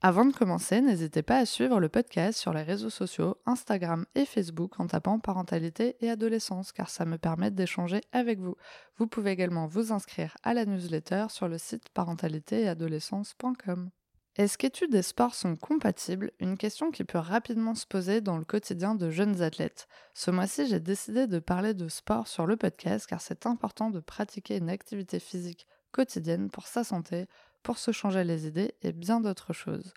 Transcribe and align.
Avant 0.00 0.24
de 0.24 0.32
commencer, 0.32 0.80
n'hésitez 0.80 1.24
pas 1.24 1.38
à 1.38 1.44
suivre 1.44 1.80
le 1.80 1.88
podcast 1.88 2.38
sur 2.38 2.52
les 2.52 2.62
réseaux 2.62 2.88
sociaux, 2.88 3.36
Instagram 3.46 4.06
et 4.14 4.26
Facebook 4.26 4.78
en 4.78 4.86
tapant 4.86 5.18
parentalité 5.18 5.96
et 6.00 6.08
adolescence 6.08 6.70
car 6.70 6.88
ça 6.88 7.04
me 7.04 7.18
permet 7.18 7.50
d'échanger 7.50 8.02
avec 8.12 8.38
vous. 8.38 8.54
Vous 8.98 9.08
pouvez 9.08 9.32
également 9.32 9.66
vous 9.66 9.92
inscrire 9.92 10.36
à 10.44 10.54
la 10.54 10.66
newsletter 10.66 11.26
sur 11.30 11.48
le 11.48 11.58
site 11.58 11.88
parentalité-et-adolescence.com. 11.88 13.90
Est-ce 14.36 14.56
qu'études 14.56 14.94
et 14.94 15.02
sports 15.02 15.34
sont 15.34 15.56
compatibles? 15.56 16.30
Une 16.38 16.56
question 16.56 16.92
qui 16.92 17.02
peut 17.02 17.18
rapidement 17.18 17.74
se 17.74 17.84
poser 17.84 18.20
dans 18.20 18.38
le 18.38 18.44
quotidien 18.44 18.94
de 18.94 19.10
jeunes 19.10 19.42
athlètes. 19.42 19.88
Ce 20.14 20.30
mois-ci, 20.30 20.68
j'ai 20.68 20.78
décidé 20.78 21.26
de 21.26 21.40
parler 21.40 21.74
de 21.74 21.88
sport 21.88 22.28
sur 22.28 22.46
le 22.46 22.56
podcast 22.56 23.08
car 23.08 23.20
c'est 23.20 23.46
important 23.46 23.90
de 23.90 23.98
pratiquer 23.98 24.58
une 24.58 24.70
activité 24.70 25.18
physique 25.18 25.66
quotidienne 25.90 26.50
pour 26.50 26.68
sa 26.68 26.84
santé, 26.84 27.26
pour 27.62 27.78
se 27.78 27.92
changer 27.92 28.24
les 28.24 28.46
idées 28.46 28.74
et 28.82 28.92
bien 28.92 29.20
d'autres 29.20 29.52
choses. 29.52 29.92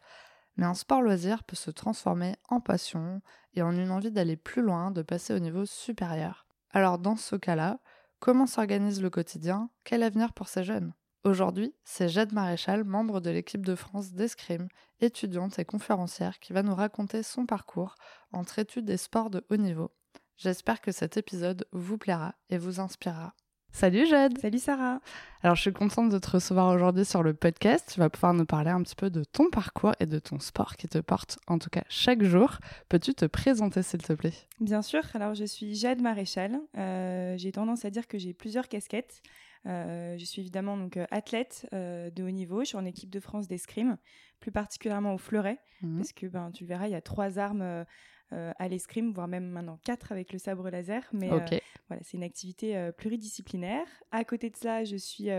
Mais 0.57 0.65
un 0.65 0.73
sport 0.73 1.01
loisir 1.01 1.43
peut 1.43 1.55
se 1.55 1.71
transformer 1.71 2.35
en 2.49 2.59
passion 2.59 3.21
et 3.53 3.61
en 3.61 3.71
une 3.71 3.91
envie 3.91 4.11
d'aller 4.11 4.35
plus 4.35 4.61
loin, 4.61 4.91
de 4.91 5.01
passer 5.01 5.33
au 5.33 5.39
niveau 5.39 5.65
supérieur. 5.65 6.45
Alors 6.71 6.99
dans 6.99 7.15
ce 7.15 7.35
cas-là, 7.35 7.79
comment 8.19 8.47
s'organise 8.47 9.01
le 9.01 9.09
quotidien? 9.09 9.69
Quel 9.83 10.03
avenir 10.03 10.33
pour 10.33 10.47
ces 10.47 10.63
jeunes? 10.63 10.93
Aujourd'hui, 11.23 11.75
c'est 11.83 12.09
Jade 12.09 12.33
Maréchal, 12.33 12.83
membre 12.83 13.19
de 13.19 13.29
l'équipe 13.29 13.65
de 13.65 13.75
France 13.75 14.13
d'escrime, 14.13 14.67
étudiante 15.01 15.59
et 15.59 15.65
conférencière, 15.65 16.39
qui 16.39 16.51
va 16.51 16.63
nous 16.63 16.73
raconter 16.73 17.21
son 17.21 17.45
parcours 17.45 17.95
entre 18.31 18.57
études 18.57 18.89
et 18.89 18.97
sports 18.97 19.29
de 19.29 19.45
haut 19.51 19.57
niveau. 19.57 19.91
J'espère 20.37 20.81
que 20.81 20.91
cet 20.91 21.17
épisode 21.17 21.67
vous 21.71 21.99
plaira 21.99 22.33
et 22.49 22.57
vous 22.57 22.79
inspirera. 22.79 23.35
Salut 23.73 24.05
Jade 24.05 24.37
Salut 24.37 24.59
Sarah 24.59 24.99
Alors 25.41 25.55
je 25.55 25.61
suis 25.61 25.73
contente 25.73 26.09
de 26.09 26.19
te 26.19 26.29
recevoir 26.29 26.75
aujourd'hui 26.75 27.05
sur 27.05 27.23
le 27.23 27.33
podcast. 27.33 27.89
Tu 27.93 27.99
vas 27.99 28.09
pouvoir 28.09 28.33
nous 28.33 28.45
parler 28.45 28.69
un 28.69 28.83
petit 28.83 28.95
peu 28.95 29.09
de 29.09 29.23
ton 29.23 29.49
parcours 29.49 29.93
et 29.99 30.05
de 30.05 30.19
ton 30.19 30.39
sport 30.39 30.75
qui 30.75 30.87
te 30.87 30.99
porte 30.99 31.39
en 31.47 31.57
tout 31.57 31.69
cas 31.69 31.83
chaque 31.89 32.21
jour. 32.21 32.57
Peux-tu 32.89 33.13
te 33.13 33.25
présenter 33.25 33.81
s'il 33.81 34.03
te 34.03 34.13
plaît? 34.13 34.33
Bien 34.59 34.81
sûr, 34.81 35.01
alors 35.13 35.33
je 35.33 35.45
suis 35.45 35.73
Jade 35.73 36.01
Maréchal. 36.01 36.59
Euh, 36.77 37.35
j'ai 37.37 37.51
tendance 37.53 37.85
à 37.85 37.89
dire 37.89 38.07
que 38.07 38.19
j'ai 38.19 38.33
plusieurs 38.33 38.67
casquettes. 38.67 39.21
Euh, 39.65 40.17
je 40.17 40.25
suis 40.25 40.41
évidemment 40.41 40.75
donc 40.75 40.97
euh, 40.97 41.05
athlète 41.09 41.67
de 41.71 42.23
haut 42.23 42.29
niveau. 42.29 42.61
Je 42.61 42.65
suis 42.65 42.77
en 42.77 42.85
équipe 42.85 43.09
de 43.09 43.19
France 43.19 43.47
d'escrime, 43.47 43.97
plus 44.41 44.51
particulièrement 44.51 45.15
au 45.15 45.17
fleuret, 45.17 45.59
mmh. 45.81 45.97
parce 45.97 46.13
que 46.13 46.27
ben, 46.27 46.51
tu 46.51 46.65
verras, 46.65 46.87
il 46.87 46.91
y 46.91 46.95
a 46.95 47.01
trois 47.01 47.39
armes 47.39 47.85
à 48.31 48.67
l'escrime, 48.67 49.11
voire 49.11 49.27
même 49.27 49.49
maintenant 49.49 49.79
quatre 49.83 50.11
avec 50.11 50.31
le 50.31 50.39
sabre 50.39 50.69
laser. 50.69 51.03
Mais 51.13 51.31
euh, 51.31 51.39
voilà, 51.87 52.03
c'est 52.03 52.17
une 52.17 52.23
activité 52.23 52.77
euh, 52.77 52.91
pluridisciplinaire. 52.91 53.87
À 54.11 54.23
côté 54.23 54.49
de 54.49 54.55
ça, 54.55 54.83
je 54.83 54.95
suis 54.95 55.29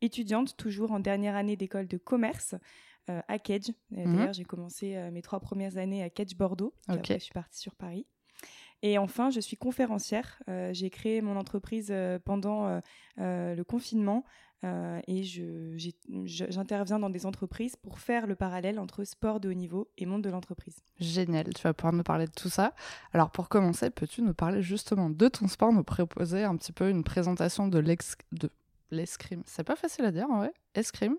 étudiante, 0.00 0.56
toujours 0.56 0.92
en 0.92 1.00
dernière 1.00 1.36
année 1.36 1.56
d'école 1.56 1.88
de 1.88 1.98
commerce. 1.98 2.54
à 3.08 3.38
Kedge. 3.38 3.70
Mhm. 3.90 4.16
D'ailleurs, 4.16 4.32
j'ai 4.32 4.44
commencé 4.44 4.96
mes 5.12 5.22
trois 5.22 5.40
premières 5.40 5.76
années 5.76 6.02
à 6.02 6.10
Kedge 6.10 6.34
Bordeaux. 6.36 6.74
Après, 6.88 7.14
je 7.18 7.24
suis 7.24 7.32
partie 7.32 7.60
sur 7.60 7.74
Paris. 7.74 8.06
Et 8.82 8.98
enfin, 8.98 9.30
je 9.30 9.40
suis 9.40 9.56
conférencière. 9.56 10.42
j'ai 10.72 10.90
créé 10.90 11.20
mon 11.20 11.36
entreprise 11.36 11.94
pendant 12.24 12.80
le 13.16 13.62
confinement 13.62 14.24
euh, 14.64 15.00
et 15.06 15.22
j'interviens 16.24 16.98
dans 16.98 17.10
des 17.10 17.26
entreprises 17.26 17.76
pour 17.76 17.98
faire 17.98 18.26
le 18.26 18.34
parallèle 18.34 18.78
entre 18.78 19.04
sport 19.04 19.40
de 19.40 19.50
haut 19.50 19.54
niveau 19.54 19.88
et 19.98 20.06
monde 20.06 20.22
de 20.22 20.30
l'entreprise. 20.30 20.76
Génial, 20.98 21.52
tu 21.54 21.62
vas 21.62 21.74
pouvoir 21.74 21.92
nous 21.92 22.02
parler 22.02 22.26
de 22.26 22.32
tout 22.32 22.48
ça. 22.48 22.72
Alors 23.12 23.30
pour 23.30 23.48
commencer, 23.48 23.90
peux-tu 23.90 24.22
nous 24.22 24.34
parler 24.34 24.62
justement 24.62 25.10
de 25.10 25.28
ton 25.28 25.48
sport, 25.48 25.72
nous 25.72 25.84
proposer 25.84 26.44
un 26.44 26.56
petit 26.56 26.72
peu 26.72 26.88
une 26.88 27.04
présentation 27.04 27.68
de 27.68 27.78
l'escrime 28.90 29.42
C'est 29.46 29.64
pas 29.64 29.76
facile 29.76 30.04
à 30.04 30.12
dire 30.12 30.26
en 30.30 30.38
vrai, 30.38 30.52
escrime. 30.74 31.16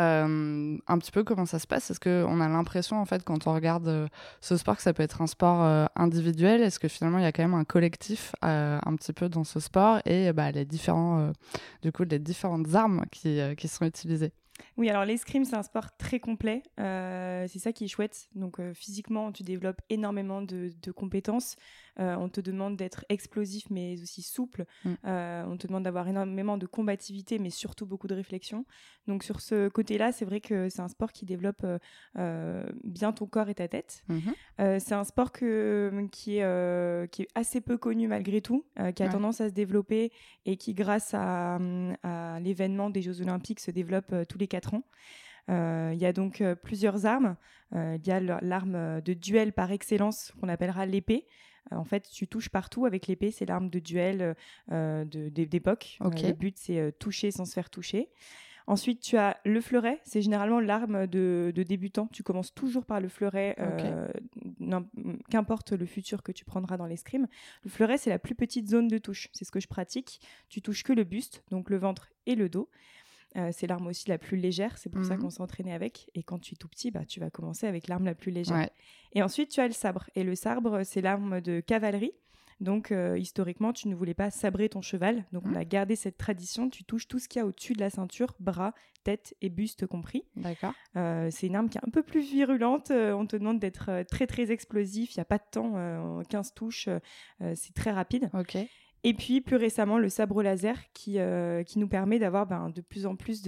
Euh, 0.00 0.78
un 0.86 0.98
petit 0.98 1.10
peu 1.10 1.22
comment 1.22 1.44
ça 1.44 1.58
se 1.58 1.66
passe 1.66 1.90
Est-ce 1.90 2.00
qu'on 2.00 2.40
a 2.40 2.48
l'impression, 2.48 2.98
en 2.98 3.04
fait, 3.04 3.22
quand 3.24 3.46
on 3.46 3.52
regarde 3.52 3.88
euh, 3.88 4.08
ce 4.40 4.56
sport, 4.56 4.76
que 4.76 4.82
ça 4.82 4.94
peut 4.94 5.02
être 5.02 5.20
un 5.20 5.26
sport 5.26 5.62
euh, 5.62 5.86
individuel? 5.96 6.62
Est-ce 6.62 6.78
que 6.78 6.88
finalement, 6.88 7.18
il 7.18 7.24
y 7.24 7.26
a 7.26 7.32
quand 7.32 7.42
même 7.42 7.54
un 7.54 7.64
collectif 7.64 8.34
un 8.42 8.96
petit 8.96 9.12
peu 9.12 9.28
dans 9.28 9.44
ce 9.44 9.60
sport 9.60 10.00
et 10.06 10.32
bah, 10.32 10.50
les, 10.50 10.64
différents, 10.64 11.32
du 11.82 11.92
coup, 11.92 12.04
les 12.04 12.18
différentes 12.18 12.74
armes 12.74 13.04
qui, 13.10 13.40
qui 13.56 13.68
sont 13.68 13.84
utilisées? 13.84 14.32
Oui, 14.76 14.88
alors 14.88 15.04
l'escrime, 15.04 15.44
c'est 15.44 15.56
un 15.56 15.62
sport 15.62 15.96
très 15.96 16.20
complet. 16.20 16.62
c'est 16.76 17.58
ça 17.58 17.72
qui 17.72 17.84
est 17.84 17.88
chouette. 17.88 18.28
Donc, 18.34 18.60
physiquement, 18.74 19.32
tu 19.32 19.42
développes 19.42 19.80
énormément 19.90 20.42
de, 20.42 20.70
de 20.82 20.92
compétences. 20.92 21.56
Euh, 22.00 22.16
on 22.16 22.28
te 22.28 22.40
demande 22.40 22.76
d'être 22.76 23.04
explosif 23.08 23.66
mais 23.70 24.00
aussi 24.00 24.22
souple. 24.22 24.64
Mm. 24.84 24.92
Euh, 25.04 25.44
on 25.46 25.56
te 25.56 25.66
demande 25.66 25.82
d'avoir 25.82 26.08
énormément 26.08 26.56
de 26.56 26.66
combativité 26.66 27.38
mais 27.38 27.50
surtout 27.50 27.86
beaucoup 27.86 28.06
de 28.06 28.14
réflexion. 28.14 28.64
Donc 29.06 29.24
sur 29.24 29.40
ce 29.40 29.68
côté-là, 29.68 30.12
c'est 30.12 30.24
vrai 30.24 30.40
que 30.40 30.68
c'est 30.68 30.80
un 30.80 30.88
sport 30.88 31.12
qui 31.12 31.26
développe 31.26 31.66
euh, 32.16 32.64
bien 32.84 33.12
ton 33.12 33.26
corps 33.26 33.48
et 33.48 33.54
ta 33.54 33.68
tête. 33.68 34.04
Mm-hmm. 34.08 34.80
c'est 34.80 34.94
un 34.94 35.04
sport 35.04 35.32
que, 35.32 36.08
qui, 36.12 36.38
est, 36.38 37.10
qui 37.10 37.22
est 37.22 37.28
assez 37.34 37.60
peu 37.60 37.76
connu 37.76 38.08
malgré 38.08 38.40
tout, 38.40 38.64
qui 38.94 39.02
a 39.02 39.08
tendance 39.08 39.40
à 39.40 39.48
se 39.48 39.54
développer 39.54 40.12
et 40.46 40.56
qui 40.56 40.74
grâce 40.74 41.14
à, 41.14 41.58
à 42.02 42.40
l'événement 42.40 42.90
des 42.90 43.02
Jeux 43.02 43.20
Olympiques 43.20 43.60
se 43.60 43.70
développe 43.70 44.14
tous 44.28 44.38
les 44.38 44.48
quatre 44.48 44.74
ans. 44.74 44.84
Il 45.48 45.98
y 45.98 46.06
a 46.06 46.12
donc 46.12 46.42
plusieurs 46.62 47.06
armes. 47.06 47.36
Il 47.74 48.06
y 48.06 48.10
a 48.10 48.20
l'arme 48.20 49.00
de 49.00 49.14
duel 49.14 49.52
par 49.52 49.72
excellence 49.72 50.32
qu'on 50.40 50.48
appellera 50.48 50.86
l'épée. 50.86 51.26
Euh, 51.72 51.76
en 51.76 51.84
fait, 51.84 52.08
tu 52.10 52.28
touches 52.28 52.48
partout 52.48 52.86
avec 52.86 53.06
l'épée, 53.06 53.30
c'est 53.30 53.46
l'arme 53.46 53.70
de 53.70 53.78
duel 53.78 54.34
euh, 54.70 55.04
d'époque. 55.04 55.98
Euh, 56.02 56.10
le 56.10 56.32
but, 56.32 56.56
c'est 56.58 56.92
toucher 56.98 57.30
sans 57.30 57.44
se 57.44 57.52
faire 57.52 57.70
toucher. 57.70 58.08
Ensuite, 58.68 59.00
tu 59.00 59.16
as 59.16 59.38
le 59.44 59.60
fleuret. 59.60 60.00
C'est 60.04 60.22
généralement 60.22 60.60
l'arme 60.60 61.08
de, 61.08 61.52
débutant. 61.54 62.06
Tu 62.12 62.22
commences 62.22 62.54
toujours 62.54 62.84
par 62.84 63.00
le 63.00 63.08
fleuret, 63.08 63.56
qu'importe 65.30 65.72
le 65.72 65.84
futur 65.84 66.22
que 66.22 66.30
tu 66.30 66.44
prendras 66.44 66.76
dans 66.76 66.86
l'escrime. 66.86 67.26
Le 67.64 67.70
fleuret, 67.70 67.98
c'est 67.98 68.10
la 68.10 68.20
plus 68.20 68.36
petite 68.36 68.68
zone 68.68 68.86
de 68.86 68.98
touche. 68.98 69.28
C'est 69.32 69.44
ce 69.44 69.50
que 69.50 69.58
je 69.58 69.66
pratique. 69.66 70.20
Tu 70.48 70.62
touches 70.62 70.84
que 70.84 70.92
le 70.92 71.02
buste, 71.02 71.42
donc 71.50 71.70
le 71.70 71.76
ventre 71.76 72.08
et 72.26 72.36
le 72.36 72.48
dos. 72.48 72.70
Euh, 73.36 73.50
c'est 73.52 73.66
l'arme 73.66 73.86
aussi 73.86 74.08
la 74.08 74.18
plus 74.18 74.36
légère, 74.36 74.76
c'est 74.78 74.90
pour 74.90 75.04
ça 75.04 75.14
mhm. 75.14 75.22
qu'on 75.22 75.30
s'entraînait 75.30 75.72
avec. 75.72 76.10
Et 76.14 76.22
quand 76.22 76.38
tu 76.38 76.54
es 76.54 76.56
tout 76.56 76.68
petit, 76.68 76.90
bah, 76.90 77.04
tu 77.04 77.20
vas 77.20 77.30
commencer 77.30 77.66
avec 77.66 77.88
l'arme 77.88 78.04
la 78.04 78.14
plus 78.14 78.30
légère. 78.30 78.68
Et 79.12 79.22
ensuite, 79.22 79.50
tu 79.50 79.60
as 79.60 79.66
le 79.66 79.72
sabre. 79.72 80.04
Et 80.14 80.24
le 80.24 80.34
sabre, 80.34 80.82
c'est 80.84 81.00
l'arme 81.00 81.40
de 81.40 81.60
cavalerie. 81.60 82.12
Donc, 82.60 82.92
euh, 82.92 83.18
historiquement, 83.18 83.72
tu 83.72 83.88
ne 83.88 83.94
voulais 83.94 84.14
pas 84.14 84.30
sabrer 84.30 84.68
ton 84.68 84.82
cheval. 84.82 85.24
Donc, 85.32 85.44
on 85.46 85.50
mhm. 85.50 85.56
a 85.56 85.64
gardé 85.64 85.96
cette 85.96 86.16
tradition. 86.16 86.70
Tu 86.70 86.84
touches 86.84 87.08
tout 87.08 87.18
ce 87.18 87.26
qu'il 87.26 87.40
y 87.40 87.42
a 87.42 87.46
au-dessus 87.46 87.72
de 87.72 87.80
la 87.80 87.90
ceinture, 87.90 88.34
bras, 88.38 88.72
tête 89.02 89.34
et 89.40 89.48
buste 89.48 89.86
compris. 89.86 90.24
D'accord. 90.36 90.74
Euh, 90.96 91.28
c'est 91.32 91.48
une 91.48 91.56
arme 91.56 91.68
qui 91.68 91.78
est 91.78 91.84
un 91.84 91.90
peu 91.90 92.02
plus 92.02 92.20
virulente. 92.20 92.92
on 92.92 93.26
te 93.26 93.36
demande 93.36 93.58
d'être 93.58 94.04
très, 94.08 94.26
très 94.26 94.52
explosif. 94.52 95.14
Il 95.14 95.18
n'y 95.18 95.22
a 95.22 95.24
pas 95.24 95.38
de 95.38 95.44
temps. 95.50 96.22
15 96.28 96.54
touches, 96.54 96.88
c'est 97.54 97.74
très 97.74 97.90
rapide. 97.90 98.30
Ok. 98.34 98.56
Et 99.04 99.14
puis 99.14 99.40
plus 99.40 99.56
récemment 99.56 99.98
le 99.98 100.08
sabre 100.08 100.42
laser 100.42 100.78
qui, 100.92 101.18
euh, 101.18 101.64
qui 101.64 101.80
nous 101.80 101.88
permet 101.88 102.20
d'avoir 102.20 102.46
ben, 102.46 102.70
de 102.70 102.80
plus 102.80 103.04
en 103.04 103.16
plus 103.16 103.42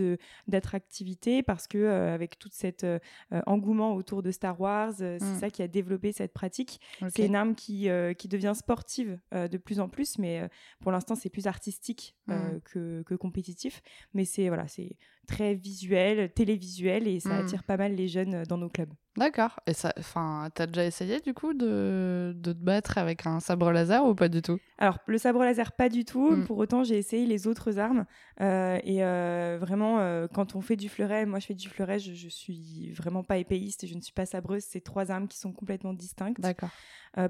d'attractivité 0.48 1.42
parce 1.44 1.68
que 1.68 1.78
euh, 1.78 2.12
avec 2.12 2.38
tout 2.38 2.48
cet 2.50 2.82
euh, 2.82 2.98
engouement 3.46 3.94
autour 3.94 4.22
de 4.22 4.32
Star 4.32 4.60
Wars, 4.60 4.94
c'est 4.96 5.22
mm. 5.22 5.38
ça 5.38 5.50
qui 5.50 5.62
a 5.62 5.68
développé 5.68 6.10
cette 6.10 6.32
pratique. 6.32 6.80
C'est 7.08 7.26
une 7.26 7.36
arme 7.36 7.54
qui, 7.54 7.88
qui 8.18 8.28
devient 8.28 8.52
sportive 8.56 9.18
de 9.32 9.56
plus 9.56 9.78
en 9.78 9.88
plus, 9.88 10.18
mais 10.18 10.48
pour 10.80 10.90
l'instant 10.90 11.14
c'est 11.14 11.30
plus 11.30 11.46
artistique 11.46 12.16
mm. 12.26 12.34
que, 12.64 13.02
que, 13.02 13.14
compétitif. 13.14 13.80
Mais 14.12 14.24
c'est 14.24 14.48
voilà, 14.48 14.66
c'est 14.66 14.96
très 15.28 15.54
visuel, 15.54 16.32
télévisuel 16.32 17.06
et 17.06 17.20
ça 17.20 17.30
mm. 17.30 17.44
attire 17.44 17.62
pas 17.62 17.76
mal 17.76 17.94
les 17.94 18.08
jeunes 18.08 18.42
dans 18.44 18.58
nos 18.58 18.68
clubs. 18.68 18.92
D'accord. 19.16 19.60
Et 19.66 19.74
ça, 19.74 19.92
enfin, 19.98 20.48
t'as 20.54 20.66
déjà 20.66 20.84
essayé 20.84 21.20
du 21.20 21.34
coup 21.34 21.54
de, 21.54 22.32
de, 22.36 22.52
te 22.52 22.58
battre 22.58 22.98
avec 22.98 23.26
un 23.26 23.38
sabre 23.38 23.70
laser 23.70 24.04
ou 24.04 24.14
pas 24.14 24.28
du 24.28 24.42
tout? 24.42 24.58
Alors 24.78 24.98
le 25.06 25.18
sabre 25.18 25.44
laser 25.44 25.72
pas 25.72 25.88
du 25.88 26.04
tout. 26.04 26.32
Hmm. 26.32 26.44
Pour 26.44 26.58
autant, 26.58 26.82
j'ai 26.82 26.98
essayé 26.98 27.24
les 27.24 27.46
autres 27.46 27.78
armes 27.78 28.06
euh, 28.40 28.78
et 28.82 29.04
euh, 29.04 29.56
vraiment, 29.60 30.00
euh, 30.00 30.26
quand 30.32 30.56
on 30.56 30.60
fait 30.60 30.76
du 30.76 30.88
fleuret, 30.88 31.26
moi 31.26 31.38
je 31.38 31.46
fais 31.46 31.54
du 31.54 31.68
fleuret, 31.68 32.00
je, 32.00 32.12
je 32.12 32.28
suis 32.28 32.92
vraiment 32.92 33.22
pas 33.22 33.38
épéiste 33.38 33.84
et 33.84 33.86
je 33.86 33.94
ne 33.94 34.00
suis 34.00 34.12
pas 34.12 34.26
sabreuse. 34.26 34.64
C'est 34.68 34.82
trois 34.82 35.12
armes 35.12 35.28
qui 35.28 35.38
sont 35.38 35.52
complètement 35.52 35.92
distinctes. 35.92 36.40
D'accord. 36.40 36.70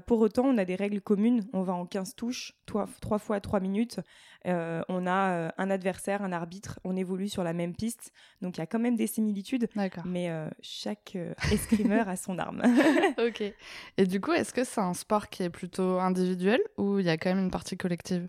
Pour 0.05 0.19
autant, 0.19 0.45
on 0.45 0.57
a 0.57 0.65
des 0.65 0.75
règles 0.75 1.01
communes. 1.01 1.47
On 1.53 1.63
va 1.63 1.73
en 1.73 1.85
15 1.85 2.15
touches, 2.15 2.53
3 2.65 2.87
fois 3.19 3.39
3 3.39 3.59
minutes. 3.59 3.99
on 4.45 5.07
a 5.07 5.53
un 5.57 5.69
adversaire, 5.69 6.23
un 6.23 6.31
arbitre. 6.31 6.79
On 6.83 6.95
évolue 6.95 7.29
sur 7.29 7.43
la 7.43 7.53
même 7.53 7.75
piste. 7.75 8.11
Donc, 8.41 8.57
il 8.57 8.61
y 8.61 8.63
a 8.63 8.67
quand 8.67 8.79
même 8.79 8.95
des 8.95 9.07
similitudes. 9.07 9.67
Mais 10.05 10.31
chaque 10.61 11.17
escrimeur 11.51 12.09
a 12.09 12.15
son 12.15 12.39
arme. 12.39 12.61
ok. 13.19 13.43
Et 13.97 14.05
du 14.05 14.21
coup, 14.21 14.31
est-ce 14.31 14.53
que 14.53 14.63
c'est 14.63 14.81
un 14.81 14.93
sport 14.93 15.29
qui 15.29 15.43
est 15.43 15.49
plutôt 15.49 15.99
individuel 15.99 16.59
ou 16.77 16.99
il 16.99 17.05
y 17.05 17.09
a 17.09 17.17
quand 17.17 17.29
même 17.29 17.43
une 17.43 17.51
partie 17.51 17.77
collective? 17.77 18.27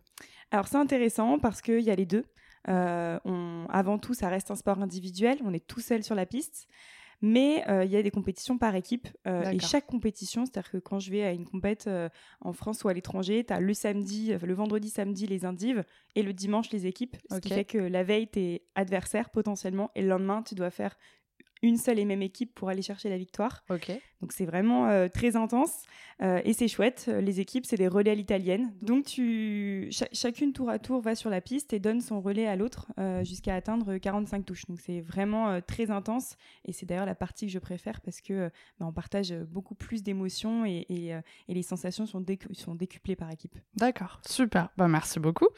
Alors, 0.51 0.69
c'est 0.69 0.77
intéressant 0.77 1.39
parce 1.39 1.61
qu'il 1.61 1.81
y 1.81 1.91
a 1.91 1.95
les 1.95 2.07
deux. 2.07 2.25
Euh, 2.69 3.19
avant 3.69 3.99
tout, 3.99 4.15
ça 4.15 4.29
reste 4.29 4.51
un 4.51 4.57
sport 4.57 4.81
individuel. 4.81 5.39
On 5.45 5.53
est 5.53 5.67
tout 5.67 5.81
seul 5.81 6.03
sur 6.03 6.15
la 6.15 6.27
piste. 6.27 6.67
Mais 7.23 7.65
euh, 7.69 7.85
il 7.85 7.91
y 7.91 7.97
a 7.97 8.03
des 8.03 8.11
compétitions 8.11 8.59
par 8.59 8.75
équipe. 8.75 9.09
Euh, 9.27 9.51
et 9.51 9.59
chaque 9.59 9.87
compétition, 9.87 10.45
c'est-à-dire 10.45 10.71
que 10.71 10.79
quand 10.79 10.99
je 10.99 11.11
vais 11.11 11.23
à 11.23 11.33
une 11.33 11.47
compète 11.47 11.89
en 12.41 12.53
France 12.53 12.85
ou 12.85 12.89
à 12.89 12.95
l'étranger, 12.95 13.45
tu 13.45 13.53
as 13.53 13.61
le 13.61 13.75
samedi, 13.75 14.35
le 14.41 14.55
vendredi, 14.55 14.91
samedi 14.91 15.27
les 15.27 15.45
indives 15.45 15.85
et 16.15 16.23
le 16.23 16.33
dimanche 16.33 16.71
les 16.71 16.87
équipes. 16.87 17.17
Ce 17.31 17.39
qui 17.39 17.49
fait 17.51 17.65
que 17.65 17.79
la 17.79 18.03
veille, 18.03 18.29
tu 18.29 18.41
es 18.41 18.63
adversaire 18.75 19.31
potentiellement 19.31 19.91
et 19.95 20.03
le 20.03 20.09
lendemain, 20.09 20.43
tu 20.43 20.55
dois 20.55 20.71
faire 20.71 20.97
une 21.63 21.77
seule 21.77 21.99
et 21.99 22.05
même 22.05 22.23
équipe 22.23 22.55
pour 22.55 22.69
aller 22.69 22.83
chercher 22.83 23.09
la 23.09 23.17
victoire. 23.17 23.65
Donc 24.21 24.33
c'est 24.33 24.47
vraiment 24.47 24.89
euh, 24.89 25.09
très 25.09 25.37
intense 25.37 25.83
euh, 26.23 26.41
et 26.45 26.53
c'est 26.53 26.69
chouette. 26.69 27.11
Les 27.21 27.41
équipes, 27.41 27.67
c'est 27.67 27.77
des 27.77 27.89
relais 27.89 28.11
à 28.11 28.15
l'italienne. 28.15 28.73
Donc 28.83 29.05
tu, 29.05 29.91
chacune 30.13 30.53
tour 30.53 30.71
à 30.71 30.79
tour 30.79 31.01
va 31.01 31.15
sur 31.15 31.31
la 31.31 31.41
piste 31.41 31.73
et 31.73 31.79
donne 31.79 32.01
son 32.01 32.21
relais 32.21 32.47
à 32.47 32.57
l'autre 32.57 32.93
euh, 32.99 33.25
jusqu'à 33.25 33.55
atteindre 33.55 33.97
45 33.99 34.45
touches. 34.45 34.67
Donc 34.67 34.81
c'est 34.81 35.01
vraiment 35.01 35.61
très 35.61 35.91
intense 35.91 36.37
et 36.65 36.73
c'est 36.73 36.87
d'ailleurs 36.87 37.07
la 37.07 37.15
partie 37.15 37.47
que 37.47 37.53
je 37.53 37.59
préfère 37.59 38.01
parce 38.01 38.21
que 38.21 38.51
bah, 38.79 38.87
on 38.87 38.93
partage 38.93 39.35
beaucoup 39.35 39.75
plus 39.75 40.03
d'émotions 40.03 40.65
et, 40.65 40.87
et, 40.89 41.15
les 41.49 41.63
sensations 41.63 42.07
sont, 42.07 42.25
sont 42.53 42.75
décuplées 42.75 43.17
par 43.17 43.31
équipe. 43.31 43.57
D'accord, 43.75 44.21
super. 44.27 44.71
Bah, 44.77 44.89
merci 44.89 45.21
beaucoup. 45.21 45.49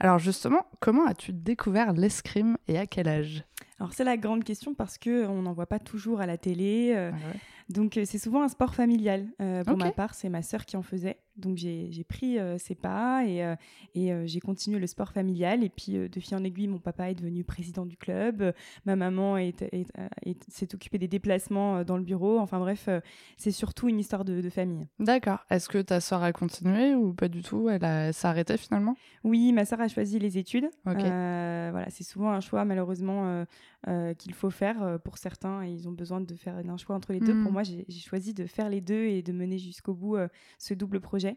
Alors 0.00 0.18
justement, 0.18 0.66
comment 0.80 1.06
as-tu 1.06 1.32
découvert 1.32 1.92
l'escrime 1.92 2.56
et 2.68 2.78
à 2.78 2.86
quel 2.86 3.08
âge? 3.08 3.44
Alors 3.78 3.92
c'est 3.92 4.04
la 4.04 4.16
grande 4.16 4.44
question 4.44 4.74
parce 4.74 4.98
que 4.98 5.26
on 5.26 5.42
n'en 5.42 5.52
voit 5.52 5.66
pas 5.66 5.78
toujours 5.78 6.20
à 6.20 6.26
la 6.26 6.36
télé. 6.36 6.94
Ah 6.94 7.16
donc 7.68 8.00
c'est 8.04 8.18
souvent 8.18 8.42
un 8.42 8.48
sport 8.48 8.74
familial. 8.74 9.26
pour 9.66 9.76
ma 9.76 9.92
part, 9.92 10.14
c'est 10.14 10.28
ma 10.28 10.42
sœur 10.42 10.64
qui 10.64 10.76
en 10.76 10.82
faisait. 10.82 11.18
Donc 11.38 11.56
j'ai 11.56 12.04
pris 12.08 12.38
euh, 12.38 12.58
ses 12.58 12.74
pas 12.74 13.24
et, 13.24 13.44
euh, 13.44 13.54
et 13.94 14.12
euh, 14.12 14.26
j'ai 14.26 14.40
continué 14.40 14.78
le 14.78 14.86
sport 14.86 15.12
familial. 15.12 15.62
Et 15.62 15.68
puis 15.68 15.92
de 15.92 16.20
fil 16.20 16.36
en 16.36 16.44
aiguille, 16.44 16.68
mon 16.68 16.78
papa 16.78 17.10
est 17.10 17.14
devenu 17.14 17.44
président 17.44 17.86
du 17.86 17.96
club. 17.96 18.52
ma 18.84 18.96
maman 18.96 19.36
s'est 20.48 20.74
occupée 20.74 20.98
des 20.98 21.08
déplacements 21.08 21.84
dans 21.84 21.96
le 21.96 22.02
bureau. 22.02 22.38
Enfin 22.38 22.58
bref, 22.58 22.88
c'est 23.36 23.52
surtout 23.52 23.88
une 23.88 24.00
histoire 24.00 24.24
de, 24.24 24.48
famille. 24.48 24.86
D'accord. 24.98 25.44
Est-ce 25.50 25.68
que 25.68 25.78
ta 25.78 26.00
sœur 26.00 26.22
a 26.22 26.32
continué 26.32 26.94
ou 26.94 27.12
pas 27.12 27.28
du 27.28 27.42
tout? 27.42 27.68
Elle, 27.68 28.14
s'est 28.14 28.26
arrêtée 28.26 28.56
finalement? 28.56 28.96
Oui, 29.24 29.52
ma 29.52 29.64
sœur 29.64 29.80
a 29.80 29.88
choisi 29.88 30.18
les 30.18 30.38
études. 30.38 30.68
voilà, 30.84 31.86
c'est 31.90 32.04
souvent 32.04 32.30
un 32.30 32.40
choix 32.40 32.64
malheureusement 32.64 33.44
qu'il 34.18 34.34
faut 34.34 34.50
faire 34.50 34.98
pour 35.04 35.18
certains. 35.18 35.62
Et 35.64 35.70
ils 35.70 35.88
ont 35.88 35.92
besoin 35.92 36.20
de 36.20 36.34
faire 36.34 36.56
un 36.56 36.76
choix 36.76 36.96
entre 36.96 37.12
les 37.12 37.20
deux. 37.20 37.42
Pour 37.42 37.50
hmm. 37.50 37.54
moi, 37.54 37.62
j'ai 37.62 37.84
choisi 38.00 38.34
de 38.34 38.46
faire 38.46 38.68
les 38.68 38.80
deux 38.80 39.04
et 39.04 39.22
de 39.22 39.32
mener 39.32 39.58
jusqu'au 39.58 39.94
bout 39.94 40.16
ce 40.58 40.74
double 40.74 41.00
projet 41.00 41.27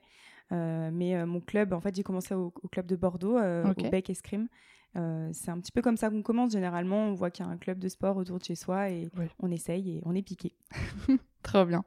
euh, 0.52 0.90
mais 0.92 1.16
euh, 1.16 1.26
mon 1.26 1.40
club, 1.40 1.74
en 1.74 1.80
fait, 1.80 1.96
j'ai 1.96 2.04
commencé 2.04 2.34
au, 2.34 2.52
club 2.72 2.86
de 2.86 2.96
Bordeaux, 2.96 3.38
euh, 3.38 3.64
au 3.64 3.90
Bec 3.90 4.10
Escrime. 4.10 4.48
c'est 4.94 5.50
un 5.50 5.60
petit 5.60 5.72
peu 5.72 5.82
comme 5.82 5.98
ça 5.98 6.10
qu'on 6.10 6.22
commence 6.22 6.52
généralement. 6.52 7.08
On 7.08 7.14
voit 7.14 7.32
qu'il 7.32 7.46
y 7.46 7.48
a 7.48 7.52
un 7.52 7.58
club 7.58 7.80
de 7.80 7.88
sport 7.88 8.18
autour 8.18 8.40
de 8.40 8.44
chez 8.44 8.56
soi 8.56 8.90
et 8.90 9.10
on 9.40 9.52
essaye 9.52 9.98
et 9.98 10.02
on 10.06 10.14
est 10.14 10.22
piqué. 10.22 10.54
Très 11.44 11.66
bien. 11.66 11.84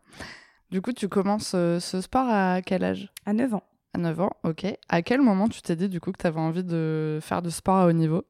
Du 0.71 0.81
coup, 0.81 0.93
tu 0.93 1.09
commences 1.09 1.51
ce 1.51 2.01
sport 2.01 2.27
à 2.29 2.63
quel 2.63 2.85
âge? 2.85 3.13
À 3.27 3.33
9 3.33 3.55
ans. 3.55 3.63
À 3.93 3.99
9 3.99 4.21
ans, 4.21 4.33
ok. 4.43 4.67
À 4.89 5.03
quel 5.03 5.21
moment 5.21 5.49
tu 5.49 5.63
t'es 5.63 5.77
dit 5.77 5.89
du 5.89 6.01
coup 6.01 6.11
que 6.11 6.19
tu 6.21 6.27
avais 6.27 6.41
envie 6.41 6.65
de 6.65 7.19
faire 7.23 7.43
du 7.43 7.51
sport 7.51 7.77
à 7.77 7.87
haut 7.87 7.93
niveau? 7.93 8.25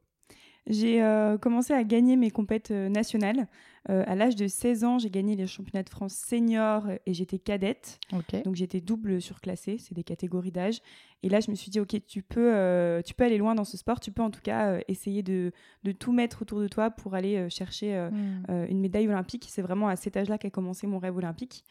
J'ai 0.67 1.03
commencé 1.41 1.73
à 1.73 1.85
gagner 1.85 2.17
mes 2.17 2.31
compètes 2.31 2.71
nationales. 2.71 3.47
Euh, 3.91 4.03
à 4.07 4.15
l'âge 4.15 4.35
de 4.35 4.47
16 4.47 4.85
ans, 4.85 4.99
j'ai 4.99 5.11
gagné 5.11 5.37
les 5.37 5.47
championnats 5.47 5.83
de 5.83 5.91
France 5.91 6.15
senior 6.15 6.87
et 7.05 7.15
j'étais 7.15 7.39
cadette. 7.39 7.99
Donc 8.45 8.55
j'étais 8.55 8.81
double 8.81 9.21
surclassée, 9.21 9.77
c'est 9.79 9.95
des 9.95 10.05
catégories 10.05 10.53
d'âge. 10.53 10.81
Et 11.23 11.31
là, 11.31 11.41
je 11.41 11.51
me 11.51 11.57
suis 11.57 11.71
dit, 11.71 11.81
ok, 11.81 11.97
tu 12.07 12.23
peux, 12.23 12.55
euh, 12.55 13.01
tu 13.01 13.15
peux 13.15 13.25
aller 13.25 13.39
loin 13.39 13.55
dans 13.55 13.65
ce 13.65 13.79
sport, 13.79 13.99
tu 13.99 14.13
peux 14.13 14.21
en 14.21 14.31
tout 14.31 14.43
cas 14.43 14.73
euh, 14.73 14.81
essayer 14.89 15.23
de, 15.23 15.53
de, 15.83 15.93
tout 15.93 16.13
mettre 16.13 16.43
autour 16.43 16.61
de 16.61 16.69
toi 16.69 16.91
pour 16.91 17.15
aller 17.15 17.49
chercher 17.49 18.09
hmm. 18.11 18.67
une 18.69 18.81
médaille 18.81 19.09
olympique. 19.09 19.47
C'est 19.49 19.63
vraiment 19.63 19.89
à 19.89 19.97
cet 19.97 20.17
âge-là 20.17 20.39
qu'a 20.39 20.51
commencé 20.51 20.87
mon 20.87 20.99
rêve 20.99 21.17
olympique. 21.17 21.65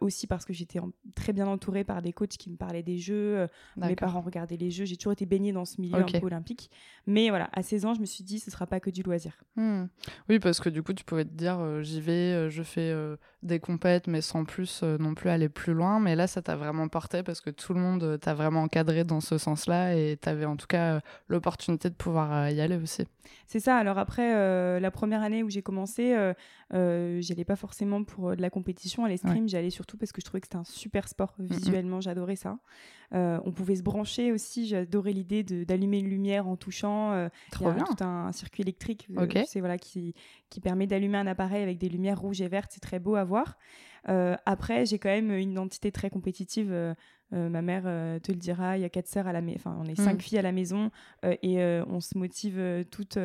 aussi 0.00 0.26
parce 0.26 0.44
que 0.44 0.52
j'étais 0.52 0.80
très 1.14 1.32
bien 1.32 1.46
entourée 1.46 1.84
par 1.84 2.02
des 2.02 2.12
coachs 2.12 2.36
qui 2.36 2.50
me 2.50 2.56
parlaient 2.56 2.82
des 2.82 2.98
jeux, 2.98 3.46
mes 3.76 3.96
parents 3.96 4.20
regardaient 4.20 4.58
les 4.58 4.70
jeux, 4.70 4.84
j'ai 4.84 4.96
toujours 4.96 5.12
été 5.12 5.24
baignée 5.24 5.52
dans 5.52 5.64
ce 5.64 5.80
milieu 5.80 5.96
un 5.96 6.02
peu 6.20 6.26
olympique. 6.26 6.70
Mais 7.06 7.30
voilà, 7.30 7.48
à 7.52 7.62
16 7.62 7.86
ans, 7.86 7.94
je 7.94 8.00
me 8.00 8.06
suis 8.06 8.24
dit, 8.24 8.38
ce 8.38 8.50
sera 8.50 8.66
pas 8.66 8.80
que 8.80 8.90
du 8.90 9.02
loisir. 9.02 9.32
Hmm. 9.56 9.86
Oui, 10.28 10.38
parce 10.38 10.60
que 10.60 10.68
du 10.68 10.82
coup, 10.82 10.92
tu 10.92 11.04
pouvais 11.04 11.24
te 11.24 11.34
dire, 11.34 11.49
euh, 11.58 11.82
j'y 11.82 12.00
vais, 12.00 12.32
euh, 12.32 12.50
je 12.50 12.62
fais 12.62 12.90
euh, 12.90 13.16
des 13.42 13.58
compètes, 13.58 14.06
mais 14.06 14.20
sans 14.20 14.44
plus 14.44 14.82
non 14.82 15.14
plus 15.14 15.28
aller 15.30 15.48
plus 15.48 15.72
loin. 15.74 15.98
Mais 15.98 16.14
là, 16.14 16.26
ça 16.26 16.42
t'a 16.42 16.56
vraiment 16.56 16.88
porté 16.88 17.22
parce 17.22 17.40
que 17.40 17.50
tout 17.50 17.74
le 17.74 17.80
monde 17.80 18.18
t'a 18.20 18.34
vraiment 18.34 18.62
encadré 18.62 19.04
dans 19.04 19.20
ce 19.20 19.38
sens-là 19.38 19.94
et 19.94 20.16
t'avais 20.16 20.44
en 20.44 20.56
tout 20.56 20.66
cas 20.66 21.00
l'opportunité 21.28 21.90
de 21.90 21.94
pouvoir 21.94 22.50
y 22.50 22.60
aller 22.60 22.76
aussi. 22.76 23.06
C'est 23.46 23.60
ça. 23.60 23.76
Alors 23.76 23.98
après, 23.98 24.80
la 24.80 24.90
première 24.90 25.22
année 25.22 25.42
où 25.42 25.48
j'ai 25.48 25.62
commencé, 25.62 26.14
j'allais 26.70 27.44
pas 27.46 27.56
forcément 27.56 28.04
pour 28.04 28.36
de 28.36 28.42
la 28.42 28.50
compétition 28.50 29.04
à 29.04 29.08
l'escrime, 29.08 29.48
j'allais 29.48 29.70
surtout 29.70 29.96
parce 29.96 30.12
que 30.12 30.20
je 30.20 30.26
trouvais 30.26 30.40
que 30.40 30.46
c'était 30.46 30.58
un 30.58 30.64
super 30.64 31.08
sport 31.08 31.34
visuellement, 31.38 32.00
j'adorais 32.00 32.36
ça. 32.36 32.58
on 33.12 33.52
pouvait 33.52 33.76
se 33.76 33.82
brancher 33.82 34.32
aussi, 34.32 34.66
j'adorais 34.66 35.12
l'idée 35.12 35.42
d'allumer 35.42 36.00
une 36.00 36.08
lumière 36.08 36.46
en 36.46 36.56
touchant. 36.56 37.28
Trop 37.50 37.72
bien. 37.72 37.84
tout 37.84 38.04
un, 38.04 38.32
circuit 38.32 38.62
électrique 38.62 39.08
c'est 39.46 39.60
voilà, 39.60 39.78
qui, 39.78 40.14
qui 40.50 40.60
permet 40.60 40.86
d'allumer 40.86 41.18
un 41.18 41.26
appareil 41.26 41.39
avec 41.44 41.78
des 41.78 41.88
lumières 41.88 42.20
rouges 42.20 42.40
et 42.40 42.48
vertes, 42.48 42.70
c'est 42.72 42.80
très 42.80 42.98
beau 42.98 43.14
à 43.14 43.24
voir. 43.24 43.56
Euh, 44.08 44.36
après, 44.46 44.86
j'ai 44.86 44.98
quand 44.98 45.08
même 45.08 45.30
une 45.30 45.52
identité 45.52 45.92
très 45.92 46.10
compétitive. 46.10 46.72
Euh, 46.72 46.94
euh, 47.32 47.48
ma 47.48 47.62
mère 47.62 47.82
te 48.20 48.32
le 48.32 48.38
dira, 48.38 48.76
il 48.76 48.80
y 48.80 48.84
a 48.84 48.88
quatre 48.88 49.06
sœurs 49.06 49.28
à 49.28 49.32
la 49.32 49.40
maison, 49.40 49.60
enfin 49.60 49.78
on 49.80 49.84
est 49.84 49.94
cinq 49.94 50.16
mm. 50.16 50.20
filles 50.20 50.38
à 50.38 50.42
la 50.42 50.50
maison 50.50 50.90
et 51.22 51.62
on 51.86 52.00
se 52.00 52.18
motive 52.18 52.84
toutes, 52.90 53.18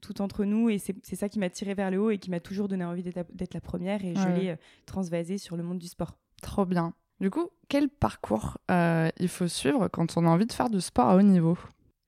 toutes 0.00 0.20
entre 0.20 0.44
nous 0.44 0.70
et 0.70 0.78
c'est 0.78 1.16
ça 1.16 1.28
qui 1.28 1.40
m'a 1.40 1.50
tirée 1.50 1.74
vers 1.74 1.90
le 1.90 1.98
haut 1.98 2.10
et 2.10 2.18
qui 2.18 2.30
m'a 2.30 2.38
toujours 2.38 2.68
donné 2.68 2.84
envie 2.84 3.02
d'être 3.02 3.54
la 3.54 3.60
première 3.60 4.04
et 4.04 4.14
je 4.14 4.28
l'ai 4.28 4.56
transvasée 4.86 5.38
sur 5.38 5.56
le 5.56 5.64
monde 5.64 5.78
du 5.80 5.88
sport. 5.88 6.16
Trop 6.42 6.64
bien. 6.64 6.94
Du 7.20 7.28
coup, 7.28 7.48
quel 7.68 7.88
parcours 7.88 8.58
il 8.68 9.28
faut 9.28 9.48
suivre 9.48 9.88
quand 9.88 10.16
on 10.16 10.26
a 10.26 10.28
envie 10.28 10.46
de 10.46 10.52
faire 10.52 10.70
du 10.70 10.80
sport 10.80 11.08
à 11.08 11.16
haut 11.16 11.22
niveau? 11.22 11.58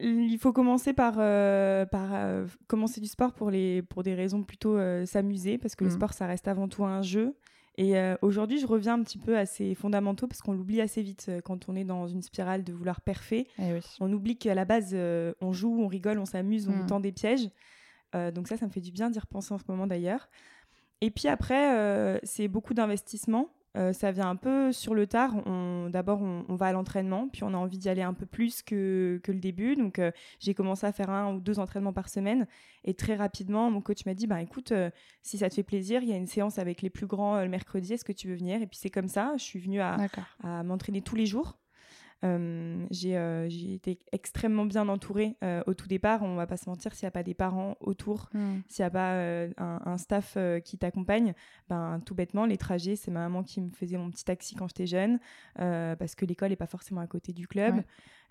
Il 0.01 0.39
faut 0.39 0.53
commencer 0.53 0.93
par, 0.93 1.15
euh, 1.19 1.87
par 1.87 2.15
euh, 2.15 2.47
commencer 2.67 3.01
du 3.01 3.07
sport 3.07 3.33
pour, 3.33 3.51
les, 3.51 3.83
pour 3.83 4.03
des 4.03 4.15
raisons 4.15 4.43
plutôt 4.43 4.77
euh, 4.77 5.07
s'amuser, 5.07 5.59
parce 5.59 5.75
que 5.75 5.85
le 5.85 5.91
mm. 5.91 5.95
sport, 5.95 6.13
ça 6.13 6.27
reste 6.27 6.49
avant 6.49 6.69
tout 6.69 6.85
un 6.85 7.03
jeu. 7.03 7.35
Et 7.79 7.93
aujourd'hui, 8.23 8.59
je 8.59 8.67
reviens 8.67 8.95
un 8.95 9.03
petit 9.03 9.19
peu 9.19 9.37
à 9.37 9.45
ces 9.45 9.75
fondamentaux, 9.75 10.27
parce 10.27 10.41
qu'on 10.41 10.55
l'oublie 10.55 10.81
assez 10.81 11.03
vite 11.03 11.31
quand 11.45 11.69
on 11.69 11.77
est 11.77 11.85
dans 11.85 12.07
une 12.07 12.23
spirale 12.23 12.65
de 12.65 12.73
vouloir 12.73 13.03
parfait. 13.03 13.49
Eh 13.59 13.79
on 14.01 14.11
oublie 14.15 14.39
qu'à 14.39 14.55
la 14.55 14.65
base, 14.65 14.97
on 15.43 15.53
joue, 15.53 15.83
on 15.83 15.87
rigole, 15.87 16.19
on 16.19 16.25
s'amuse, 16.25 16.71
on 16.71 16.85
mm. 16.85 16.87
tend 16.87 17.01
des 17.01 17.13
pièges. 17.13 17.51
donc 18.15 18.49
ça, 18.49 18.57
ça 18.57 18.65
me 18.65 18.71
fait 18.71 18.81
du 18.81 18.93
bien 18.93 19.11
d'y 19.11 19.19
repenser 19.19 19.53
en 19.53 19.59
ce 19.59 19.65
moment 19.69 19.87
d'ailleurs. 19.87 20.31
Et 21.03 21.11
puis 21.11 21.29
après, 21.29 22.19
c'est 22.23 22.49
beaucoup 22.49 22.73
d'investissement. 22.73 23.51
Euh, 23.77 23.93
ça 23.93 24.11
vient 24.11 24.29
un 24.29 24.37
peu 24.37 24.73
sur 24.73 24.95
le 24.95 25.07
tard. 25.07 25.35
D'abord, 25.91 26.23
on, 26.23 26.55
va 26.55 26.67
à 26.67 26.73
l'entraînement, 26.73 27.29
puis 27.29 27.45
on 27.45 27.53
a 27.53 27.57
envie 27.57 27.79
d'y 27.79 27.89
aller 27.89 28.03
un 28.03 28.15
peu 28.15 28.27
plus 28.27 28.63
que, 28.63 29.21
le 29.27 29.41
début. 29.41 29.77
Donc, 29.77 29.99
euh, 29.99 30.11
j'ai 30.41 30.55
commencé 30.55 30.87
à 30.87 30.93
faire 30.93 31.11
un 31.11 31.35
ou 31.35 31.41
deux 31.41 31.59
entraînements 31.59 31.93
par 31.93 32.09
semaine. 32.09 32.47
Et 32.85 32.95
très 32.95 33.17
rapidement, 33.17 33.71
mon 33.71 33.81
coach 33.81 34.07
m'a 34.07 34.15
dit 34.15 34.27
bah, 34.27 34.41
écoute, 34.41 34.73
euh, 34.73 34.91
si 35.23 35.39
ça 35.39 35.51
te 35.51 35.55
fait 35.55 35.63
plaisir, 35.63 36.03
il 36.03 36.09
y 36.09 36.13
a 36.13 36.17
une 36.17 36.27
séance 36.27 36.59
avec 36.59 36.83
les 36.83 36.91
plus 36.91 37.07
grands 37.07 37.41
le 37.43 37.49
mercredi. 37.49 37.93
Est-ce 37.93 38.05
que 38.05 38.13
tu 38.13 38.29
veux 38.29 38.37
venir? 38.37 38.63
Et 38.63 38.67
puis, 38.67 38.79
c'est 38.79 38.91
comme 38.91 39.09
ça. 39.09 39.35
Je 39.37 39.43
suis 39.43 39.59
venue 39.59 39.81
à 39.81 39.97
m'entraîner 40.65 41.03
tous 41.03 41.17
les 41.17 41.27
jours. 41.27 41.59
Euh, 42.25 42.87
euh, 43.05 43.47
j'ai 43.49 43.75
été 43.75 43.99
extrêmement 44.13 44.65
bien 44.65 44.89
entourée 44.89 45.37
euh, 45.45 45.63
au 45.67 45.75
tout 45.75 45.87
départ. 45.87 46.23
On 46.23 46.37
va 46.37 46.47
pas 46.47 46.57
se 46.57 46.69
mentir, 46.69 46.95
s'il 46.95 47.05
n'y 47.07 47.09
a 47.09 47.13
pas 47.13 47.23
des 47.23 47.35
parents 47.35 47.77
autour, 47.81 48.31
hmm. 48.33 48.61
s'il 48.69 48.83
n'y 48.83 48.87
a 48.87 48.91
pas 48.91 49.15
un, 49.59 49.99
staff 49.99 50.37
qui 50.65 50.79
t'accompagne, 50.79 51.35
ben, 51.69 52.01
tout 52.05 52.15
bêtement, 52.15 52.47
les 52.47 52.59
trajets, 52.59 52.97
c'est 52.97 53.11
ma 53.11 53.21
maman 53.21 53.43
qui 53.43 53.61
me 53.61 53.71
faisait 53.71 53.97
mon 53.97 54.11
petit 54.11 54.25
taxi 54.25 54.55
quand 54.55 54.69
j'étais 54.69 54.87
jeune, 54.87 55.19
parce 55.57 56.15
que 56.15 56.25
l'école 56.25 56.51
n'est 56.51 56.57
pas 56.57 56.67
forcément 56.67 57.01
à 57.01 57.07
côté 57.07 57.33
du 57.33 57.47
club. 57.49 57.83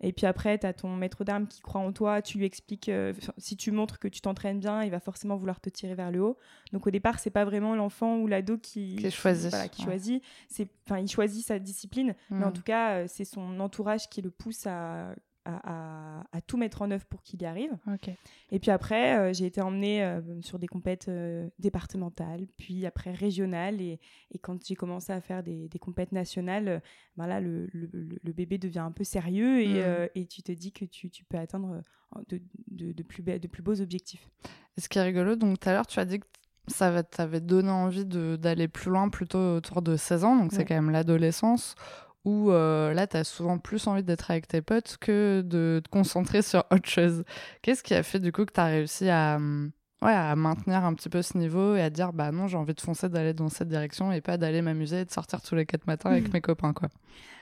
Et 0.01 0.13
puis 0.13 0.25
après, 0.25 0.57
tu 0.57 0.65
as 0.65 0.73
ton 0.73 0.95
maître 0.95 1.23
d'armes 1.23 1.47
qui 1.47 1.61
croit 1.61 1.81
en 1.81 1.91
toi, 1.91 2.21
tu 2.21 2.37
lui 2.37 2.45
expliques, 2.45 2.89
euh, 2.89 3.13
si 3.37 3.55
tu 3.55 3.71
montres 3.71 3.99
que 3.99 4.07
tu 4.07 4.21
t'entraînes 4.21 4.59
bien, 4.59 4.83
il 4.83 4.91
va 4.91 4.99
forcément 4.99 5.35
vouloir 5.35 5.59
te 5.59 5.69
tirer 5.69 5.95
vers 5.95 6.11
le 6.11 6.21
haut. 6.21 6.37
Donc 6.73 6.87
au 6.87 6.91
départ, 6.91 7.19
c'est 7.19 7.29
pas 7.29 7.45
vraiment 7.45 7.75
l'enfant 7.75 8.17
ou 8.17 8.27
l'ado 8.27 8.57
qui, 8.57 8.97
qui 8.97 9.11
choisit. 9.11 9.49
Voilà, 9.49 9.67
qui 9.67 9.83
choisit. 9.83 10.23
C'est, 10.49 10.67
il 10.99 11.09
choisit 11.09 11.45
sa 11.45 11.59
discipline, 11.59 12.15
mais 12.29 12.45
en 12.45 12.49
hmm. 12.49 12.53
tout 12.53 12.63
cas, 12.63 12.91
euh, 12.91 13.05
c'est 13.07 13.25
son 13.25 13.59
entourage 13.59 14.09
qui 14.09 14.21
le 14.21 14.31
pousse 14.31 14.67
à, 14.67 15.15
à, 15.45 16.41
tout 16.47 16.57
mettre 16.57 16.81
en 16.81 16.91
œuvre 16.91 17.05
pour 17.05 17.21
qu'il 17.23 17.41
y 17.41 17.45
arrive. 17.45 17.71
Et 18.51 18.59
puis 18.59 18.71
après, 18.71 19.33
j'ai 19.33 19.45
été 19.45 19.61
emmenée 19.61 20.19
sur 20.41 20.59
des 20.59 20.67
compètes 20.67 21.09
départementales, 21.59 22.47
puis 22.57 22.85
après 22.85 23.11
régionales. 23.11 23.81
Et, 23.81 23.99
et 24.31 24.39
quand 24.39 24.63
j'ai 24.65 24.75
commencé 24.75 25.13
à 25.13 25.21
faire 25.21 25.43
des, 25.43 25.67
des 25.69 25.79
compètes 25.79 26.11
nationales, 26.11 26.81
ben 27.17 27.27
là, 27.27 27.39
le, 27.39 27.67
le, 27.73 28.33
bébé 28.33 28.57
devient 28.57 28.79
un 28.79 28.91
peu 28.91 29.03
sérieux 29.03 29.61
et, 29.61 29.81
mmh. 29.81 30.09
et 30.15 30.25
tu 30.25 30.43
te 30.43 30.51
dis 30.51 30.71
que 30.71 30.85
tu, 30.85 31.09
tu 31.09 31.23
peux 31.23 31.37
atteindre 31.37 31.83
de, 32.29 32.41
de, 32.67 32.91
de, 32.91 33.03
plus, 33.03 33.23
de 33.23 33.47
plus 33.47 33.63
beaux 33.63 33.81
objectifs. 33.81 34.29
Et 34.77 34.81
ce 34.81 34.89
qui 34.89 34.97
est 34.97 35.03
rigolo, 35.03 35.35
donc 35.35 35.59
tout 35.59 35.69
à 35.69 35.73
l'heure, 35.73 35.87
tu 35.87 35.99
as 35.99 36.05
dit 36.05 36.19
que 36.19 36.25
ça 36.67 37.03
t'avait 37.03 37.41
donné 37.41 37.69
envie 37.69 38.05
d'aller 38.05 38.67
plus 38.67 38.89
loin 38.89 39.09
plutôt 39.09 39.55
autour 39.55 39.81
de 39.81 39.95
16 39.95 40.23
ans, 40.23 40.35
donc 40.35 40.51
c'est 40.51 40.65
quand 40.65 40.75
même 40.75 40.89
l'adolescence, 40.89 41.75
où 42.25 42.51
euh, 42.51 42.93
là, 42.93 43.07
tu 43.07 43.23
souvent 43.23 43.57
plus 43.59 43.87
envie 43.87 44.03
d'être 44.03 44.31
avec 44.31 44.47
tes 44.47 44.61
potes 44.61 44.97
que 44.99 45.41
de 45.45 45.81
te 45.83 45.89
concentrer 45.89 46.41
sur 46.41 46.65
autre 46.71 46.89
chose. 46.89 47.23
Qu'est-ce 47.61 47.83
qui 47.83 47.93
a 47.93 48.03
fait 48.03 48.19
du 48.19 48.31
coup 48.31 48.45
que 48.45 48.53
tu 48.53 48.59
as 48.59 48.65
réussi 48.65 49.09
à, 49.09 49.35
hum, 49.37 49.71
ouais, 50.05 50.13
à 50.13 50.35
maintenir 50.35 50.85
un 50.85 50.93
petit 50.93 51.09
peu 51.09 51.21
ce 51.21 51.37
niveau 51.37 51.75
et 51.75 51.81
à 51.81 51.89
dire, 51.89 52.13
bah 52.13 52.31
non, 52.31 52.47
j'ai 52.47 52.57
envie 52.57 52.73
de 52.73 52.81
foncer, 52.81 53.09
d'aller 53.09 53.33
dans 53.33 53.49
cette 53.49 53.67
direction 53.67 54.11
et 54.11 54.21
pas 54.21 54.37
d'aller 54.37 54.61
m'amuser 54.61 55.01
et 55.01 55.05
de 55.05 55.11
sortir 55.11 55.41
tous 55.41 55.55
les 55.55 55.65
quatre 55.65 55.87
matins 55.87 56.11
avec 56.11 56.31
mes 56.31 56.41
copains, 56.41 56.73
quoi 56.73 56.89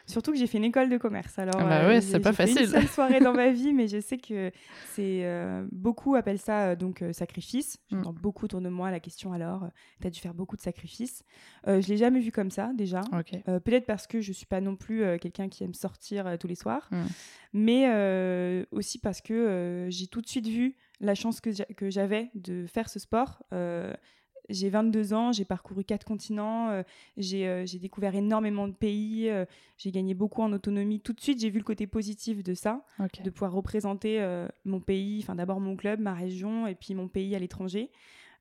Surtout 0.06 0.34
que 0.34 0.38
j'ai 0.38 0.48
fait 0.48 0.58
une 0.58 0.66
école 0.66 0.90
de 0.90 0.98
commerce. 0.98 1.40
Alors, 1.40 1.56
ah 1.58 1.64
bah 1.64 1.88
ouais, 1.88 1.98
euh, 1.98 2.02
c'est 2.02 2.20
pas 2.20 2.34
facile. 2.34 2.58
Fait 2.58 2.64
une 2.66 2.72
seule 2.72 2.88
soirée 2.88 3.20
dans 3.22 3.34
ma 3.34 3.50
vie, 3.52 3.72
mais 3.72 3.88
je 3.88 4.02
sais 4.02 4.18
que 4.18 4.52
c'est 4.88 5.22
euh, 5.24 5.66
beaucoup 5.72 6.16
appellent 6.16 6.40
ça 6.40 6.72
euh, 6.72 6.76
donc 6.76 7.02
sacrifice. 7.14 7.78
Mm. 7.90 7.96
J'entends 7.96 8.14
beaucoup 8.14 8.46
autour 8.46 8.60
de 8.60 8.68
moi 8.68 8.92
la 8.92 9.00
question 9.00 9.32
alors, 9.32 9.70
tu 10.02 10.08
as 10.08 10.10
dû 10.10 10.20
faire 10.20 10.34
beaucoup 10.34 10.58
de 10.58 10.62
sacrifices. 10.62 11.24
je 11.66 11.88
l'ai 11.88 11.98
jamais 11.98 12.20
vu 12.20 12.32
comme 12.32 12.52
ça 12.52 12.72
déjà. 12.74 13.02
Peut-être 13.46 13.86
parce 13.86 14.08
que 14.08 14.20
je 14.20 14.34
suis 14.34 14.46
pas 14.46 14.60
non 14.60 14.76
plus 14.76 15.04
quelqu'un 15.20 15.48
qui 15.48 15.64
aime 15.64 15.74
sortir 15.74 16.38
tous 16.38 16.48
les 16.48 16.56
soirs, 16.56 16.90
mm. 16.92 17.04
mais 17.54 18.66
aussi 18.72 19.00
parce 19.00 19.22
que 19.22 19.88
j'ai 19.90 20.08
tout 20.08 20.22
de 20.22 20.28
suite 20.28 20.48
vu 20.48 20.76
la 21.00 21.16
chance 21.16 21.42
que 21.42 21.90
j'avais 21.90 22.30
de 22.36 22.66
faire 22.68 22.90
ce 22.90 23.00
sport 23.00 23.44
j'ai 24.50 24.70
22 24.70 25.14
ans, 25.14 25.32
j'ai 25.32 25.46
parcouru 25.46 25.84
quatre 25.84 26.06
continents, 26.06 26.70
euh, 26.70 26.84
euh, 27.18 27.66
j'ai 27.66 27.80
découvert 27.80 28.16
énormément 28.16 28.68
de 28.68 28.74
pays, 28.74 29.30
euh, 29.30 29.46
j'ai 29.78 29.92
gagné 29.92 30.14
beaucoup 30.14 30.42
en 30.42 30.52
autonomie. 30.52 31.00
Tout 31.00 31.14
de 31.14 31.22
suite, 31.22 31.40
j'ai 31.40 31.50
vu 31.50 31.60
le 31.60 31.64
côté 31.64 31.88
positif 31.88 32.44
de 32.44 32.54
ça, 32.54 32.86
de 33.24 33.30
pouvoir 33.30 33.54
représenter 33.54 34.26
mon 34.66 34.80
pays, 34.80 35.20
enfin 35.24 35.36
d'abord 35.36 35.60
mon 35.60 35.76
club, 35.76 36.00
ma 36.00 36.14
région, 36.14 36.68
et 36.68 36.76
puis 36.76 36.94
mon 36.96 37.08
pays 37.08 37.36
à 37.36 37.40
l'étranger. 37.40 37.92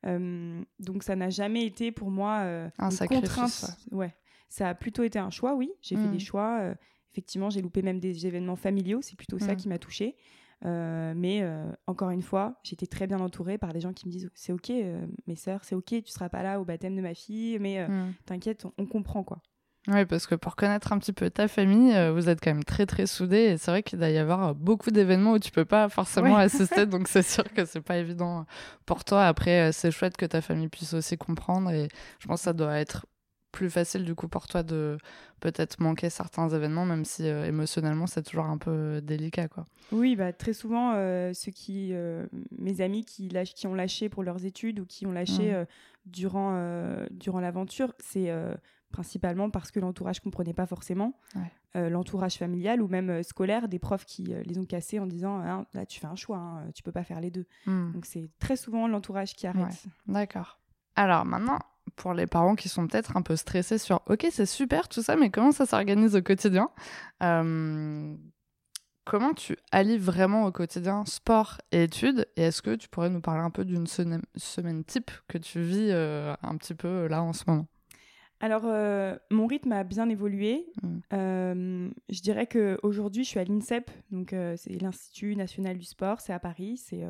donc 0.03 1.03
ça 1.03 1.15
n'a 1.15 1.29
jamais 1.29 1.65
été 1.65 1.91
pour 1.91 2.11
moi 2.11 2.41
un 2.77 2.89
une 2.89 3.07
contrainte. 3.07 3.77
Ouais, 3.91 4.13
ça 4.49 4.69
a 4.69 4.75
plutôt 4.75 5.03
été 5.03 5.19
un 5.19 5.29
choix, 5.29 5.55
oui. 5.55 5.71
J'ai 5.81 5.95
fait 5.95 6.07
des 6.07 6.17
mmh. 6.17 6.19
choix. 6.19 6.75
effectivement, 7.11 7.49
j'ai 7.49 7.61
loupé 7.61 7.81
même 7.81 7.99
des 7.99 8.27
événements 8.27 8.55
familiaux. 8.55 9.01
C'est 9.01 9.15
plutôt 9.15 9.39
ça 9.39 9.53
mmh. 9.53 9.57
qui 9.57 9.69
m'a 9.69 9.79
touchée. 9.79 10.15
Euh, 10.65 11.13
mais 11.15 11.41
euh, 11.41 11.65
encore 11.87 12.09
une 12.09 12.21
fois, 12.21 12.55
j'étais 12.63 12.87
très 12.87 13.07
bien 13.07 13.19
entourée 13.19 13.57
par 13.57 13.73
des 13.73 13.81
gens 13.81 13.93
qui 13.93 14.07
me 14.07 14.11
disent 14.11 14.31
c'est 14.33 14.53
ok, 14.53 14.69
euh, 14.69 15.05
mes 15.27 15.35
sœurs, 15.35 15.63
c'est 15.63 15.75
ok, 15.75 16.03
tu 16.03 16.11
seras 16.11 16.29
pas 16.29 16.43
là 16.43 16.59
au 16.59 16.65
baptême 16.65 16.95
de 16.95 17.01
ma 17.01 17.13
fille, 17.13 17.59
mais 17.59 17.85
hmm. 17.85 18.13
t'inquiète, 18.25 18.65
on, 18.77 18.85
comprend 18.85 19.23
quoi. 19.23 19.41
Oui, 19.89 20.05
parce 20.05 20.27
que 20.27 20.35
pour 20.35 20.55
connaître 20.55 20.93
un 20.93 20.99
petit 20.99 21.11
peu 21.11 21.29
ta 21.29 21.49
famille, 21.49 21.93
vous 22.11 22.29
êtes 22.29 22.39
quand 22.41 22.51
même 22.51 22.63
très 22.63 22.85
très 22.85 23.05
soudés 23.05 23.51
et 23.51 23.57
c'est 23.57 23.69
vrai 23.69 23.83
qu'il 23.83 23.99
doit 23.99 24.09
y 24.09 24.17
avoir 24.17 24.55
beaucoup 24.55 24.91
d'événements 24.91 25.33
où 25.33 25.39
tu 25.39 25.51
peux 25.51 25.65
pas 25.65 25.89
forcément 25.89 26.37
assister, 26.37 26.85
donc 26.85 27.09
c'est 27.09 27.23
sûr 27.23 27.43
que 27.53 27.65
c'est 27.65 27.81
pas 27.81 27.97
évident 27.97 28.45
pour 28.85 29.03
toi. 29.03 29.25
Après, 29.25 29.73
c'est 29.73 29.91
chouette 29.91 30.15
que 30.15 30.25
ta 30.25 30.39
famille 30.39 30.69
puisse 30.69 30.93
aussi 30.93 31.17
comprendre 31.17 31.69
et 31.71 31.89
je 32.19 32.27
pense 32.27 32.39
que 32.39 32.43
ça 32.45 32.53
doit 32.53 32.77
être 32.79 33.05
plus 33.53 33.69
facile 33.69 34.03
du 34.03 34.15
coup 34.15 34.27
pour 34.27 34.47
toi 34.47 34.63
de 34.63 34.97
peut-être 35.39 35.79
manquer 35.79 36.09
certains 36.09 36.49
événements, 36.49 36.85
même 36.85 37.05
si 37.05 37.29
euh, 37.29 37.45
émotionnellement 37.45 38.07
c'est 38.07 38.23
toujours 38.23 38.45
un 38.45 38.57
peu 38.57 38.99
délicat 38.99 39.47
quoi. 39.47 39.65
Oui, 39.91 40.15
bah, 40.15 40.33
très 40.33 40.53
souvent 40.53 40.93
euh, 40.95 41.33
ceux 41.33 41.51
qui, 41.51 41.91
euh, 41.93 42.25
mes 42.57 42.81
amis 42.81 43.05
qui, 43.05 43.29
lâchent, 43.29 43.53
qui 43.53 43.67
ont 43.67 43.75
lâché 43.75 44.09
pour 44.09 44.23
leurs 44.23 44.43
études 44.43 44.79
ou 44.79 44.85
qui 44.85 45.05
ont 45.05 45.11
lâché 45.11 45.53
mmh. 45.53 45.65
durant, 46.07 47.05
durant 47.11 47.39
l'aventure, 47.39 47.93
c'est 47.99 48.33
principalement 48.91 49.49
parce 49.49 49.69
que 49.71 49.79
l'entourage 49.79 50.19
comprenait 50.19 50.53
pas 50.53 50.65
forcément, 50.65 51.13
l'entourage 51.75 52.35
familial 52.35 52.81
ou 52.81 52.87
même 52.87 53.21
scolaire, 53.21 53.67
des 53.67 53.79
profs 53.79 54.05
qui 54.05 54.33
les 54.45 54.57
ont 54.57 54.65
cassés 54.65 54.97
en 54.97 55.05
disant 55.05 55.41
ah, 55.45 55.65
là 55.75 55.85
tu 55.85 55.99
fais 55.99 56.07
un 56.07 56.15
choix, 56.15 56.37
hein, 56.37 56.71
tu 56.73 56.81
peux 56.81 56.91
pas 56.91 57.03
faire 57.03 57.21
les 57.21 57.29
deux. 57.29 57.45
Mmh. 57.67 57.91
Donc 57.91 58.05
c'est 58.07 58.31
très 58.39 58.55
souvent 58.55 58.87
l'entourage 58.87 59.35
qui 59.35 59.45
arrête. 59.45 59.83
D'accord. 60.07 60.59
Alors 60.95 61.25
maintenant, 61.25 61.59
pour 61.95 62.13
les 62.13 62.27
parents 62.27 62.55
qui 62.55 62.69
sont 62.69 62.87
peut-être 62.87 63.17
un 63.17 63.21
peu 63.21 63.35
stressés 63.35 63.77
sur 63.77 64.01
ok 64.07 64.27
c'est 64.31 64.45
super 64.45 64.87
tout 64.87 65.01
ça 65.01 65.15
mais 65.15 65.29
comment 65.29 65.51
ça 65.51 65.65
s'organise 65.65 66.15
au 66.15 66.21
quotidien 66.21 66.69
euh, 67.21 68.15
comment 69.05 69.33
tu 69.33 69.57
allies 69.71 69.97
vraiment 69.97 70.45
au 70.45 70.51
quotidien 70.51 71.05
sport 71.05 71.61
et 71.71 71.83
études 71.83 72.27
et 72.35 72.43
est-ce 72.43 72.61
que 72.61 72.75
tu 72.75 72.89
pourrais 72.89 73.09
nous 73.09 73.21
parler 73.21 73.41
un 73.41 73.49
peu 73.49 73.65
d'une 73.65 73.87
semaine, 73.87 74.83
type 74.85 75.11
que 75.27 75.37
tu 75.37 75.61
vis 75.61 75.89
euh, 75.91 76.33
un 76.41 76.57
petit 76.57 76.75
peu 76.75 76.87
euh, 76.87 77.07
là 77.07 77.21
en 77.21 77.33
ce 77.33 77.43
moment? 77.47 77.67
Alors, 78.39 78.63
mon 79.31 79.47
rythme 79.47 79.71
a 79.71 79.85
bien 79.85 80.09
évolué. 80.09 80.65
Mmh. 80.81 81.91
je 82.09 82.21
dirais 82.21 82.45
qu'aujourd'hui, 82.45 83.23
je 83.23 83.29
suis 83.29 83.39
à 83.39 83.45
l'INSEP, 83.45 83.89
donc 84.11 84.35
c'est 84.57 84.81
l'Institut 84.81 85.37
national 85.37 85.77
du 85.77 85.85
sport, 85.85 86.19
c'est 86.19 86.33
à 86.33 86.39
Paris, 86.39 86.75
c'est 86.75 87.05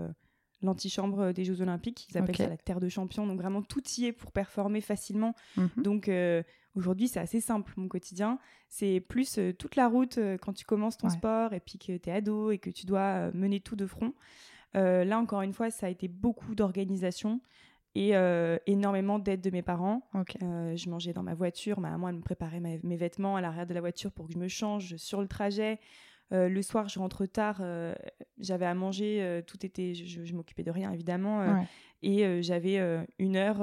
l'antichambre 0.64 1.20
euh, 1.20 1.34
des 1.34 1.44
Jeux 1.44 1.62
Olympiques. 1.62 2.08
Ils 2.10 2.18
appellent 2.18 2.36
ça 2.36 2.48
la 2.48 2.58
terre 2.58 2.80
de 2.80 2.90
champion. 2.90 3.28
Donc 3.28 3.40
vraiment, 3.40 3.62
tout 3.62 3.84
y 3.98 4.06
est 4.06 4.12
pour 4.12 4.32
performer 4.32 4.82
facilement. 4.82 5.36
Mhm. 5.58 5.70
Donc 5.78 6.10
euh, 6.10 6.42
aujourd'hui, 6.76 7.08
c'est 7.08 7.20
assez 7.20 7.42
simple, 7.42 7.74
mon 7.78 7.88
quotidien. 7.88 8.40
C'est 8.70 9.00
plus 9.00 9.38
euh, 9.38 9.54
toute 9.54 9.76
la 9.76 9.88
route 9.88 10.20
quand 10.42 10.54
tu 10.54 10.66
commences 10.66 10.98
ton 10.98 11.10
sport 11.10 11.54
et 11.54 11.60
puis 11.60 11.78
que 11.78 11.98
tu 11.98 12.10
es 12.10 12.12
ado 12.12 12.52
et 12.52 12.58
que 12.58 12.70
tu 12.70 12.86
dois 12.86 13.32
mener 13.32 13.60
tout 13.60 13.76
de 13.76 13.86
front. 13.86 14.14
là, 14.74 15.20
encore 15.20 15.42
une 15.42 15.54
fois, 15.54 15.70
ça 15.70 15.88
a 15.88 15.90
été 15.90 16.08
beaucoup 16.08 16.56
d'organisation 16.56 17.42
et 17.96 18.14
énormément 18.66 19.20
d'aide 19.20 19.42
de 19.42 19.52
mes 19.52 19.62
parents. 19.62 20.02
je 20.42 20.90
mangeais 20.90 21.14
dans 21.14 21.22
ma 21.22 21.36
voiture, 21.36 21.80
ma 21.80 21.92
maman 21.92 22.10
elle 22.10 22.16
me 22.16 22.22
préparait 22.22 22.60
mes 22.60 22.98
vêtements 22.98 23.36
à 23.36 23.42
l'arrière 23.42 23.68
de 23.68 23.74
la 23.74 23.82
voiture 23.82 24.12
pour 24.12 24.28
que 24.28 24.34
je 24.34 24.40
me 24.40 24.48
change 24.48 24.96
sur 24.96 25.22
le 25.22 25.28
trajet. 25.28 25.80
Euh, 26.34 26.50
le 26.50 26.62
soir, 26.62 26.90
je 26.90 26.98
rentre 27.00 27.26
tard, 27.26 27.58
euh, 27.62 27.94
j'avais 28.40 28.66
à 28.66 28.74
manger, 28.74 29.22
euh, 29.22 29.42
tout 29.46 29.64
était, 29.66 29.94
je, 29.94 30.34
m'occupais 30.34 30.64
de 30.64 30.72
rien 30.72 30.92
évidemment, 30.92 31.64
et 32.02 32.42
j'avais 32.42 32.80
une 33.20 33.36
heure. 33.36 33.62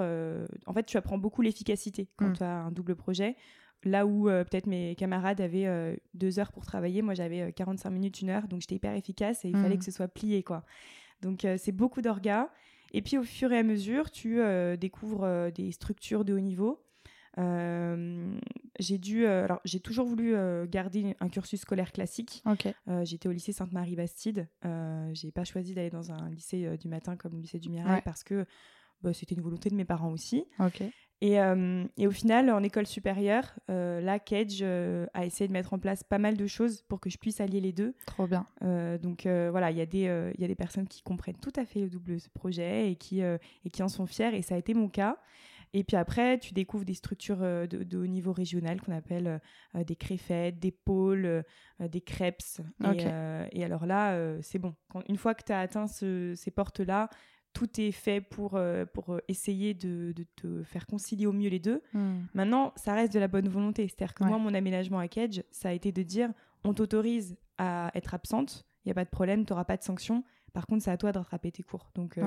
en 0.67 0.73
fait, 0.73 0.85
tu 0.85 0.97
apprends 0.97 1.19
beaucoup 1.19 1.43
l'efficacité 1.43 2.09
quand 2.17 2.29
mm. 2.29 2.37
tu 2.37 2.43
as 2.43 2.62
un 2.62 2.71
double 2.71 2.97
projet. 2.97 3.37
Là 3.83 4.07
où 4.07 4.25
peut-être 4.25 4.67
mes 4.67 4.95
camarades 4.95 5.41
avaient 5.41 5.99
deux 6.15 6.39
heures 6.39 6.53
pour 6.53 6.65
travailler, 6.65 7.03
moi 7.03 7.15
j'avais 7.15 7.53
45 7.53 7.91
minutes, 7.91 8.21
une 8.21 8.31
heure, 8.31 8.47
donc 8.47 8.61
j'étais 8.61 8.77
hyper 8.77 8.95
efficace 8.95 9.45
et 9.45 9.49
il 9.49 9.57
fallait 9.57 9.77
mm. 9.77 9.79
que 9.79 9.85
ce 9.85 9.91
soit 9.91 10.09
plié 10.09 10.43
quoi. 10.43 10.65
Donc 11.23 11.47
c'est 11.59 11.73
beaucoup 11.73 12.03
d'orgas. 12.03 12.49
Et 12.93 13.03
puis 13.03 13.19
au 13.19 13.23
fur 13.23 13.53
et 13.53 13.59
à 13.59 13.62
mesure, 13.62 14.11
tu 14.11 14.41
découvres 14.79 15.50
des 15.53 15.73
structures 15.73 16.25
de 16.25 16.35
haut 16.35 16.41
niveau. 16.41 16.83
Euh, 17.39 18.39
j'ai 18.79 18.99
dû, 18.99 19.25
euh, 19.25 19.45
alors 19.45 19.61
j'ai 19.65 19.81
toujours 19.81 20.07
voulu 20.07 20.35
euh, 20.35 20.67
garder 20.67 21.17
un 21.21 21.29
cursus 21.29 21.61
scolaire 21.61 21.93
classique. 21.93 22.43
J'étais 23.03 23.29
au 23.29 23.33
lycée 23.33 23.53
Sainte-Marie-Bastide. 23.53 24.49
j'ai 25.13 25.33
pas 25.33 25.45
choisi 25.45 25.75
d'aller 25.75 25.91
dans 25.91 26.13
un 26.13 26.31
lycée 26.31 26.77
du 26.79 26.89
matin 26.89 27.17
comme 27.17 27.35
le 27.35 27.41
lycée 27.41 27.59
du 27.59 27.71
Mirail 27.71 28.03
parce 28.05 28.25
que 28.25 28.47
bah, 29.03 29.13
c'était 29.13 29.35
une 29.35 29.43
volonté 29.43 29.71
de 29.71 29.75
mes 29.75 29.85
parents 29.85 30.11
aussi. 30.11 30.45
Et, 31.23 31.35
et, 31.35 32.07
au 32.07 32.11
final, 32.11 32.51
en 32.51 32.63
école 32.63 32.87
supérieure, 32.87 33.59
là, 33.69 34.19
Cage 34.19 34.63
a 34.63 35.27
essayé 35.27 35.49
de 35.49 35.53
mettre 35.53 35.75
en 35.75 35.79
place 35.79 36.03
pas 36.03 36.19
mal 36.19 36.37
de 36.37 36.47
choses 36.47 36.83
pour 36.83 36.99
que 36.99 37.11
je 37.11 37.19
puisse 37.19 37.41
allier 37.41 37.61
les 37.61 37.73
deux. 37.73 37.95
Trop 38.07 38.27
bien. 38.27 38.47
donc 39.03 39.23
voilà, 39.25 39.71
il 39.71 39.77
y, 39.77 39.83
a 39.83 39.87
des, 39.87 40.33
y 40.39 40.45
a 40.45 40.49
des 40.49 40.55
personnes 40.55 40.89
qui 40.89 41.03
comprennent 41.03 41.39
tout 41.41 41.53
à 41.57 41.65
fait 41.65 41.81
le 41.81 41.91
double 41.91 42.17
projet 42.35 42.91
et 42.91 42.97
qui, 42.97 43.21
et 43.21 43.71
qui 43.71 43.83
en 43.83 43.89
sont 43.89 44.07
fiers, 44.07 44.35
et 44.35 44.43
ça 44.43 44.55
a 44.55 44.59
été 44.59 44.75
mon 44.75 44.89
cas. 44.89 45.19
Et 45.73 45.85
puis 45.85 45.97
après, 45.97 46.39
tu 46.39 46.53
découvres 46.53 46.85
des 46.85 46.95
structures 46.95 47.43
euh, 47.43 47.67
de, 47.67 47.99
haut 47.99 48.07
niveau 48.07 48.33
régional 48.33 48.81
qu'on 48.81 48.93
appelle 48.93 49.27
euh, 49.27 49.39
euh, 49.77 49.85
des 49.85 49.97
créfettes, 49.97 50.59
des 50.59 50.73
pôles, 50.73 51.45
des 51.79 52.00
crêpes. 52.00 52.43
Et, 53.53 53.65
alors 53.65 53.87
là, 53.87 54.41
c'est 54.43 54.59
bon. 54.59 54.75
une 55.09 55.17
fois 55.17 55.35
que 55.35 55.45
tu 55.45 55.53
as 55.53 55.61
atteint 55.61 55.87
ces 55.87 56.50
portes-là, 56.55 57.09
tout 57.53 57.81
est 57.81 57.91
fait 57.91 58.21
pour, 58.21 58.61
pour 58.93 59.21
essayer 59.29 59.75
de, 59.75 60.15
te 60.37 60.62
faire 60.62 60.87
concilier 60.87 61.27
au 61.27 61.33
mieux 61.33 61.49
les 61.49 61.59
deux. 61.59 61.83
Hmm. 61.93 62.21
Maintenant, 62.35 62.73
ça 62.77 62.95
reste 62.95 63.12
de 63.12 63.19
la 63.19 63.29
bonne 63.29 63.49
volonté. 63.49 63.89
C'est-à-dire 63.89 64.15
que 64.15 64.25
moi, 64.25 64.39
mon 64.39 64.55
aménagement 64.55 64.99
à 64.99 65.09
Cage, 65.09 65.43
ça 65.50 65.71
a 65.71 65.73
été 65.73 65.93
de 65.93 66.03
dire 66.03 66.31
on 66.65 66.75
t'autorise 66.75 67.39
à 67.59 67.91
être 67.95 68.15
absente, 68.15 68.67
il 68.85 68.89
n'y 68.89 68.93
a 68.93 68.95
pas 68.95 69.05
de 69.05 69.11
problème, 69.11 69.45
tu 69.45 69.53
n'auras 69.53 69.65
pas 69.65 69.77
de 69.77 69.83
sanction. 69.83 70.25
Par 70.53 70.67
contre, 70.67 70.85
c'est 70.85 70.91
à 70.91 70.97
toi 70.97 71.12
de 71.12 71.19
rattraper 71.19 71.50
tes 71.53 71.62
cours. 71.62 71.91
Donc, 71.95 72.19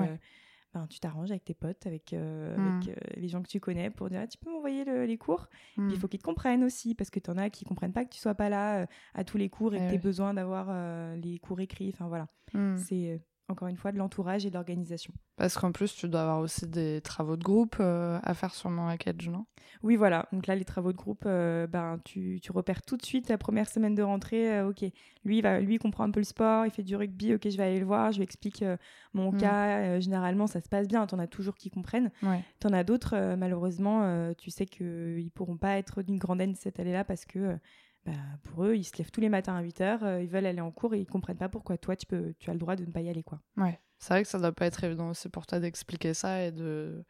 tu 0.88 1.00
t'arranges 1.00 1.30
avec 1.30 1.44
tes 1.44 1.54
potes, 1.54 1.86
avec, 1.86 2.12
euh, 2.12 2.56
mmh. 2.56 2.80
euh, 2.88 2.94
les 3.16 3.28
gens 3.28 3.42
que 3.42 3.48
tu 3.48 3.60
connais 3.60 3.90
pour 3.90 4.08
dire 4.08 4.20
ah, 4.22 4.26
tu 4.26 4.38
peux 4.38 4.50
m'envoyer 4.50 4.84
les 5.06 5.18
cours. 5.18 5.48
il 5.76 5.84
mmh. 5.84 5.96
faut 5.96 6.08
qu'ils 6.08 6.20
te 6.20 6.24
comprennent 6.24 6.64
aussi, 6.64 6.94
parce 6.94 7.10
que 7.10 7.20
tu 7.20 7.30
en 7.30 7.36
as 7.36 7.50
qui 7.50 7.64
comprennent 7.64 7.92
pas 7.92 8.04
que 8.04 8.10
tu 8.10 8.20
sois 8.20 8.34
pas 8.34 8.48
là 8.48 8.82
euh, 8.82 8.86
à 9.14 9.24
tous 9.24 9.36
les 9.36 9.48
cours 9.48 9.74
et 9.74 9.78
que 9.78 9.88
tu 9.88 9.94
aies 9.94 9.98
besoin 9.98 10.34
d'avoir 10.34 10.72
les 11.16 11.38
cours 11.38 11.60
écrits. 11.60 11.90
Enfin 11.92 12.08
voilà. 12.08 12.28
Mmh. 12.52 12.76
C'est 12.76 13.20
encore 13.48 13.68
une 13.68 13.76
fois, 13.76 13.92
de 13.92 13.98
l'entourage 13.98 14.46
et 14.46 14.48
de 14.48 14.54
l'organisation. 14.54 15.12
Parce 15.36 15.58
qu'en 15.58 15.70
plus, 15.70 15.94
tu 15.94 16.08
dois 16.08 16.22
avoir 16.22 16.40
aussi 16.40 16.66
des 16.66 17.00
travaux 17.02 17.36
de 17.36 17.42
groupe 17.42 17.76
euh, 17.78 18.18
à 18.22 18.32
faire 18.32 18.54
sur 18.54 18.70
mon 18.70 18.86
package, 18.86 19.28
non? 19.28 19.44
Oui, 19.82 19.96
voilà. 19.96 20.26
Donc 20.32 20.46
là, 20.46 20.54
les 20.54 20.64
travaux 20.64 20.92
de 20.92 20.96
groupe, 20.96 21.24
euh, 21.26 21.66
ben, 21.66 22.00
tu, 22.04 22.40
tu, 22.42 22.52
repères 22.52 22.80
tout 22.82 22.96
de 22.96 23.04
suite 23.04 23.28
la 23.28 23.36
première 23.36 23.68
semaine 23.68 23.94
de 23.94 24.02
rentrée. 24.02 24.58
Euh, 24.58 24.68
ok, 24.68 24.84
lui, 25.24 25.42
va, 25.42 25.60
lui, 25.60 25.74
il 25.74 25.78
comprend 25.78 26.04
un 26.04 26.10
peu 26.10 26.20
le 26.20 26.24
sport, 26.24 26.64
il 26.64 26.70
fait 26.70 26.82
du 26.82 26.96
rugby. 26.96 27.34
Ok, 27.34 27.48
je 27.50 27.56
vais 27.56 27.64
aller 27.64 27.80
le 27.80 27.84
voir, 27.84 28.12
je 28.12 28.18
lui 28.18 28.24
explique 28.24 28.64
mon 29.12 29.32
mm. 29.32 29.36
cas. 29.38 30.00
généralement, 30.00 30.46
ça 30.46 30.62
se 30.62 30.68
passe 30.68 30.88
bien. 30.88 31.06
Tu 31.06 31.14
en 31.14 31.18
as 31.18 31.26
toujours 31.26 31.54
qui 31.54 31.70
comprennent. 31.70 32.10
Tu 32.22 32.66
en 32.66 32.72
as 32.72 32.84
d'autres, 32.84 33.34
malheureusement, 33.36 34.32
tu 34.38 34.50
sais 34.50 34.64
qu'ils 34.64 35.24
ne 35.24 35.30
pourront 35.30 35.58
pas 35.58 35.76
être 35.76 36.02
d'une 36.02 36.18
grande 36.18 36.40
haine 36.40 36.54
cette 36.54 36.80
année-là 36.80 37.04
parce 37.04 37.26
que 37.26 37.58
bah, 38.04 38.12
pour 38.42 38.64
eux, 38.64 38.76
ils 38.76 38.84
se 38.84 38.96
lèvent 38.98 39.10
tous 39.10 39.20
les 39.20 39.28
matins 39.28 39.56
à 39.56 39.62
8 39.62 39.80
h 39.80 39.98
euh, 40.02 40.22
ils 40.22 40.28
veulent 40.28 40.46
aller 40.46 40.60
en 40.60 40.70
cours 40.70 40.94
et 40.94 41.00
ils 41.00 41.06
comprennent 41.06 41.38
pas 41.38 41.48
pourquoi 41.48 41.78
toi, 41.78 41.96
tu, 41.96 42.06
peux, 42.06 42.34
tu 42.38 42.50
as 42.50 42.52
le 42.52 42.58
droit 42.58 42.76
de 42.76 42.84
ne 42.84 42.90
pas 42.90 43.00
y 43.00 43.08
aller. 43.08 43.22
quoi. 43.22 43.40
Ouais, 43.56 43.80
c'est 43.98 44.12
vrai 44.14 44.22
que 44.22 44.28
ça 44.28 44.38
doit 44.38 44.52
pas 44.52 44.66
être 44.66 44.84
évident 44.84 45.08
aussi 45.10 45.28
pour 45.28 45.46
toi 45.46 45.58
d'expliquer 45.58 46.14
ça 46.14 46.42
et 46.42 46.52
de 46.52 47.04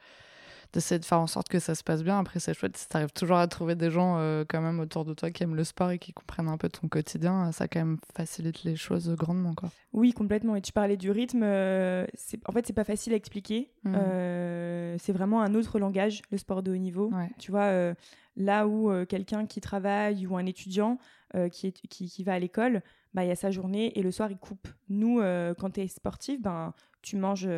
d'essayer 0.73 0.99
de 0.99 1.05
faire 1.05 1.21
en 1.21 1.29
sorte 1.29 1.49
que 1.49 1.61
ça 1.61 1.77
se 1.77 1.85
passe 1.85 2.03
bien. 2.03 2.19
Après, 2.19 2.41
c'est 2.41 2.53
chouette 2.53 2.77
si 2.77 2.89
tu 2.89 2.97
arrives 2.97 3.13
toujours 3.13 3.37
à 3.37 3.47
trouver 3.47 3.77
des 3.77 3.93
gens 3.93 4.17
euh, 4.19 4.45
quand 4.49 4.61
même 4.61 4.81
autour 4.81 5.05
de 5.05 5.15
toi 5.15 5.31
qui 5.31 5.45
aiment 5.45 5.55
le 5.55 5.63
sport 5.63 5.93
et 5.93 6.01
qui 6.01 6.13
comprennent 6.13 6.49
un 6.49 6.57
peu 6.57 6.69
ton 6.69 6.89
quotidien, 6.89 7.53
ça 7.53 7.69
quand 7.69 7.79
même 7.79 7.99
facilite 8.17 8.65
les 8.65 8.75
choses 8.75 9.09
grandement. 9.15 9.55
Quoi. 9.55 9.71
Oui, 9.93 10.13
complètement. 10.13 10.57
Et 10.57 10.63
tu 10.63 10.73
parlais 10.73 10.97
du 10.97 11.13
rythme. 11.13 11.43
Euh, 11.45 12.07
en 12.47 12.53
fait, 12.53 12.67
c'est 12.67 12.73
pas 12.73 12.83
facile 12.83 13.13
à 13.13 13.17
expliquer. 13.17 13.71
Mmh. 13.85 14.99
c'est 14.99 15.13
vraiment 15.13 15.43
un 15.43 15.55
autre 15.55 15.79
langage, 15.79 16.23
le 16.33 16.39
sport 16.39 16.65
de 16.65 16.73
haut 16.73 16.77
niveau. 16.77 17.13
Tu 17.39 17.53
vois, 17.53 17.95
Là 18.37 18.67
où 18.67 18.91
euh, 18.91 19.05
quelqu'un 19.05 19.47
qui 19.47 19.61
travaille 19.61 20.27
ou 20.27 20.37
un 20.37 20.47
étudiant 20.47 20.99
euh, 21.35 21.49
qui, 21.49 21.69
est, 21.69 21.73
qui, 21.73 22.25
va 22.25 22.35
à 22.35 22.39
l'école, 22.39 22.83
bah, 23.13 23.25
il 23.25 23.29
y 23.29 23.31
a 23.31 23.37
sa 23.37 23.51
journée 23.51 23.97
et 23.99 24.03
le 24.03 24.11
soir, 24.11 24.31
il 24.31 24.39
coupe. 24.39 24.67
Nous, 24.89 25.21
euh, 25.21 25.55
quand 25.55 25.71
tu 25.71 25.81
es 25.81 25.87
sportif, 25.87 26.41
ben, 26.41 26.75
tu 27.01 27.17
manges 27.17 27.49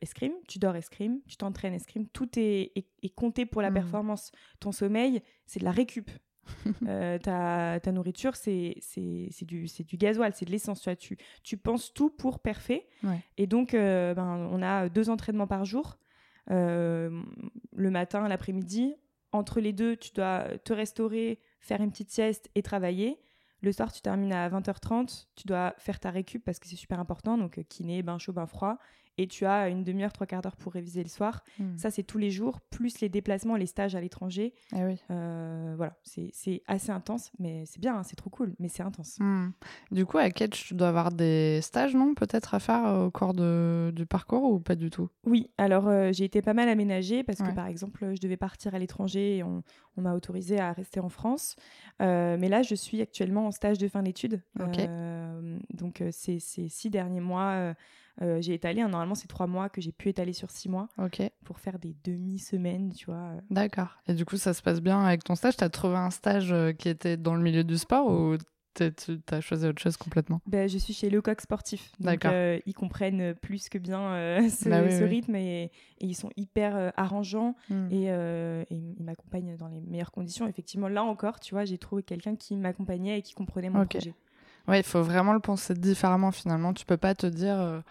escrime, 0.00 0.32
tu 0.48 0.58
dors 0.58 0.76
escrime, 0.76 1.20
tu 1.26 1.36
t'entraînes 1.36 1.74
escrime, 1.74 2.06
tout 2.06 2.28
est, 2.36 2.72
compté 3.14 3.46
pour 3.46 3.60
la 3.60 3.70
mmh. 3.70 3.74
performance. 3.74 4.32
Ton 4.60 4.72
sommeil, 4.72 5.22
c'est 5.44 5.60
de 5.60 5.64
la 5.64 5.72
récup. 5.72 6.10
ta, 7.22 7.78
ta, 7.80 7.92
nourriture, 7.92 8.36
c'est 8.36 8.74
du, 9.42 9.66
du 9.86 9.96
gasoil, 9.96 10.32
c'est 10.34 10.44
de 10.44 10.50
l'essence. 10.50 10.82
Tu, 10.82 10.96
tu, 10.96 11.18
tu, 11.42 11.56
penses 11.56 11.92
tout 11.92 12.10
pour 12.10 12.38
parfait. 12.38 12.86
Et 13.36 13.46
donc, 13.46 13.72
ben, 13.72 14.48
on 14.50 14.62
a 14.62 14.88
deux 14.88 15.10
entraînements 15.10 15.48
par 15.48 15.64
jour. 15.64 15.98
le 16.48 17.10
matin, 17.76 18.28
l'après-midi, 18.28 18.94
entre 19.32 19.60
les 19.60 19.72
deux, 19.72 19.96
tu 19.96 20.12
dois 20.12 20.46
te 20.64 20.72
restaurer, 20.72 21.40
faire 21.60 21.80
une 21.80 21.90
petite 21.90 22.10
sieste 22.10 22.50
et 22.54 22.62
travailler. 22.62 23.20
Le 23.60 23.72
soir, 23.72 23.92
tu 23.92 24.00
termines 24.00 24.32
à 24.32 24.48
20h30, 24.50 25.28
tu 25.36 25.46
dois 25.46 25.74
faire 25.78 26.00
ta 26.00 26.10
récup 26.10 26.44
parce 26.44 26.58
que 26.58 26.66
c'est 26.66 26.76
super 26.76 26.98
important, 26.98 27.38
donc 27.38 27.58
euh, 27.58 27.62
kiné, 27.62 28.02
bain 28.02 28.18
chaud, 28.18 28.32
bain 28.32 28.46
froid 28.46 28.78
et 29.18 29.26
tu 29.26 29.44
as 29.44 29.68
une 29.68 29.84
demi-heure, 29.84 30.12
trois 30.12 30.26
quarts 30.26 30.42
d'heure 30.42 30.56
pour 30.56 30.72
réviser 30.72 31.02
le 31.02 31.08
soir. 31.08 31.44
Hmm. 31.58 31.76
Ça, 31.76 31.90
c'est 31.90 32.02
tous 32.02 32.18
les 32.18 32.30
jours, 32.30 32.60
plus 32.60 33.00
les 33.00 33.08
déplacements, 33.08 33.56
les 33.56 33.66
stages 33.66 33.94
à 33.94 34.00
l'étranger. 34.00 34.54
Oui. 34.72 34.96
Euh, 35.10 35.74
voilà, 35.76 35.96
c'est 36.02 36.62
assez 36.66 36.90
intense, 36.90 37.30
mais 37.38 37.64
c'est 37.66 37.80
bien, 37.80 37.96
hein, 37.96 38.02
c'est 38.02 38.16
trop 38.16 38.30
cool, 38.30 38.54
mais 38.58 38.68
c'est 38.68 38.82
intense. 38.82 39.18
Hmm. 39.20 39.50
Du 39.90 40.06
coup, 40.06 40.18
à 40.18 40.30
Ketch, 40.30 40.68
tu 40.68 40.74
dois 40.74 40.88
avoir 40.88 41.12
des 41.12 41.60
stages, 41.62 41.94
non 41.94 42.14
Peut-être 42.14 42.54
à 42.54 42.60
faire 42.60 42.86
euh, 42.86 43.06
au 43.06 43.10
cours 43.10 43.34
de, 43.34 43.92
du 43.94 44.06
parcours 44.06 44.44
ou 44.44 44.60
pas 44.60 44.74
du 44.74 44.90
tout? 44.90 45.08
Oui, 45.24 45.50
alors 45.58 45.88
euh, 45.88 46.10
j'ai 46.12 46.24
été 46.24 46.42
pas 46.42 46.54
mal 46.54 46.68
aménagée 46.68 47.22
parce 47.22 47.38
que 47.38 47.52
par 47.54 47.66
exemple, 47.66 48.12
je 48.14 48.20
devais 48.20 48.36
partir 48.36 48.74
à 48.74 48.78
l'étranger 48.78 49.38
et 49.38 49.42
on, 49.42 49.62
on 49.96 50.02
m'a 50.02 50.14
autorisé 50.14 50.58
à 50.58 50.72
rester 50.72 51.00
en 51.00 51.08
France. 51.08 51.56
mais 52.00 52.48
là, 52.48 52.62
je 52.62 52.74
suis 52.74 53.00
actuellement 53.00 53.46
en 53.46 53.50
stage 53.50 53.78
de 53.78 53.88
fin 53.88 54.02
d'études. 54.02 54.40
donc, 55.74 56.02
ces 56.10 56.38
six 56.38 56.90
derniers 56.90 57.20
mois 57.20 57.74
euh, 58.20 58.42
j'ai 58.42 58.54
étalé, 58.54 58.82
hein, 58.82 58.88
normalement 58.88 59.14
c'est 59.14 59.28
trois 59.28 59.46
mois 59.46 59.68
que 59.68 59.80
j'ai 59.80 59.92
pu 59.92 60.10
étaler 60.10 60.32
sur 60.32 60.50
six 60.50 60.68
mois 60.68 60.88
pour 61.44 61.58
faire 61.58 61.78
des 61.78 61.96
demi-semaines, 62.04 62.92
tu 62.92 63.06
vois. 63.06 63.14
Euh. 63.14 63.40
D'accord. 63.50 63.98
Et 64.06 64.14
du 64.14 64.24
coup, 64.24 64.36
ça 64.36 64.52
se 64.52 64.60
passe 64.60 64.80
bien 64.80 65.02
avec 65.04 65.24
ton 65.24 65.34
stage? 65.34 65.56
Tu 65.56 65.64
as 65.64 65.70
trouvé 65.70 65.96
un 65.96 66.10
stage 66.10 66.52
euh, 66.52 66.72
qui 66.72 66.88
était 66.88 67.16
dans 67.16 67.34
le 67.34 67.42
milieu 67.42 67.64
du 67.64 67.78
sport 67.78 68.06
ou 68.10 68.36
tu 68.74 69.20
as 69.30 69.40
choisi 69.40 69.66
autre 69.66 69.80
chose 69.80 69.96
complètement 69.96 70.40
ben, 70.46 70.68
Je 70.68 70.78
suis 70.78 70.92
chez 70.94 71.10
Lecoq 71.10 71.40
Sportif. 71.40 71.92
Donc, 72.00 72.26
ils 72.66 72.74
comprennent 72.74 73.34
plus 73.34 73.68
que 73.68 73.78
bien 73.78 74.12
ce, 74.48 74.68
bah 74.68 74.80
rythme 75.06 75.36
et, 75.36 75.70
ils 76.00 76.14
sont 76.14 76.30
hyper 76.36 76.92
arrangeants 76.96 77.54
hmm. 77.68 77.88
et, 77.90 78.66
ils 78.70 79.02
m'accompagnent 79.02 79.56
dans 79.56 79.68
les 79.68 79.80
meilleures 79.80 80.12
conditions. 80.12 80.46
Effectivement, 80.46 80.88
là 80.88 81.02
encore, 81.02 81.40
tu 81.40 81.54
vois, 81.54 81.64
j'ai 81.64 81.78
trouvé 81.78 82.02
quelqu'un 82.02 82.36
qui 82.36 82.56
m'accompagnait 82.56 83.18
et 83.18 83.22
qui 83.22 83.34
comprenait 83.34 83.70
mon 83.70 83.86
projet. 83.86 84.14
Oui, 84.68 84.78
il 84.78 84.84
faut 84.84 85.02
vraiment 85.02 85.32
le 85.32 85.40
penser 85.40 85.74
différemment 85.74 86.30
finalement. 86.30 86.72
Tu 86.72 86.86
peux 86.86 86.96
pas 86.96 87.14
te 87.14 87.26
dire 87.26 87.82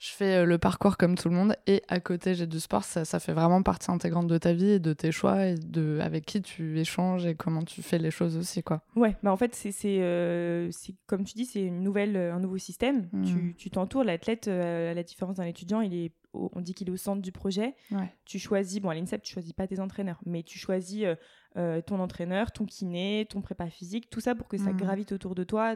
je 0.00 0.12
fais 0.12 0.38
euh, 0.38 0.44
le 0.46 0.56
parcours 0.56 0.96
comme 0.96 1.14
tout 1.14 1.28
le 1.28 1.34
monde 1.34 1.54
et 1.66 1.82
à 1.88 2.00
côté 2.00 2.34
j'ai 2.34 2.46
du 2.46 2.58
sport. 2.58 2.84
Ça, 2.84 3.04
ça, 3.04 3.20
fait 3.20 3.34
vraiment 3.34 3.62
partie 3.62 3.90
intégrante 3.90 4.26
de 4.28 4.38
ta 4.38 4.54
vie 4.54 4.70
et 4.70 4.78
de 4.78 4.94
tes 4.94 5.12
choix 5.12 5.44
et 5.44 5.56
de 5.56 5.98
avec 6.00 6.24
qui 6.24 6.40
tu 6.40 6.80
échanges 6.80 7.26
et 7.26 7.34
comment 7.34 7.62
tu 7.62 7.82
fais 7.82 7.98
les 7.98 8.10
choses 8.10 8.38
aussi 8.38 8.62
quoi. 8.62 8.80
Ouais, 8.96 9.14
bah 9.22 9.30
en 9.30 9.36
fait 9.36 9.54
c'est 9.54 9.72
euh, 9.84 10.70
comme 11.06 11.24
tu 11.24 11.34
dis 11.34 11.44
c'est 11.44 11.60
une 11.60 11.82
nouvelle 11.82 12.16
euh, 12.16 12.34
un 12.34 12.40
nouveau 12.40 12.56
système. 12.56 13.10
Mmh. 13.12 13.52
Tu 13.58 13.70
t'entoures 13.70 14.02
l'athlète 14.02 14.48
à 14.48 14.94
la 14.94 15.02
différence 15.02 15.36
d'un 15.36 15.44
étudiant 15.44 15.82
il 15.82 15.94
est 15.94 16.12
on 16.32 16.60
dit 16.60 16.74
qu'il 16.74 16.88
est 16.88 16.92
au 16.92 16.96
centre 16.96 17.20
du 17.20 17.32
projet. 17.32 17.74
Tu 18.24 18.38
choisis 18.38 18.80
bon 18.80 18.88
à 18.88 18.94
l'INSEP 18.94 19.20
tu 19.20 19.34
choisis 19.34 19.52
pas 19.52 19.66
tes 19.66 19.80
entraîneurs 19.80 20.20
mais 20.24 20.42
tu 20.42 20.58
choisis 20.58 21.04
ton 21.54 22.00
entraîneur, 22.00 22.52
ton 22.52 22.64
kiné, 22.64 23.26
ton 23.28 23.42
prépa 23.42 23.68
physique, 23.68 24.08
tout 24.08 24.20
ça 24.20 24.34
pour 24.34 24.48
que 24.48 24.56
ça 24.56 24.72
mmh. 24.72 24.76
gravite 24.78 25.12
autour 25.12 25.34
de 25.34 25.44
toi 25.44 25.74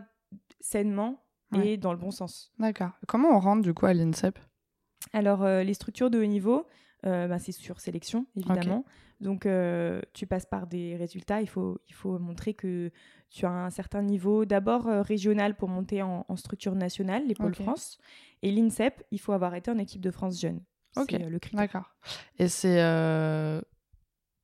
sainement 0.60 1.23
et 1.62 1.76
dans 1.76 1.92
le 1.92 1.98
bon 1.98 2.10
sens. 2.10 2.52
D'accord. 2.58 2.90
Comment 3.06 3.36
on 3.36 3.40
rentre 3.40 3.62
du 3.62 3.74
coup 3.74 3.86
à 3.86 3.94
l'INSEP? 3.94 4.38
Alors, 5.12 5.42
euh, 5.42 5.62
les 5.62 5.74
structures 5.74 6.10
de 6.10 6.18
haut 6.18 6.26
niveau, 6.26 6.66
euh, 7.06 7.28
bah, 7.28 7.38
c'est 7.38 7.52
sur 7.52 7.80
sélection, 7.80 8.26
évidemment. 8.36 8.84
Donc, 9.20 9.46
euh, 9.46 10.00
tu 10.12 10.26
passes 10.26 10.46
par 10.46 10.66
des 10.66 10.96
résultats. 10.96 11.40
Il 11.40 11.48
faut, 11.48 11.78
il 11.88 11.94
faut 11.94 12.18
montrer 12.18 12.54
que 12.54 12.90
tu 13.30 13.46
as 13.46 13.50
un 13.50 13.70
certain 13.70 14.02
niveau, 14.02 14.44
d'abord 14.44 14.84
régional 14.84 15.54
pour 15.56 15.68
monter 15.68 16.02
en, 16.02 16.24
structure 16.36 16.74
nationale, 16.74 17.26
les 17.26 17.34
pôles 17.34 17.54
France. 17.54 17.98
Et 18.42 18.50
l'INSEP, 18.50 19.04
il 19.10 19.20
faut 19.20 19.32
avoir 19.32 19.54
été 19.54 19.70
en 19.70 19.78
équipe 19.78 20.00
de 20.00 20.10
France 20.10 20.40
jeune. 20.40 20.60
Ok, 20.96 21.12
le 21.12 21.38
critère. 21.38 21.60
D'accord. 21.60 21.94
Et 22.38 22.48
c'est 22.48 22.80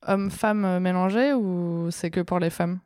homme-femme 0.07 0.79
mélangé 0.79 1.35
ou 1.35 1.90
c'est 1.90 2.11
que 2.11 2.20
pour 2.20 2.38
les 2.38 2.51
femmes? 2.51 2.81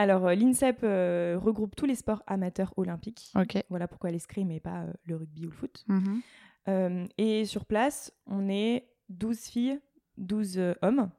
Alors, 0.00 0.26
euh, 0.26 0.34
l'INSEP 0.34 0.80
euh, 0.82 1.38
regroupe 1.38 1.76
tous 1.76 1.86
les 1.86 1.94
sports 1.94 2.22
amateurs 2.26 2.72
olympiques. 2.76 3.32
Voilà 3.68 3.86
pourquoi 3.86 4.10
l'escrime 4.10 4.50
et 4.50 4.60
pas 4.60 4.82
euh, 4.82 4.92
le 5.04 5.16
rugby 5.16 5.46
ou 5.46 5.50
le 5.50 5.54
foot. 5.54 5.84
Mhm. 5.88 7.08
et 7.18 7.44
sur 7.44 7.64
place, 7.64 8.12
on 8.26 8.48
est 8.48 8.88
12 9.08 9.38
filles, 9.38 9.80
12 10.18 10.60
hommes. 10.82 11.10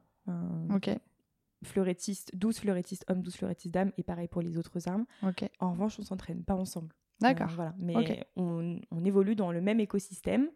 ok. 0.74 0.90
Fleurettistes, 1.64 2.34
12 2.34 2.58
fleurettistes 2.58 3.04
hommes, 3.08 3.22
12 3.22 3.36
fleurettistes 3.36 3.72
dames, 3.72 3.92
et 3.96 4.02
pareil 4.02 4.26
pour 4.26 4.42
les 4.42 4.58
autres 4.58 4.88
armes. 4.88 5.04
En 5.60 5.70
revanche, 5.72 5.98
on 6.00 6.02
s'entraîne 6.02 6.42
pas 6.42 6.56
ensemble. 6.56 6.92
D'accord. 7.20 7.48
voilà. 7.54 7.72
Mais 7.78 8.24
on, 8.34 8.80
on, 8.90 9.04
évolue 9.04 9.36
dans 9.36 9.52
le 9.52 9.60
même 9.60 9.78
écosystème. 9.78 10.48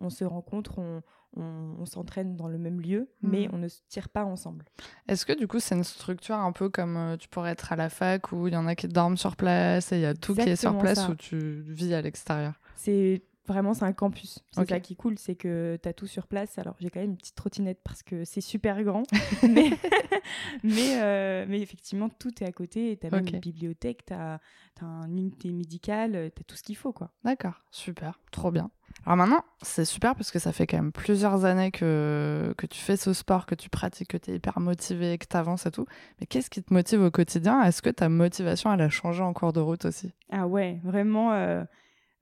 On 0.00 0.10
se 0.10 0.24
rencontre, 0.24 0.78
on, 0.78 1.02
on, 1.36 1.86
s'entraîne 1.86 2.36
dans 2.36 2.48
le 2.48 2.58
même 2.58 2.80
lieu, 2.80 3.08
mais 3.22 3.46
hmm. 3.46 3.54
on 3.54 3.58
ne 3.58 3.68
se 3.68 3.80
tire 3.88 4.08
pas 4.08 4.24
ensemble. 4.24 4.64
Est-ce 5.08 5.24
que 5.26 5.32
du 5.32 5.46
coup 5.46 5.60
c'est 5.60 5.74
une 5.74 5.84
structure 5.84 6.36
un 6.36 6.52
peu 6.52 6.68
comme 6.68 6.96
euh, 6.96 7.16
tu 7.16 7.28
pourrais 7.28 7.52
être 7.52 7.72
à 7.72 7.76
la 7.76 7.88
fac 7.88 8.32
où 8.32 8.46
il 8.48 8.54
y 8.54 8.56
en 8.56 8.66
a 8.66 8.74
qui 8.74 8.88
dorment 8.88 9.16
sur 9.16 9.36
place 9.36 9.92
et 9.92 9.96
il 9.96 10.02
y 10.02 10.06
a 10.06 10.14
tout 10.14 10.34
qui 10.34 10.48
est 10.48 10.56
sur 10.56 10.76
place 10.78 11.08
où 11.08 11.14
tu 11.14 11.62
vis 11.66 11.94
à 11.94 12.02
l'extérieur? 12.02 12.54
C'est 12.76 13.22
vraiment 13.46 13.74
c'est 13.74 13.84
un 13.84 13.92
campus. 13.92 14.40
C'est 14.52 14.68
ça 14.68 14.80
qui 14.80 14.94
est 14.94 14.96
cool, 14.96 15.18
c'est 15.18 15.34
que 15.34 15.78
tu 15.82 15.88
as 15.88 15.92
tout 15.92 16.06
sur 16.06 16.26
place. 16.26 16.58
Alors 16.58 16.76
j'ai 16.80 16.90
quand 16.90 17.00
même 17.00 17.10
une 17.10 17.16
petite 17.16 17.34
trottinette 17.34 17.80
parce 17.82 18.02
que 18.02 18.24
c'est 18.24 18.40
super 18.40 18.82
grand, 18.82 19.04
mais, 19.42 21.00
euh, 21.02 21.44
mais, 21.48 21.60
effectivement 21.60 22.08
tout 22.08 22.42
est 22.42 22.46
à 22.46 22.52
côté. 22.52 22.98
Tu 23.00 23.06
as 23.06 23.10
même 23.10 23.26
une 23.26 23.40
bibliothèque, 23.40 24.06
tu 24.06 24.14
as, 24.14 24.40
as 24.80 24.84
une 24.84 25.18
unité 25.18 25.52
médicale, 25.52 26.30
tu 26.34 26.40
as 26.40 26.44
tout 26.44 26.56
ce 26.56 26.62
qu'il 26.62 26.76
faut. 26.76 26.92
quoi. 26.92 27.10
D'accord, 27.24 27.62
super, 27.70 28.20
trop 28.30 28.50
bien. 28.50 28.70
Alors 29.06 29.16
maintenant, 29.16 29.44
c'est 29.60 29.84
super 29.84 30.14
parce 30.14 30.30
que 30.30 30.38
ça 30.38 30.52
fait 30.52 30.66
quand 30.66 30.78
même 30.78 30.92
plusieurs 30.92 31.44
années 31.44 31.70
que, 31.70 32.54
que 32.56 32.66
tu 32.66 32.80
fais 32.80 32.96
ce 32.96 33.12
sport, 33.12 33.44
que 33.44 33.54
tu 33.54 33.68
pratiques, 33.68 34.08
que 34.08 34.16
tu 34.16 34.30
es 34.30 34.36
hyper 34.36 34.60
motivé, 34.60 35.18
que 35.18 35.26
tu 35.26 35.36
avances 35.36 35.66
et 35.66 35.70
tout. 35.70 35.84
Mais 36.20 36.26
qu'est-ce 36.26 36.48
qui 36.48 36.62
te 36.62 36.72
motive 36.72 37.02
au 37.02 37.10
quotidien? 37.10 37.62
Est-ce 37.62 37.82
que 37.82 37.90
ta 37.90 38.08
motivation, 38.08 38.72
elle 38.72 38.80
a 38.80 38.88
changé 38.88 39.22
en 39.22 39.32
cours 39.34 39.52
de 39.52 39.60
route 39.60 39.84
aussi? 39.84 40.12
Ah 40.30 40.46
ouais, 40.46 40.80
vraiment, 40.84 41.32
euh, 41.32 41.64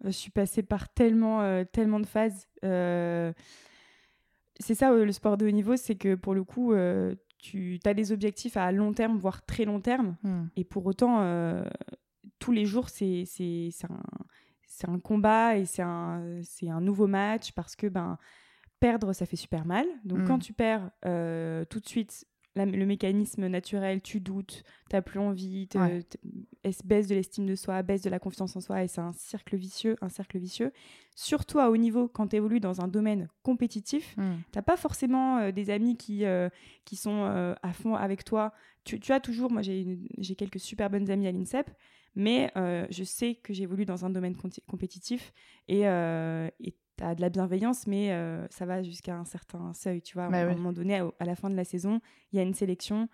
je 0.05 0.11
suis 0.11 0.31
passée 0.31 0.63
par 0.63 0.93
tellement, 0.93 1.43
euh, 1.43 1.65
tellement 1.65 2.01
de 2.01 2.07
phases. 2.07 2.49
Euh, 2.65 3.33
c'est 4.59 4.75
ça 4.75 4.93
le 4.93 5.13
sport 5.13 5.37
de 5.37 5.47
haut 5.47 5.51
niveau, 5.51 5.77
c'est 5.77 5.97
que 5.97 6.15
pour 6.15 6.35
le 6.35 6.45
coup, 6.45 6.75
tu 7.39 7.81
as 7.85 7.95
des 7.95 8.13
objectifs 8.13 8.57
à 8.57 8.71
long 8.71 8.93
terme, 8.93 9.17
voire 9.17 9.45
très 9.45 9.65
long 9.65 9.81
terme. 9.81 10.17
Hmm. 10.23 10.45
Et 10.57 10.65
pour 10.65 10.87
autant, 10.87 11.65
tous 12.39 12.53
les 12.53 12.65
jours, 12.65 12.89
c'est 12.89 13.25
un 13.89 14.01
un 14.89 14.99
combat 14.99 15.57
et 15.57 15.65
c'est 15.65 15.83
un, 15.83 16.41
un 16.69 16.81
nouveau 16.81 17.07
match 17.07 17.53
parce 17.53 17.77
que 17.77 17.87
ben, 17.87 18.19
perdre, 18.81 19.13
ça 19.13 19.27
fait 19.27 19.37
super 19.37 19.65
mal. 19.65 19.87
Donc 20.05 20.25
quand 20.27 20.39
mm. 20.39 20.43
tu 20.43 20.53
perds, 20.53 20.91
euh, 21.05 21.65
tout 21.67 21.81
de 21.81 21.89
suite, 21.89 22.27
le 22.57 22.87
mécanisme 22.87 23.47
naturel, 23.47 24.01
tu 24.03 24.21
doutes, 24.21 24.63
tu 24.91 24.97
n'as 24.97 25.03
plus 25.03 25.19
envie, 25.19 25.69
baisse 26.85 27.07
de 27.07 27.15
l'estime 27.15 27.47
de 27.47 27.55
soi, 27.55 27.83
baisse 27.83 28.03
de 28.03 28.11
la 28.11 28.19
confiance 28.19 28.55
en 28.57 28.61
soi, 28.61 28.83
et 28.83 28.89
c'est 28.89 29.01
un 29.01 29.13
cercle 29.13 29.57
vicieux, 29.57 29.97
un 30.01 30.09
cercle 30.09 30.39
vicieux. 30.39 30.73
Surtout 31.15 31.59
à 31.59 31.71
haut 31.71 31.77
niveau, 31.77 32.09
quand 32.09 32.29
tu 32.29 32.37
évolues 32.37 32.61
dans 32.61 32.81
un 32.81 32.89
domaine 32.89 33.29
compétitif, 33.43 34.15
tu 34.17 34.23
n'as 34.55 34.63
pas 34.63 34.77
forcément 34.77 35.39
euh, 35.39 35.53
des 35.53 35.71
amis 35.71 35.97
qui, 35.97 36.25
euh, 36.25 36.49
qui 36.85 36.97
sont 36.97 37.25
euh, 37.25 37.55
à 37.63 37.73
fond 37.73 37.95
avec 37.95 38.25
toi. 38.25 38.53
Tu, 38.85 38.99
as 39.13 39.21
toujours, 39.21 39.51
moi 39.51 39.63
j'ai 39.63 40.35
quelques 40.37 40.59
super 40.59 40.91
bonnes 40.91 41.11
amies 41.11 41.29
à 41.29 41.33
l'INSEP, 41.33 41.71
mais 42.17 42.51
je 42.91 43.05
sais 43.05 43.37
que 43.37 43.55
j'évolue 43.55 43.85
dans 43.85 44.05
un 44.05 44.11
domaine 44.11 44.37
compétitif 44.67 45.33
et, 45.69 45.83
et 45.83 46.75
tu 47.03 47.09
as 47.09 47.15
de 47.15 47.21
la 47.21 47.29
bienveillance, 47.29 47.87
mais 47.87 48.13
euh, 48.13 48.47
ça 48.51 48.67
va 48.67 48.83
jusqu'à 48.83 49.17
un 49.17 49.25
certain 49.25 49.73
seuil, 49.75 50.03
tu 50.03 50.15
vois. 50.15 50.29
Bah 50.29 50.39
à 50.39 50.43
un 50.43 50.55
moment 50.55 50.73
donné, 50.73 50.97
à, 50.97 51.25
la 51.25 51.35
fin 51.35 51.51
de 51.51 51.57
la 51.57 51.65
saison, 51.65 52.01
il 52.33 52.37
y 52.37 52.39
a 52.39 52.43
une 52.43 52.55
sélection. 52.55 53.09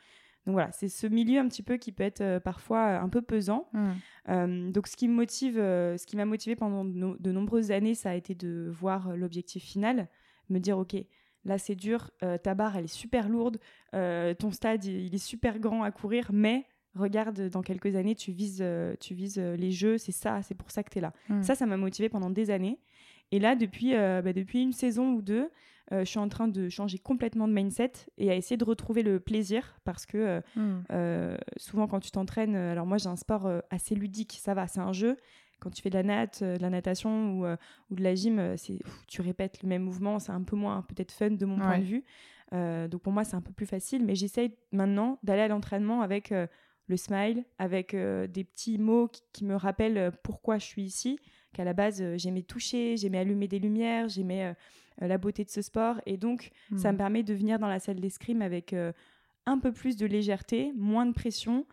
Donc 0.46 0.54
voilà, 0.54 0.70
c'est 0.72 0.88
ce 0.88 1.06
milieu 1.06 1.40
un 1.40 1.48
petit 1.48 1.62
peu 1.62 1.76
qui 1.76 1.92
peut 1.92 2.04
être 2.04 2.20
euh, 2.20 2.40
parfois 2.40 2.86
euh, 2.86 3.00
un 3.00 3.08
peu 3.08 3.22
pesant. 3.22 3.68
Mmh. 3.72 4.72
donc 4.72 4.86
ce 4.88 4.96
qui 4.96 5.08
me 5.08 5.14
motive, 5.14 5.56
ce 5.56 6.06
qui 6.06 6.16
m'a 6.16 6.26
motivé 6.26 6.54
pendant 6.54 6.84
de, 6.84 7.32
nombreuses 7.32 7.70
années, 7.70 7.94
ça 7.94 8.10
a 8.10 8.14
été 8.14 8.34
de 8.34 8.68
voir 8.70 9.16
l'objectif 9.16 9.62
final, 9.62 10.08
me 10.50 10.58
dire 10.58 10.78
ok, 10.78 10.96
là 11.44 11.56
c'est 11.56 11.74
dur, 11.74 12.10
ta 12.42 12.54
barre 12.54 12.76
elle 12.76 12.84
est 12.84 12.88
super 12.88 13.30
lourde, 13.30 13.58
ton 13.92 14.50
stade 14.50 14.84
il, 14.84 15.14
est 15.14 15.18
super 15.18 15.58
grand 15.58 15.82
à 15.82 15.90
courir, 15.90 16.28
mais 16.30 16.66
regarde 16.94 17.48
dans 17.48 17.62
quelques 17.62 17.96
années 17.96 18.14
tu 18.14 18.32
vises, 18.32 18.62
tu 19.00 19.14
vises 19.14 19.38
les 19.38 19.70
jeux, 19.70 19.96
c'est 19.96 20.12
ça, 20.12 20.42
c'est 20.42 20.54
pour 20.54 20.70
ça 20.70 20.82
que 20.82 20.90
tu 20.90 20.98
es 20.98 21.00
là. 21.00 21.14
Mmh. 21.30 21.42
Ça, 21.42 21.54
ça 21.54 21.64
m'a 21.64 21.78
motivé 21.78 22.10
pendant 22.10 22.28
des 22.28 22.50
années. 22.50 22.78
Et 23.30 23.38
là, 23.38 23.56
depuis, 23.56 23.94
euh, 23.94 24.22
bah, 24.22 24.32
depuis 24.32 24.62
une 24.62 24.72
saison 24.72 25.12
ou 25.12 25.22
deux, 25.22 25.50
euh, 25.92 26.00
je 26.00 26.04
suis 26.04 26.18
en 26.18 26.28
train 26.28 26.48
de 26.48 26.68
changer 26.68 26.98
complètement 26.98 27.48
de 27.48 27.52
mindset 27.52 27.92
et 28.18 28.30
à 28.30 28.34
essayer 28.34 28.56
de 28.56 28.64
retrouver 28.64 29.02
le 29.02 29.20
plaisir 29.20 29.78
parce 29.84 30.04
que 30.04 30.40
euh, 30.60 31.34
hmm. 31.34 31.38
souvent 31.56 31.86
quand 31.86 32.00
tu 32.00 32.10
t'entraînes, 32.10 32.56
alors 32.56 32.84
moi 32.84 32.98
j'ai 32.98 33.08
un 33.08 33.16
sport 33.16 33.50
assez 33.70 33.94
ludique, 33.94 34.38
ça 34.40 34.52
va, 34.54 34.66
c'est 34.66 34.80
un 34.80 34.92
jeu. 34.92 35.16
Quand 35.60 35.70
tu 35.70 35.82
fais 35.82 35.90
de 35.90 35.96
la 35.96 36.02
natte, 36.02 36.44
de 36.44 36.60
la 36.60 36.70
natation 36.70 37.32
ou, 37.32 37.46
ou 37.90 37.94
de 37.94 38.02
la 38.02 38.14
gym, 38.14 38.56
c'est 38.56 38.78
tu 39.06 39.22
répètes 39.22 39.62
le 39.62 39.68
même 39.68 39.82
mouvement, 39.82 40.18
c'est 40.18 40.30
un 40.30 40.42
peu 40.42 40.56
moins 40.56 40.82
peut-être 40.82 41.10
fun 41.10 41.30
de 41.30 41.46
mon 41.46 41.58
point 41.58 41.78
de 41.78 41.84
vue. 41.84 42.04
donc 42.52 43.00
pour 43.00 43.12
moi 43.12 43.24
c'est 43.24 43.36
un 43.36 43.40
peu 43.40 43.52
plus 43.52 43.66
facile, 43.66 44.04
mais 44.04 44.14
j'essaye 44.14 44.54
maintenant 44.72 45.18
d'aller 45.22 45.42
à 45.42 45.48
l'entraînement 45.48 46.02
avec 46.02 46.34
le 46.86 46.96
smile, 46.98 47.44
avec 47.58 47.96
des 47.96 48.44
petits 48.44 48.76
mots 48.76 49.08
qui, 49.32 49.46
me 49.46 49.56
rappellent 49.56 50.12
pourquoi 50.22 50.58
je 50.58 50.66
suis 50.66 50.82
ici 50.82 51.18
qu'à 51.52 51.64
la 51.64 51.72
base, 51.72 52.00
euh, 52.02 52.16
j'aimais 52.16 52.42
toucher, 52.42 52.96
j'aimais 52.96 53.18
allumer 53.18 53.48
des 53.48 53.58
lumières, 53.58 54.08
j'aimais 54.08 54.44
euh, 54.44 54.52
euh, 55.02 55.06
la 55.06 55.18
beauté 55.18 55.44
de 55.44 55.50
ce 55.50 55.62
sport. 55.62 56.00
Et 56.06 56.16
donc, 56.16 56.50
ça 56.76 56.90
me 56.90 56.94
hmm. 56.94 56.98
permet 56.98 57.22
de 57.22 57.34
venir 57.34 57.58
dans 57.58 57.68
la 57.68 57.80
salle 57.80 58.00
d'escrime 58.00 58.42
avec 58.42 58.74
un 59.46 59.58
peu 59.58 59.72
plus 59.72 59.96
de 59.96 60.06
légèreté, 60.06 60.72
moins 60.76 61.06
de 61.06 61.12
pression, 61.12 61.66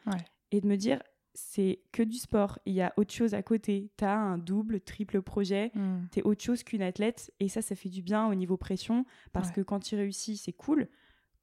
et 0.51 0.61
de 0.61 0.67
me 0.67 0.77
dire, 0.77 1.01
c'est 1.33 1.79
que 1.91 2.03
du 2.03 2.17
sport. 2.17 2.59
Il 2.65 2.73
y 2.73 2.81
a 2.81 2.93
autre 2.95 3.13
chose 3.13 3.33
à 3.33 3.43
côté. 3.43 3.89
Tu 3.97 4.05
as 4.05 4.15
un 4.15 4.37
double, 4.37 4.79
triple 4.79 5.21
projet. 5.21 5.71
Hmm. 5.73 6.05
Tu 6.11 6.19
es 6.19 6.23
autre 6.23 6.43
chose 6.43 6.63
qu'une 6.63 6.81
athlète. 6.81 7.31
Et 7.39 7.49
ça, 7.49 7.61
ça 7.61 7.75
fait 7.75 7.89
du 7.89 8.01
bien 8.01 8.27
au 8.27 8.35
niveau 8.35 8.55
pression. 8.55 9.05
Parce 9.33 9.51
que 9.51 9.61
quand 9.61 9.79
tu 9.79 9.95
réussis, 9.95 10.37
c'est 10.37 10.53
cool 10.53 10.87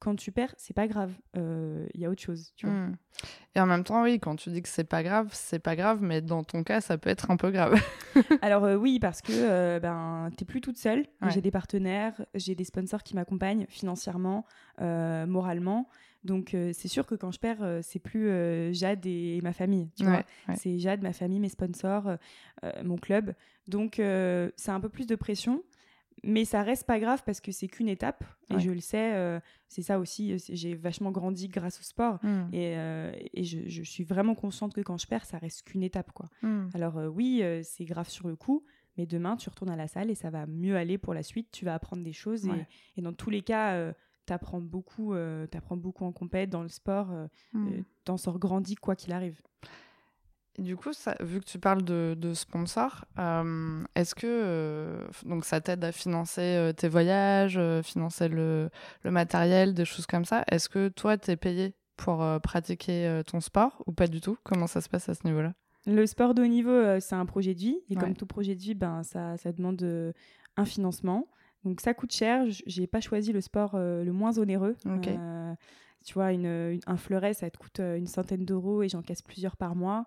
quand 0.03 0.17
tu 0.17 0.33
perds, 0.33 0.53
c'est 0.57 0.73
pas 0.73 0.87
grave. 0.87 1.13
Il 1.33 1.41
euh, 1.41 1.87
y 1.95 2.05
a 2.05 2.09
autre 2.09 2.21
chose, 2.21 2.51
tu 2.57 2.65
vois. 2.65 2.75
Hmm. 2.75 2.97
Et 3.55 3.61
en 3.61 3.65
même 3.65 3.85
temps, 3.85 4.03
oui, 4.03 4.19
quand 4.19 4.35
tu 4.35 4.49
dis 4.49 4.61
que 4.61 4.67
c'est 4.67 4.83
pas 4.83 5.01
grave, 5.01 5.29
c'est 5.31 5.59
pas 5.59 5.77
grave, 5.77 5.99
mais 6.01 6.19
dans 6.19 6.43
ton 6.43 6.63
cas, 6.63 6.81
ça 6.81 6.97
peut 6.97 7.09
être 7.09 7.31
un 7.31 7.37
peu 7.37 7.51
grave. 7.51 7.81
Alors 8.41 8.65
euh, 8.65 8.75
oui, 8.75 8.99
parce 8.99 9.21
que 9.21 9.31
euh, 9.31 9.79
ben 9.79 10.29
t'es 10.35 10.43
plus 10.43 10.59
toute 10.59 10.77
seule. 10.77 11.05
J'ai 11.29 11.39
des 11.39 11.51
partenaires, 11.51 12.25
j'ai 12.35 12.53
des 12.53 12.65
sponsors 12.65 13.01
qui 13.01 13.15
m'accompagnent 13.15 13.65
financièrement, 13.69 14.45
moralement. 14.79 15.87
Donc 16.25 16.49
c'est 16.51 16.87
sûr 16.87 17.05
que 17.05 17.15
quand 17.15 17.31
je 17.31 17.39
perds, 17.39 17.79
c'est 17.81 17.99
plus 17.99 18.73
Jade 18.73 19.05
et 19.05 19.39
ma 19.41 19.53
famille, 19.53 19.89
tu 19.97 20.03
vois. 20.03 20.23
C'est 20.57 20.79
Jade, 20.79 21.01
ma 21.01 21.13
famille, 21.13 21.39
mes 21.39 21.49
sponsors, 21.49 22.17
mon 22.83 22.97
club. 22.97 23.33
Donc 23.67 23.93
c'est 23.95 24.71
un 24.71 24.79
peu 24.81 24.89
plus 24.89 25.07
de 25.07 25.15
pression 25.15 25.63
mais 26.23 26.45
ça 26.45 26.63
reste 26.63 26.85
pas 26.85 26.99
grave 26.99 27.21
parce 27.25 27.41
que 27.41 27.51
c'est 27.51 27.67
qu'une 27.67 27.89
étape. 27.89 28.23
Et 28.49 28.59
je 28.59 28.71
le 28.71 28.79
sais 28.79 29.13
euh, 29.13 29.39
c'est 29.67 29.81
ça 29.81 29.99
aussi 29.99 30.33
euh, 30.33 30.37
j'ai 30.49 30.75
vachement 30.75 31.11
grandi 31.11 31.47
grâce 31.47 31.79
au 31.79 31.83
sport. 31.83 32.19
Hmm. 32.23 32.47
et, 32.51 32.77
euh, 32.77 33.11
et 33.33 33.43
je, 33.43 33.67
je, 33.67 33.83
suis 33.83 34.03
vraiment 34.03 34.35
consciente 34.35 34.73
que 34.73 34.81
quand 34.81 34.97
je 34.97 35.07
perds 35.07 35.25
ça 35.25 35.37
reste 35.37 35.63
qu'une 35.63 35.83
étape 35.83 36.11
quoi. 36.11 36.29
Hmm. 36.41 36.67
alors 36.73 36.95
oui 37.13 37.43
c'est 37.63 37.85
grave 37.85 38.09
sur 38.09 38.27
le 38.27 38.35
coup 38.35 38.63
mais 38.97 39.05
demain 39.05 39.35
tu 39.37 39.49
retournes 39.49 39.71
à 39.71 39.75
la 39.75 39.87
salle 39.87 40.11
et 40.11 40.15
ça 40.15 40.29
va 40.29 40.45
mieux 40.45 40.77
aller 40.77 40.97
pour 40.97 41.13
la 41.13 41.23
suite. 41.23 41.49
Tu 41.51 41.65
vas 41.65 41.73
apprendre 41.73 42.03
des 42.03 42.13
choses 42.13 42.45
et, 42.45 42.67
et, 42.97 43.01
dans 43.01 43.13
tous 43.13 43.29
les 43.29 43.41
cas 43.41 43.93
tu 44.25 44.33
apprends 44.33 44.61
beaucoup 44.61 45.13
apprends 45.13 45.77
beaucoup 45.77 46.05
en 46.05 46.11
compète 46.11 46.49
dans 46.49 46.63
le 46.63 46.69
sport 46.69 47.11
mmh. 47.53 47.69
t'en 48.05 48.17
sors 48.17 48.39
grandi 48.39 48.75
quoi 48.75 48.95
qu'il 48.95 49.13
arrive 49.13 49.41
du 50.59 50.77
coup, 50.77 50.93
ça, 50.93 51.15
vu 51.19 51.39
que 51.39 51.45
tu 51.45 51.57
parles 51.57 51.81
de, 51.81 52.15
de 52.17 52.33
sponsors, 52.33 53.05
euh, 53.17 53.83
est-ce 53.95 54.13
que 54.13 54.27
euh, 54.27 55.07
donc 55.25 55.45
ça 55.45 55.61
t'aide 55.61 55.83
à 55.83 55.91
financer 55.91 56.41
euh, 56.41 56.73
tes 56.73 56.87
voyages, 56.87 57.59
financer 57.81 58.27
le, 58.27 58.69
le, 59.03 59.11
matériel, 59.11 59.73
des 59.73 59.85
choses 59.85 60.05
comme 60.05 60.25
ça? 60.25 60.43
Est-ce 60.51 60.69
que 60.69 60.89
toi, 60.89 61.17
tu 61.17 61.31
es 61.31 61.35
payé 61.35 61.73
pour 61.97 62.25
pratiquer 62.41 63.21
ton 63.25 63.39
sport 63.39 63.83
ou 63.87 63.91
pas 63.93 64.07
du 64.07 64.21
tout? 64.21 64.37
Comment 64.43 64.67
ça 64.67 64.81
se 64.81 64.89
passe 64.89 65.09
à 65.09 65.13
ce 65.13 65.25
niveau-là? 65.25 65.53
Le 65.85 66.05
sport 66.05 66.33
de 66.33 66.43
haut 66.43 66.47
niveau, 66.47 66.99
c'est 66.99 67.15
un 67.15 67.25
projet 67.25 67.53
de 67.53 67.59
vie. 67.59 67.79
Et 67.89 67.95
comme 67.95 68.15
tout 68.15 68.25
projet 68.25 68.55
de 68.55 68.61
vie, 68.61 68.73
ben, 68.73 69.03
ça, 69.03 69.37
ça 69.37 69.51
demande 69.51 70.13
un 70.57 70.65
financement. 70.65 71.27
Donc 71.63 71.81
ça 71.81 71.93
coûte 71.93 72.11
cher. 72.11 72.45
J'ai 72.65 72.87
pas 72.87 72.99
choisi 72.99 73.31
le 73.31 73.41
sport 73.41 73.75
le 73.75 74.11
moins 74.11 74.37
onéreux. 74.37 74.75
Okay 74.85 75.17
tu 76.03 76.13
vois, 76.13 76.31
une, 76.31 76.79
un 76.85 76.97
fleuret, 76.97 77.33
ça 77.33 77.49
te 77.49 77.57
coûte 77.57 77.79
euh, 77.79 77.97
une 77.97 78.07
centaine 78.07 78.45
d'euros 78.45 78.83
et 78.83 78.89
j'en 78.89 79.01
casse 79.01 79.21
plusieurs 79.21 79.57
par 79.57 79.75
mois. 79.75 80.05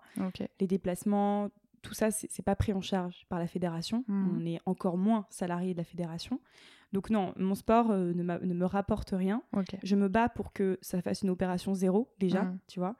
Les 0.59 0.67
déplacements, 0.67 1.49
tout 1.81 1.93
ça, 1.93 2.11
c'est 2.11 2.43
pas 2.43 2.55
pris 2.55 2.73
en 2.73 2.81
charge 2.81 3.25
par 3.29 3.39
la 3.39 3.47
fédération. 3.47 4.03
Hmm. 4.07 4.37
On 4.37 4.45
est 4.45 4.59
encore 4.65 4.97
moins 4.97 5.25
salarié 5.29 5.73
de 5.73 5.77
la 5.77 5.83
fédération. 5.83 6.39
Donc 6.93 7.09
non, 7.09 7.33
mon 7.35 7.55
sport 7.55 7.91
euh, 7.91 8.13
ne, 8.13 8.23
ne, 8.23 8.53
me 8.53 8.65
rapporte 8.65 9.11
rien. 9.11 9.41
Je 9.83 9.95
me 9.95 10.07
bats 10.07 10.29
pour 10.29 10.53
que 10.53 10.77
ça 10.81 11.01
fasse 11.01 11.21
une 11.21 11.29
opération 11.29 11.73
zéro 11.73 12.13
déjà, 12.19 12.43
hmm. 12.43 12.59
tu 12.67 12.79
vois. 12.79 12.95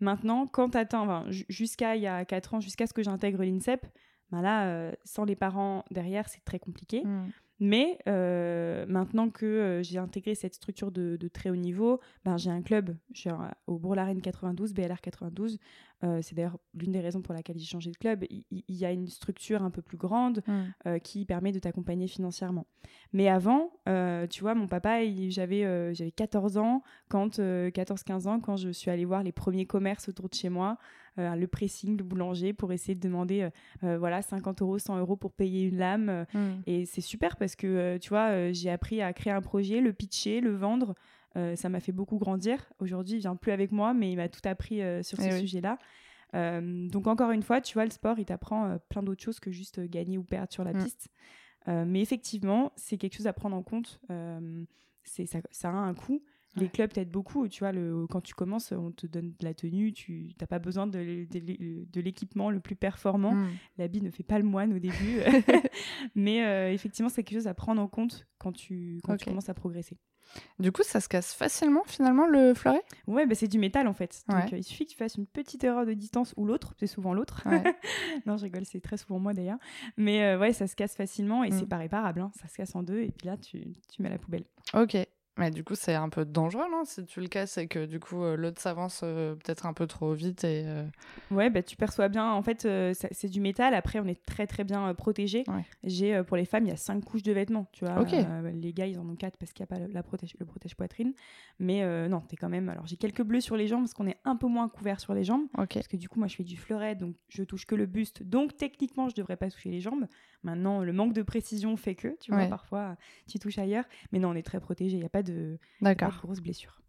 Maintenant, 0.00 0.46
quand 0.46 0.70
tu 0.70 0.78
atteins, 0.78 1.24
jusqu'à 1.30 1.96
il 1.96 2.02
y 2.02 2.06
a 2.06 2.24
4 2.24 2.54
ans, 2.54 2.60
jusqu'à 2.60 2.86
ce 2.86 2.92
que 2.92 3.02
j'intègre 3.02 3.42
l'INSEP, 3.42 3.86
ben 4.30 4.42
là, 4.42 4.66
euh, 4.66 4.92
sans 5.04 5.24
les 5.24 5.36
parents 5.36 5.84
derrière, 5.90 6.28
c'est 6.28 6.44
très 6.44 6.58
compliqué. 6.58 7.04
Hmm. 7.04 7.28
Mais 7.58 7.98
euh, 8.06 8.84
maintenant 8.86 9.30
que 9.30 9.46
euh, 9.46 9.82
j'ai 9.82 9.98
intégré 9.98 10.34
cette 10.34 10.54
structure 10.54 10.92
de, 10.92 11.16
très 11.32 11.50
haut 11.50 11.56
niveau, 11.56 12.00
ben, 12.24 12.36
j'ai 12.36 12.50
un 12.50 12.60
club. 12.60 12.96
Je 13.12 13.20
suis 13.20 13.30
au 13.66 13.78
Bourg-la-Reine 13.78 14.20
92, 14.20 14.74
BLR 14.74 15.00
92. 15.00 15.58
Euh, 16.04 16.20
c'est 16.20 16.34
d'ailleurs 16.34 16.58
l'une 16.74 16.92
des 16.92 17.00
raisons 17.00 17.22
pour 17.22 17.32
laquelle 17.32 17.58
j'ai 17.58 17.64
changé 17.64 17.90
de 17.90 17.96
club. 17.96 18.24
Il, 18.30 18.44
y 18.68 18.84
a 18.84 18.92
une 18.92 19.08
structure 19.08 19.62
un 19.62 19.70
peu 19.70 19.80
plus 19.80 19.96
grande 19.96 20.42
mmh. 20.46 21.00
qui 21.02 21.24
permet 21.24 21.52
de 21.52 21.58
t'accompagner 21.58 22.08
financièrement. 22.08 22.66
Mais 23.14 23.28
avant, 23.28 23.72
tu 24.28 24.42
vois, 24.42 24.54
mon 24.54 24.68
papa, 24.68 25.00
j'avais 25.28 25.94
j'avais 25.94 26.10
14 26.10 26.58
ans, 26.58 26.82
quand 27.08 27.38
14-15 27.38 28.28
ans, 28.28 28.40
quand 28.40 28.56
je 28.56 28.68
suis 28.68 28.90
allée 28.90 29.06
voir 29.06 29.22
les 29.22 29.32
premiers 29.32 29.66
commerces 29.66 30.10
autour 30.10 30.28
de 30.28 30.34
chez 30.34 30.50
moi. 30.50 30.76
Euh, 31.18 31.34
le 31.34 31.46
pressing, 31.46 31.96
le 31.96 32.04
boulanger, 32.04 32.52
pour 32.52 32.72
essayer 32.72 32.94
de 32.94 33.00
demander 33.00 33.42
euh, 33.42 33.50
euh, 33.84 33.98
voilà 33.98 34.20
50 34.20 34.60
euros, 34.60 34.78
100 34.78 34.98
euros 34.98 35.16
pour 35.16 35.32
payer 35.32 35.64
une 35.64 35.78
lame. 35.78 36.26
Mm. 36.34 36.38
Et 36.66 36.84
c'est 36.84 37.00
super 37.00 37.36
parce 37.36 37.56
que 37.56 37.98
tu 37.98 38.10
vois, 38.10 38.52
j'ai 38.52 38.70
appris 38.70 39.00
à 39.00 39.12
créer 39.12 39.32
un 39.32 39.40
projet, 39.40 39.80
le 39.80 39.92
pitcher, 39.92 40.40
le 40.40 40.54
vendre. 40.54 40.94
ça 41.34 41.68
m'a 41.68 41.80
fait 41.80 41.92
beaucoup 41.92 42.18
grandir. 42.18 42.70
Aujourd'hui, 42.78 43.16
il 43.16 43.20
vient 43.20 43.36
plus 43.36 43.52
avec 43.52 43.72
moi, 43.72 43.94
mais 43.94 44.12
il 44.12 44.16
m'a 44.16 44.28
tout 44.28 44.40
appris 44.44 44.80
sur 45.02 45.18
ce 45.18 45.28
eh 45.28 45.38
sujet-là. 45.40 45.78
donc 46.32 47.06
encore 47.06 47.30
une 47.30 47.42
fois, 47.42 47.60
tu 47.60 47.74
vois, 47.74 47.84
le 47.84 47.90
sport, 47.90 48.18
il 48.18 48.24
t'apprend 48.24 48.78
plein 48.88 49.02
d'autres 49.02 49.22
choses 49.22 49.40
que 49.40 49.50
juste 49.50 49.80
gagner 49.80 50.18
ou 50.18 50.22
perdre 50.22 50.52
sur 50.52 50.64
la 50.64 50.72
mm. 50.72 50.84
piste. 50.84 51.08
mais 51.66 52.00
effectivement, 52.00 52.72
c'est 52.76 52.98
quelque 52.98 53.16
chose 53.16 53.26
à 53.26 53.32
prendre 53.32 53.56
en 53.56 53.62
compte. 53.62 54.00
c'est 55.02 55.26
ça, 55.26 55.38
ça, 55.50 55.70
a 55.70 55.72
un 55.72 55.94
coût. 55.94 56.22
Les 56.56 56.68
clubs 56.68 56.92
t'aident 56.92 57.10
beaucoup. 57.10 57.48
Tu 57.48 57.60
vois, 57.60 57.72
le, 57.72 58.06
quand 58.08 58.20
tu 58.20 58.34
commences, 58.34 58.72
on 58.72 58.90
te 58.90 59.06
donne 59.06 59.34
de 59.38 59.44
la 59.44 59.54
tenue. 59.54 59.92
Tu 59.92 60.30
n'as 60.40 60.46
pas 60.46 60.58
besoin 60.58 60.86
de, 60.86 61.26
de, 61.30 62.00
l'équipement 62.00 62.50
le 62.50 62.60
plus 62.60 62.76
performant. 62.76 63.34
Hmm. 63.34 63.48
L'habit 63.78 64.02
ne 64.02 64.10
fait 64.10 64.22
pas 64.22 64.38
le 64.38 64.44
moine 64.44 64.72
au 64.72 64.78
début. 64.78 65.20
Mais 66.14 66.44
euh, 66.44 66.72
effectivement, 66.72 67.08
c'est 67.08 67.22
quelque 67.22 67.38
chose 67.38 67.46
à 67.46 67.54
prendre 67.54 67.80
en 67.80 67.88
compte 67.88 68.26
quand 68.38 68.52
tu, 68.52 69.00
quand 69.04 69.16
tu 69.16 69.26
commences 69.26 69.48
à 69.48 69.54
progresser. 69.54 69.98
Du 70.58 70.72
coup, 70.72 70.82
ça 70.82 71.00
se 71.00 71.08
casse 71.08 71.34
facilement 71.34 71.82
finalement 71.86 72.26
le 72.26 72.54
fleuret? 72.54 72.82
Ouais, 73.06 73.26
bah, 73.26 73.34
c'est 73.34 73.48
du 73.48 73.58
métal 73.58 73.86
en 73.86 73.92
fait. 73.92 74.24
Donc 74.28 74.52
euh, 74.52 74.58
il 74.58 74.64
suffit 74.64 74.86
que 74.86 74.90
tu 74.90 74.96
fasses 74.96 75.16
une 75.16 75.26
petite 75.26 75.62
erreur 75.64 75.86
de 75.86 75.94
distance 75.94 76.34
ou 76.36 76.46
l'autre, 76.46 76.74
c'est 76.78 76.86
souvent 76.86 77.14
l'autre. 77.14 77.44
non, 78.26 78.36
je 78.36 78.44
rigole, 78.44 78.64
c'est 78.64 78.80
très 78.80 78.96
souvent 78.96 79.18
moi 79.18 79.34
d'ailleurs. 79.34 79.58
Mais 79.96 80.22
euh, 80.24 80.38
ouais, 80.38 80.52
ça 80.52 80.66
se 80.66 80.76
casse 80.76 80.94
facilement 80.94 81.44
et 81.44 81.50
c'est 81.50 81.64
hmm. 81.64 81.68
pas 81.68 81.78
réparable. 81.78 82.20
Hein. 82.20 82.32
Ça 82.40 82.48
se 82.48 82.56
casse 82.56 82.74
en 82.74 82.82
deux 82.82 83.00
et 83.00 83.10
puis 83.10 83.26
là, 83.26 83.36
tu, 83.36 83.74
tu 83.88 84.02
mets 84.02 84.08
à 84.08 84.12
la 84.12 84.18
poubelle. 84.18 84.44
Ok. 84.74 84.96
Mais 85.38 85.50
du 85.50 85.64
coup, 85.64 85.74
c'est 85.74 85.94
un 85.94 86.08
peu 86.08 86.24
dangereux, 86.24 86.64
non 86.70 86.84
Si 86.84 87.04
tu 87.04 87.20
le 87.20 87.28
casses 87.28 87.58
et 87.58 87.68
que 87.68 87.84
du 87.84 88.00
coup, 88.00 88.22
euh, 88.22 88.36
l'autre 88.36 88.60
s'avance 88.60 89.02
euh, 89.04 89.34
peut-être 89.34 89.66
un 89.66 89.74
peu 89.74 89.86
trop 89.86 90.14
vite 90.14 90.44
et... 90.44 90.64
Euh, 90.66 90.84
ouais, 91.30 91.50
bah, 91.50 91.62
tu 91.62 91.76
perçois 91.76 92.08
bien. 92.08 92.32
En 92.32 92.42
fait, 92.42 92.66
c'est 92.94 93.28
du 93.28 93.40
métal. 93.40 93.74
Après, 93.74 94.00
on 94.00 94.06
est 94.06 94.24
très, 94.24 94.46
très 94.46 94.64
bien 94.64 94.94
protégé. 94.94 95.44
J'ai, 95.84 96.22
pour 96.24 96.36
les 96.36 96.46
femmes, 96.46 96.64
il 96.64 96.70
y 96.70 96.72
a 96.72 96.76
cinq 96.76 97.04
couches 97.04 97.22
de 97.22 97.32
vêtements, 97.32 97.68
tu 97.72 97.84
vois. 97.84 98.02
les 98.52 98.72
gars, 98.72 98.86
ils 98.86 98.98
en 98.98 99.08
ont 99.08 99.16
quatre 99.16 99.36
parce 99.36 99.52
qu'il 99.52 99.66
n'y 99.68 99.74
a 99.74 99.78
pas 99.78 99.92
la 99.92 100.02
protège, 100.02 100.34
le 100.38 100.46
protège-poitrine. 100.46 101.12
Mais 101.58 102.08
non, 102.08 102.20
t'es 102.20 102.36
quand 102.36 102.48
même... 102.48 102.68
Alors, 102.68 102.86
j'ai 102.86 102.96
quelques 102.96 103.22
bleus 103.22 103.40
sur 103.40 103.56
les 103.56 103.66
jambes 103.66 103.82
parce 103.82 103.94
qu'on 103.94 104.06
est 104.06 104.18
un 104.24 104.36
peu 104.36 104.46
moins 104.46 104.68
couvert 104.68 105.00
sur 105.00 105.12
les 105.12 105.24
jambes. 105.24 105.46
Parce 105.54 105.88
que 105.88 105.96
du 105.96 106.08
coup, 106.08 106.18
moi, 106.18 106.28
je 106.28 106.36
fais 106.36 106.44
du 106.44 106.56
fleuret, 106.56 106.94
donc 106.94 107.14
je 107.28 107.42
touche 107.42 107.66
que 107.66 107.74
le 107.74 107.86
buste. 107.86 108.22
Donc, 108.22 108.56
techniquement, 108.56 109.08
je 109.08 109.14
devrais 109.14 109.36
pas 109.36 109.50
toucher 109.50 109.70
les 109.70 109.80
jambes. 109.80 110.06
Maintenant, 110.46 110.84
le 110.84 110.92
manque 110.92 111.12
de 111.12 111.22
précision 111.22 111.76
fait 111.76 111.96
que, 111.96 112.16
tu 112.20 112.30
vois, 112.30 112.46
parfois, 112.46 112.94
tu 113.26 113.40
touches 113.40 113.58
ailleurs. 113.58 113.84
Mais 114.12 114.20
non, 114.20 114.30
on 114.30 114.34
est 114.34 114.46
très 114.46 114.60
protégé. 114.60 114.96
Il 114.96 115.00
n'y 115.00 115.04
a 115.04 115.08
pas 115.08 115.24
de, 115.24 115.58
D'accord. 115.80 116.12
de 116.12 116.18
grosses 116.18 116.40
blessures. 116.40 116.80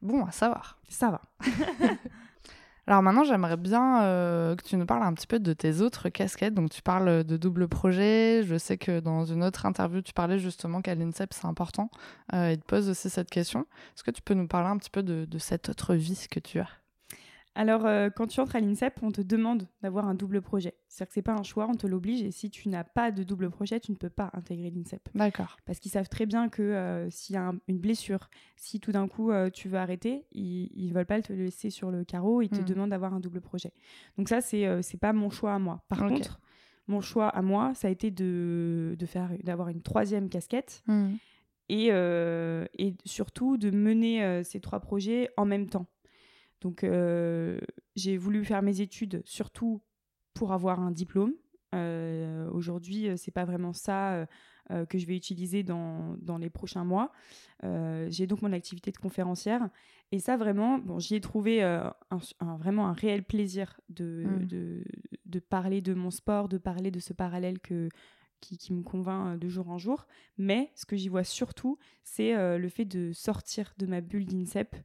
Bon, 0.00 0.24
à 0.24 0.30
savoir. 0.30 0.78
Ça 0.88 1.10
va. 1.10 1.22
Alors 2.86 3.02
maintenant, 3.02 3.24
j'aimerais 3.24 3.56
bien 3.56 4.02
euh, 4.04 4.54
que 4.54 4.62
tu 4.62 4.76
nous 4.76 4.86
parles 4.86 5.02
un 5.02 5.12
petit 5.12 5.26
peu 5.26 5.40
de 5.40 5.52
tes 5.52 5.80
autres 5.80 6.08
casquettes. 6.08 6.54
Donc 6.54 6.70
tu 6.70 6.80
parles 6.80 7.24
de 7.24 7.36
double 7.36 7.66
projet. 7.66 8.44
Je 8.44 8.56
sais 8.56 8.78
que 8.78 9.00
dans 9.00 9.24
une 9.24 9.42
autre 9.42 9.66
interview, 9.66 10.00
tu 10.00 10.12
parlais 10.12 10.38
justement 10.38 10.80
qu'à 10.80 10.94
l'INSEP, 10.94 11.34
c'est 11.34 11.46
important. 11.46 11.90
Euh, 12.32 12.50
et 12.50 12.56
te 12.56 12.64
pose 12.64 12.88
aussi 12.88 13.10
cette 13.10 13.28
question. 13.28 13.62
Est-ce 13.96 14.04
que 14.04 14.12
tu 14.12 14.22
peux 14.22 14.34
nous 14.34 14.46
parler 14.46 14.68
un 14.68 14.76
petit 14.78 14.88
peu 14.88 15.02
de, 15.02 15.24
de 15.24 15.38
cette 15.38 15.68
autre 15.68 15.96
vie 15.96 16.28
que 16.30 16.38
tu 16.38 16.60
as? 16.60 16.68
Alors, 17.54 17.86
euh, 17.86 18.08
quand 18.08 18.28
tu 18.28 18.40
entres 18.40 18.54
à 18.54 18.60
l'INSEP, 18.60 19.02
on 19.02 19.10
te 19.10 19.20
demande 19.20 19.66
d'avoir 19.82 20.06
un 20.06 20.14
double 20.14 20.40
projet. 20.40 20.74
C'est-à-dire 20.86 21.08
que 21.08 21.14
c'est 21.14 21.22
pas 21.22 21.34
un 21.34 21.42
choix, 21.42 21.66
on 21.68 21.74
te 21.74 21.88
l'oblige. 21.88 22.22
Et 22.22 22.30
si 22.30 22.50
tu 22.50 22.68
n'as 22.68 22.84
pas 22.84 23.10
de 23.10 23.24
double 23.24 23.50
projet, 23.50 23.80
tu 23.80 23.90
ne 23.90 23.96
peux 23.96 24.10
pas 24.10 24.30
intégrer 24.34 24.70
l'INSEP. 24.70 25.08
D'accord. 25.14 25.56
Parce 25.66 25.80
qu'ils 25.80 25.90
savent 25.90 26.08
très 26.08 26.24
bien 26.24 26.48
que 26.48 26.62
euh, 26.62 27.10
s'il 27.10 27.34
y 27.34 27.38
a 27.38 27.52
une 27.66 27.78
blessure, 27.78 28.30
si 28.56 28.78
tout 28.78 28.92
d'un 28.92 29.08
coup 29.08 29.32
euh, 29.32 29.50
tu 29.50 29.68
veux 29.68 29.78
arrêter, 29.78 30.24
ils, 30.30 30.88
ne 30.88 30.94
veulent 30.94 31.04
pas 31.04 31.20
te 31.20 31.32
laisser 31.32 31.70
sur 31.70 31.90
le 31.90 32.04
carreau. 32.04 32.42
Ils 32.42 32.48
te 32.48 32.60
hmm. 32.60 32.64
demandent 32.64 32.90
d'avoir 32.90 33.12
un 33.12 33.20
double 33.20 33.40
projet. 33.40 33.72
Donc 34.16 34.28
ça, 34.28 34.40
c'est 34.40 34.82
c'est 34.82 34.98
pas 34.98 35.12
mon 35.12 35.30
choix 35.30 35.54
à 35.54 35.58
moi. 35.58 35.82
Par 35.88 36.06
contre, 36.06 36.40
mon 36.86 37.00
choix 37.00 37.28
à 37.28 37.42
moi, 37.42 37.72
ça 37.74 37.88
a 37.88 37.90
été 37.90 38.12
de, 38.12 38.96
faire 39.04 39.30
d'avoir 39.42 39.68
une 39.68 39.82
troisième 39.82 40.28
casquette. 40.28 40.84
Hmm. 40.86 41.14
Et, 41.70 41.88
et 41.88 42.94
surtout 43.04 43.56
de 43.56 43.70
mener 43.70 44.44
ces 44.44 44.60
trois 44.60 44.78
projets 44.78 45.28
en 45.36 45.44
même 45.44 45.68
temps. 45.68 45.86
Donc, 46.60 46.84
euh, 46.84 47.58
j'ai 47.94 48.16
voulu 48.16 48.44
faire 48.44 48.62
mes 48.62 48.80
études 48.80 49.22
surtout 49.24 49.80
pour 50.34 50.52
avoir 50.52 50.80
un 50.80 50.90
diplôme. 50.90 51.34
Euh, 51.74 52.48
aujourd'hui, 52.50 53.08
euh, 53.08 53.16
c'est 53.16 53.30
pas 53.30 53.44
vraiment 53.44 53.72
ça 53.72 54.26
que 54.90 54.98
je 54.98 55.06
vais 55.06 55.16
utiliser 55.16 55.62
dans, 55.62 56.14
dans 56.20 56.36
les 56.36 56.50
prochains 56.50 56.84
mois. 56.84 57.10
j'ai 57.62 58.26
donc 58.26 58.42
mon 58.42 58.52
activité 58.52 58.90
de 58.90 58.98
conférencière. 58.98 59.70
Et 60.12 60.18
ça, 60.18 60.36
vraiment, 60.36 60.78
bon, 60.78 60.98
j'y 60.98 61.14
ai 61.14 61.22
trouvé 61.22 61.62
un, 61.62 61.94
vraiment 62.58 62.86
un 62.86 62.92
réel 62.92 63.22
plaisir 63.22 63.80
de, 63.88 64.26
mmh. 64.26 64.46
de, 64.46 64.84
de, 65.24 65.38
parler 65.38 65.80
de 65.80 65.94
mon 65.94 66.10
sport, 66.10 66.50
de 66.50 66.58
parler 66.58 66.90
de 66.90 67.00
ce 67.00 67.14
parallèle 67.14 67.60
que, 67.60 67.88
qui, 68.42 68.58
qui, 68.58 68.74
me 68.74 68.82
convainc 68.82 69.38
de 69.38 69.48
jour 69.48 69.70
en 69.70 69.78
jour. 69.78 70.06
Mais 70.36 70.70
ce 70.74 70.84
que 70.84 70.96
j'y 70.96 71.08
vois 71.08 71.24
surtout, 71.24 71.78
c'est 72.04 72.34
le 72.58 72.68
fait 72.68 72.84
de 72.84 73.12
sortir 73.12 73.72
de 73.78 73.86
ma 73.86 74.02
bulle 74.02 74.26
d'INSEP. 74.26 74.76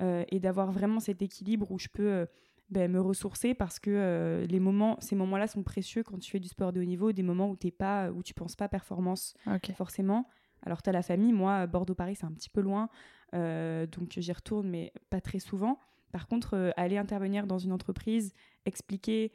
Euh, 0.00 0.24
et 0.28 0.40
d'avoir 0.40 0.72
vraiment 0.72 0.98
cet 0.98 1.22
équilibre 1.22 1.70
où 1.70 1.78
je 1.78 1.86
peux 1.88 2.10
euh, 2.10 2.26
ben, 2.68 2.90
me 2.90 3.00
ressourcer 3.00 3.54
parce 3.54 3.78
que 3.78 3.90
euh, 3.90 4.44
les 4.46 4.58
moments, 4.58 4.96
ces 5.00 5.14
moments-là 5.14 5.46
sont 5.46 5.62
précieux 5.62 6.02
quand 6.02 6.18
tu 6.18 6.30
fais 6.32 6.40
du 6.40 6.48
sport 6.48 6.72
de 6.72 6.80
haut 6.80 6.84
niveau, 6.84 7.12
des 7.12 7.22
moments 7.22 7.48
où, 7.48 7.56
t'es 7.56 7.70
pas, 7.70 8.10
où 8.10 8.22
tu 8.22 8.34
penses 8.34 8.56
pas 8.56 8.68
performance 8.68 9.34
forcément. 9.76 10.26
Alors, 10.66 10.82
tu 10.82 10.90
as 10.90 10.92
la 10.92 11.02
famille, 11.02 11.32
moi, 11.32 11.66
Bordeaux-Paris, 11.66 12.16
c'est 12.16 12.24
un 12.26 12.32
petit 12.32 12.48
peu 12.48 12.62
loin, 12.62 12.88
donc 13.34 14.14
j'y 14.16 14.32
retourne, 14.32 14.66
mais 14.66 14.94
pas 15.10 15.20
très 15.20 15.38
souvent. 15.38 15.78
Par 16.10 16.26
contre, 16.26 16.72
aller 16.78 16.96
intervenir 16.96 17.46
dans 17.46 17.58
une 17.58 17.70
entreprise, 17.70 18.32
expliquer, 18.64 19.30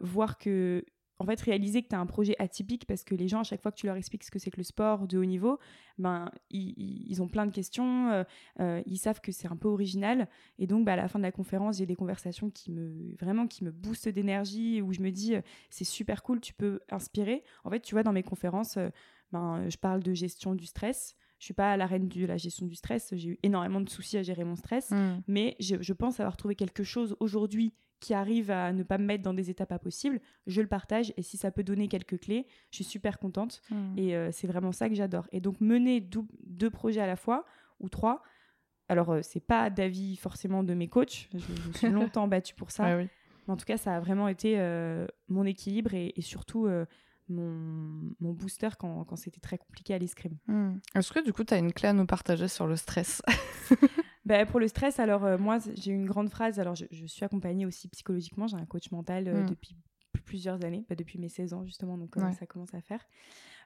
voir 0.00 0.36
que 0.36 0.84
en 1.20 1.26
fait, 1.26 1.40
réaliser 1.40 1.82
que 1.82 1.88
tu 1.88 1.94
as 1.96 2.00
un 2.00 2.06
projet 2.06 2.36
atypique 2.38 2.86
parce 2.86 3.02
que 3.02 3.14
les 3.14 3.26
gens, 3.26 3.40
à 3.40 3.42
chaque 3.42 3.60
fois 3.60 3.72
que 3.72 3.76
tu 3.76 3.86
leur 3.86 3.96
expliques 3.96 4.22
ce 4.22 4.30
que 4.30 4.38
c'est 4.38 4.50
que 4.50 4.56
le 4.56 4.62
sport 4.62 5.08
de 5.08 5.18
haut 5.18 5.24
niveau, 5.24 5.58
ben, 5.98 6.30
ils, 6.50 7.20
ont 7.20 7.28
plein 7.28 7.44
de 7.44 7.50
questions, 7.50 8.10
euh, 8.10 8.24
euh, 8.60 8.82
ils 8.86 8.98
savent 8.98 9.20
que 9.20 9.32
c'est 9.32 9.48
un 9.48 9.56
peu 9.56 9.68
original. 9.68 10.28
Et 10.58 10.68
donc, 10.68 10.84
bah, 10.84 10.92
à 10.92 10.96
la 10.96 11.08
fin 11.08 11.18
de 11.18 11.24
la 11.24 11.32
conférence, 11.32 11.78
il 11.78 11.80
y 11.80 11.82
a 11.82 11.86
des 11.86 11.96
conversations 11.96 12.50
qui 12.50 12.70
me, 12.70 13.16
vraiment, 13.18 13.48
qui 13.48 13.64
me 13.64 13.72
boostent 13.72 14.08
d'énergie, 14.08 14.80
où 14.80 14.92
je 14.92 15.00
me 15.00 15.10
dis, 15.10 15.34
euh, 15.34 15.40
c'est 15.70 15.84
super 15.84 16.22
cool, 16.22 16.40
tu 16.40 16.54
peux 16.54 16.80
inspirer. 16.88 17.42
En 17.64 17.70
fait, 17.70 17.80
tu 17.80 17.96
vois, 17.96 18.04
dans 18.04 18.12
mes 18.12 18.22
conférences, 18.22 18.78
ben, 19.32 19.68
je 19.68 19.76
parle 19.76 20.02
de 20.02 20.14
gestion 20.14 20.54
du 20.54 20.66
stress. 20.66 21.16
Je 21.40 21.46
suis 21.46 21.54
pas 21.54 21.76
la 21.76 21.86
reine 21.86 22.08
de 22.08 22.26
la 22.26 22.36
gestion 22.36 22.66
du 22.66 22.76
stress. 22.76 23.12
J'ai 23.12 23.30
eu 23.30 23.38
énormément 23.42 23.80
de 23.80 23.88
soucis 23.88 24.18
à 24.18 24.22
gérer 24.22 24.44
mon 24.44 24.56
stress, 24.56 24.90
mmh. 24.90 25.22
mais 25.28 25.56
je, 25.60 25.76
je 25.80 25.92
pense 25.92 26.20
avoir 26.20 26.36
trouvé 26.36 26.54
quelque 26.54 26.82
chose 26.82 27.16
aujourd'hui 27.20 27.72
qui 28.00 28.14
arrive 28.14 28.50
à 28.50 28.72
ne 28.72 28.82
pas 28.82 28.98
me 28.98 29.04
mettre 29.04 29.22
dans 29.22 29.34
des 29.34 29.50
étapes 29.50 29.72
impossibles, 29.72 30.20
je 30.46 30.60
le 30.60 30.68
partage 30.68 31.12
et 31.16 31.22
si 31.22 31.36
ça 31.36 31.50
peut 31.50 31.64
donner 31.64 31.88
quelques 31.88 32.20
clés, 32.20 32.46
je 32.70 32.76
suis 32.76 32.84
super 32.84 33.18
contente 33.18 33.60
hmm. 33.70 33.98
et 33.98 34.16
euh, 34.16 34.30
c'est 34.32 34.46
vraiment 34.46 34.72
ça 34.72 34.88
que 34.88 34.94
j'adore. 34.94 35.26
Et 35.32 35.40
donc 35.40 35.60
mener 35.60 36.00
deux 36.00 36.70
projets 36.70 37.00
à 37.00 37.06
la 37.06 37.16
fois 37.16 37.44
ou 37.80 37.88
trois, 37.88 38.22
alors 38.88 39.10
euh, 39.10 39.20
c'est 39.22 39.44
pas 39.44 39.70
d'avis 39.70 40.16
forcément 40.16 40.62
de 40.62 40.74
mes 40.74 40.88
coachs, 40.88 41.28
je, 41.32 41.68
me 41.68 41.72
suis 41.72 41.88
longtemps 41.90 42.28
battue 42.28 42.54
pour 42.54 42.70
ça, 42.70 42.96
mais 42.96 43.08
en 43.48 43.56
tout 43.56 43.66
cas 43.66 43.76
ça 43.76 43.96
a 43.96 44.00
vraiment 44.00 44.28
été 44.28 44.58
euh, 44.58 45.06
mon 45.28 45.44
équilibre 45.44 45.94
et, 45.94 46.14
surtout 46.20 46.68
mon, 47.28 48.14
mon, 48.20 48.32
booster 48.32 48.70
quand, 48.78 49.04
quand 49.04 49.16
c'était 49.16 49.40
très 49.40 49.58
compliqué 49.58 49.94
à 49.94 49.98
l'escrime. 49.98 50.36
Hmm. 50.46 50.78
Est-ce 50.94 51.12
que 51.12 51.24
du 51.24 51.32
coup 51.32 51.44
tu 51.44 51.54
as 51.54 51.58
une 51.58 51.72
clé 51.72 51.88
à 51.88 51.92
nous 51.92 52.06
partager 52.06 52.48
sur 52.48 52.66
le 52.66 52.76
stress 52.76 53.22
Bah, 54.28 54.44
pour 54.44 54.60
le 54.60 54.68
stress, 54.68 54.98
alors 55.00 55.24
euh, 55.24 55.38
moi, 55.38 55.58
j'ai 55.74 55.90
une 55.90 56.04
grande 56.04 56.28
phrase. 56.28 56.60
Alors, 56.60 56.74
je, 56.74 57.06
suis 57.06 57.24
accompagnée 57.24 57.64
aussi 57.64 57.88
psychologiquement. 57.88 58.46
J'ai 58.46 58.56
un 58.56 58.66
coach 58.66 58.90
mental 58.90 59.26
euh, 59.26 59.42
mm. 59.42 59.46
depuis 59.46 59.74
plusieurs 60.26 60.62
années, 60.66 60.84
bah, 60.86 60.94
depuis 60.94 61.18
mes 61.18 61.30
16 61.30 61.54
ans 61.54 61.64
justement, 61.64 61.96
donc 61.96 62.14
euh, 62.18 62.32
ça 62.32 62.44
commence 62.44 62.74
à 62.74 62.82
faire. 62.82 63.02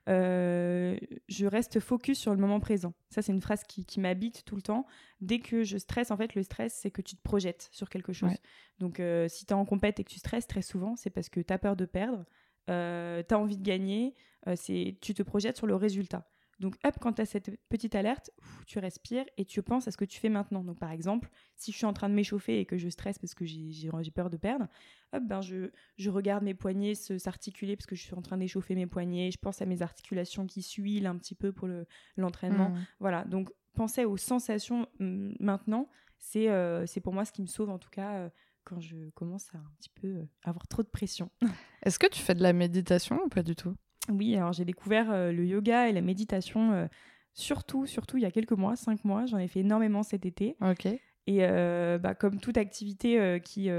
je 0.06 1.46
reste 1.46 1.80
focus 1.80 2.16
sur 2.16 2.32
le 2.32 2.40
moment 2.40 2.60
présent. 2.60 2.94
Ça, 3.10 3.22
c'est 3.22 3.32
une 3.32 3.40
phrase 3.40 3.64
qui, 3.64 3.98
m'habite 3.98 4.44
tout 4.44 4.54
le 4.54 4.62
temps. 4.62 4.86
Dès 5.20 5.40
que 5.40 5.64
je 5.64 5.76
stresse, 5.78 6.12
en 6.12 6.16
fait, 6.16 6.36
le 6.36 6.44
stress, 6.44 6.72
c'est 6.80 6.92
que 6.92 7.02
tu 7.02 7.16
te 7.16 7.22
projettes 7.22 7.68
sur 7.72 7.88
quelque 7.88 8.12
chose. 8.12 8.36
Donc, 8.78 9.02
si 9.28 9.46
tu 9.46 9.50
es 9.50 9.56
en 9.56 9.64
compète 9.64 9.98
et 9.98 10.04
que 10.04 10.10
tu 10.10 10.20
stresses 10.20 10.46
très 10.46 10.62
souvent, 10.62 10.94
c'est 10.94 11.10
parce 11.10 11.28
que 11.28 11.40
tu 11.40 11.52
as 11.52 11.58
peur 11.58 11.74
de 11.74 11.86
perdre, 11.86 12.24
tu 12.66 12.72
as 12.72 13.38
envie 13.38 13.56
de 13.56 13.62
gagner, 13.62 14.14
c'est 14.56 14.96
tu 15.00 15.14
te 15.14 15.22
projettes 15.22 15.56
sur 15.56 15.66
le 15.66 15.74
résultat. 15.74 16.28
Donc, 16.62 16.76
hop, 16.84 16.94
quand 17.00 17.14
tu 17.14 17.22
as 17.22 17.26
cette 17.26 17.50
petite 17.68 17.96
alerte, 17.96 18.30
tu 18.66 18.78
respires 18.78 19.24
et 19.36 19.44
tu 19.44 19.62
penses 19.62 19.88
à 19.88 19.90
ce 19.90 19.96
que 19.96 20.04
tu 20.04 20.20
fais 20.20 20.28
maintenant. 20.28 20.62
Donc, 20.62 20.78
par 20.78 20.92
exemple, 20.92 21.28
si 21.56 21.72
je 21.72 21.76
suis 21.76 21.86
en 21.86 21.92
train 21.92 22.08
de 22.08 22.14
m'échauffer 22.14 22.60
et 22.60 22.66
que 22.66 22.76
je 22.76 22.88
stresse 22.88 23.18
parce 23.18 23.34
que 23.34 23.44
j'ai 23.44 23.90
peur 24.14 24.30
de 24.30 24.36
perdre, 24.36 24.68
hop, 25.12 25.22
ben 25.24 25.40
je, 25.40 25.70
je 25.96 26.08
regarde 26.08 26.44
mes 26.44 26.54
poignets 26.54 26.94
s'articuler 26.94 27.74
parce 27.74 27.86
que 27.86 27.96
je 27.96 28.02
suis 28.02 28.14
en 28.14 28.22
train 28.22 28.38
d'échauffer 28.38 28.76
mes 28.76 28.86
poignets. 28.86 29.32
Je 29.32 29.38
pense 29.38 29.60
à 29.60 29.66
mes 29.66 29.82
articulations 29.82 30.46
qui 30.46 30.62
s'huilent 30.62 31.06
un 31.06 31.16
petit 31.16 31.34
peu 31.34 31.50
pour 31.50 31.68
l'entraînement. 32.16 32.70
Mmh. 32.70 32.86
Voilà, 33.00 33.24
donc 33.24 33.50
penser 33.74 34.04
aux 34.04 34.16
sensations 34.16 34.86
mmh, 35.00 35.32
maintenant, 35.40 35.88
euh, 36.36 36.84
c'est 36.86 37.00
pour 37.00 37.12
moi 37.12 37.24
ce 37.24 37.32
qui 37.32 37.42
me 37.42 37.46
sauve 37.46 37.70
en 37.70 37.78
tout 37.78 37.90
cas. 37.90 38.30
Quand 38.64 38.80
je 38.80 39.10
commence 39.10 39.48
à 39.54 39.58
un 39.58 39.72
petit 39.78 39.90
peu 39.90 40.08
euh, 40.08 40.24
avoir 40.44 40.66
trop 40.68 40.82
de 40.82 40.88
pression. 40.88 41.30
Est-ce 41.82 41.98
que 41.98 42.06
tu 42.06 42.20
fais 42.20 42.34
de 42.34 42.42
la 42.42 42.52
méditation 42.52 43.18
ou 43.24 43.28
pas 43.28 43.42
du 43.42 43.56
tout? 43.56 43.74
Oui, 44.08 44.36
alors 44.36 44.52
j'ai 44.52 44.64
découvert 44.64 45.10
euh, 45.10 45.32
le 45.32 45.44
yoga 45.46 45.88
et 45.88 45.92
la 45.92 46.00
méditation, 46.00 46.72
euh, 46.72 46.86
surtout, 47.34 47.86
surtout 47.86 48.16
il 48.16 48.22
y 48.22 48.26
a 48.26 48.30
quelques 48.30 48.52
mois, 48.52 48.76
cinq 48.76 49.04
mois. 49.04 49.26
J'en 49.26 49.38
ai 49.38 49.48
fait 49.48 49.60
énormément 49.60 50.02
cet 50.02 50.26
été. 50.26 50.56
Ok. 50.60 50.86
Et 50.86 51.00
euh, 51.40 51.98
bah, 51.98 52.14
comme 52.14 52.40
toute 52.40 52.56
activité 52.56 53.40
qui, 53.44 53.70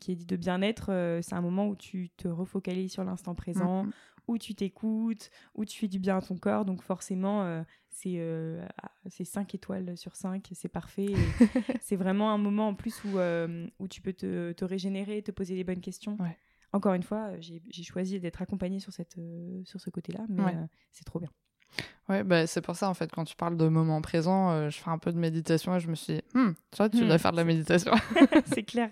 qui 0.00 0.12
est 0.12 0.14
dit 0.14 0.26
de 0.26 0.36
bien-être, 0.36 1.20
c'est 1.22 1.34
un 1.34 1.40
moment 1.40 1.66
où 1.66 1.76
tu 1.76 2.10
te 2.10 2.28
refocalises 2.28 2.92
sur 2.92 3.04
l'instant 3.04 3.34
présent, 3.34 3.86
mm-hmm. 3.86 3.92
Où 4.28 4.38
tu 4.38 4.54
t'écoutes, 4.54 5.30
où 5.54 5.64
tu 5.64 5.78
fais 5.78 5.88
du 5.88 5.98
bien 5.98 6.18
à 6.18 6.22
ton 6.22 6.36
corps. 6.36 6.64
Donc 6.64 6.82
forcément, 6.82 7.64
c'est 7.90 8.20
c'est 9.08 9.24
5 9.24 9.54
étoiles 9.54 9.96
sur 9.96 10.16
5, 10.16 10.48
c'est 10.52 10.68
parfait. 10.68 11.12
c'est 11.80 11.96
vraiment 11.96 12.32
un 12.32 12.38
moment 12.38 12.68
en 12.68 12.74
plus 12.74 13.02
où, 13.04 13.18
où 13.78 13.88
tu 13.88 14.00
peux 14.00 14.12
te, 14.12 14.52
te, 14.52 14.64
régénérer, 14.64 15.22
te 15.22 15.30
poser 15.30 15.54
les 15.54 15.64
bonnes 15.64 15.80
questions. 15.80 16.16
Ouais 16.20 16.36
encore 16.72 16.94
une 16.94 17.02
fois, 17.02 17.30
j'ai 17.38 17.82
choisi 17.82 18.18
d'être 18.18 18.42
accompagnée 18.42 18.80
sur, 18.80 18.92
cette, 18.92 19.18
euh, 19.18 19.62
sur 19.64 19.80
ce 19.80 19.90
côté-là, 19.90 20.20
mais 20.28 20.42
euh, 20.42 20.66
c'est 20.90 21.04
trop 21.04 21.20
bien. 21.20 21.28
Ouais, 22.08 22.24
bah, 22.24 22.46
c'est 22.46 22.60
pour 22.60 22.76
ça, 22.76 22.88
en 22.88 22.94
fait, 22.94 23.10
quand 23.12 23.24
tu 23.24 23.36
parles 23.36 23.56
de 23.56 23.68
moment 23.68 24.00
présent, 24.02 24.50
euh, 24.50 24.70
je 24.70 24.78
fais 24.78 24.90
un 24.90 24.98
peu 24.98 25.12
de 25.12 25.18
méditation 25.18 25.76
et 25.76 25.80
je 25.80 25.88
me 25.88 25.94
suis 25.94 26.14
dit, 26.14 26.22
hm, 26.34 26.54
tu 26.70 26.76
vois, 26.76 26.88
tu 26.88 27.06
dois 27.06 27.18
faire 27.18 27.32
de 27.32 27.36
la 27.36 27.44
méditation. 27.44 27.92
c'est 28.46 28.62
clair. 28.62 28.90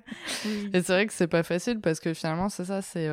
Et 0.73 0.83
c'est 0.83 0.93
vrai 0.93 1.07
que 1.07 1.13
c'est 1.13 1.27
pas 1.27 1.43
facile 1.43 1.81
parce 1.81 2.01
que 2.01 2.15
finalement, 2.15 2.49
c'est 2.49 2.67
ça, 2.67 2.81
c'est 2.83 3.09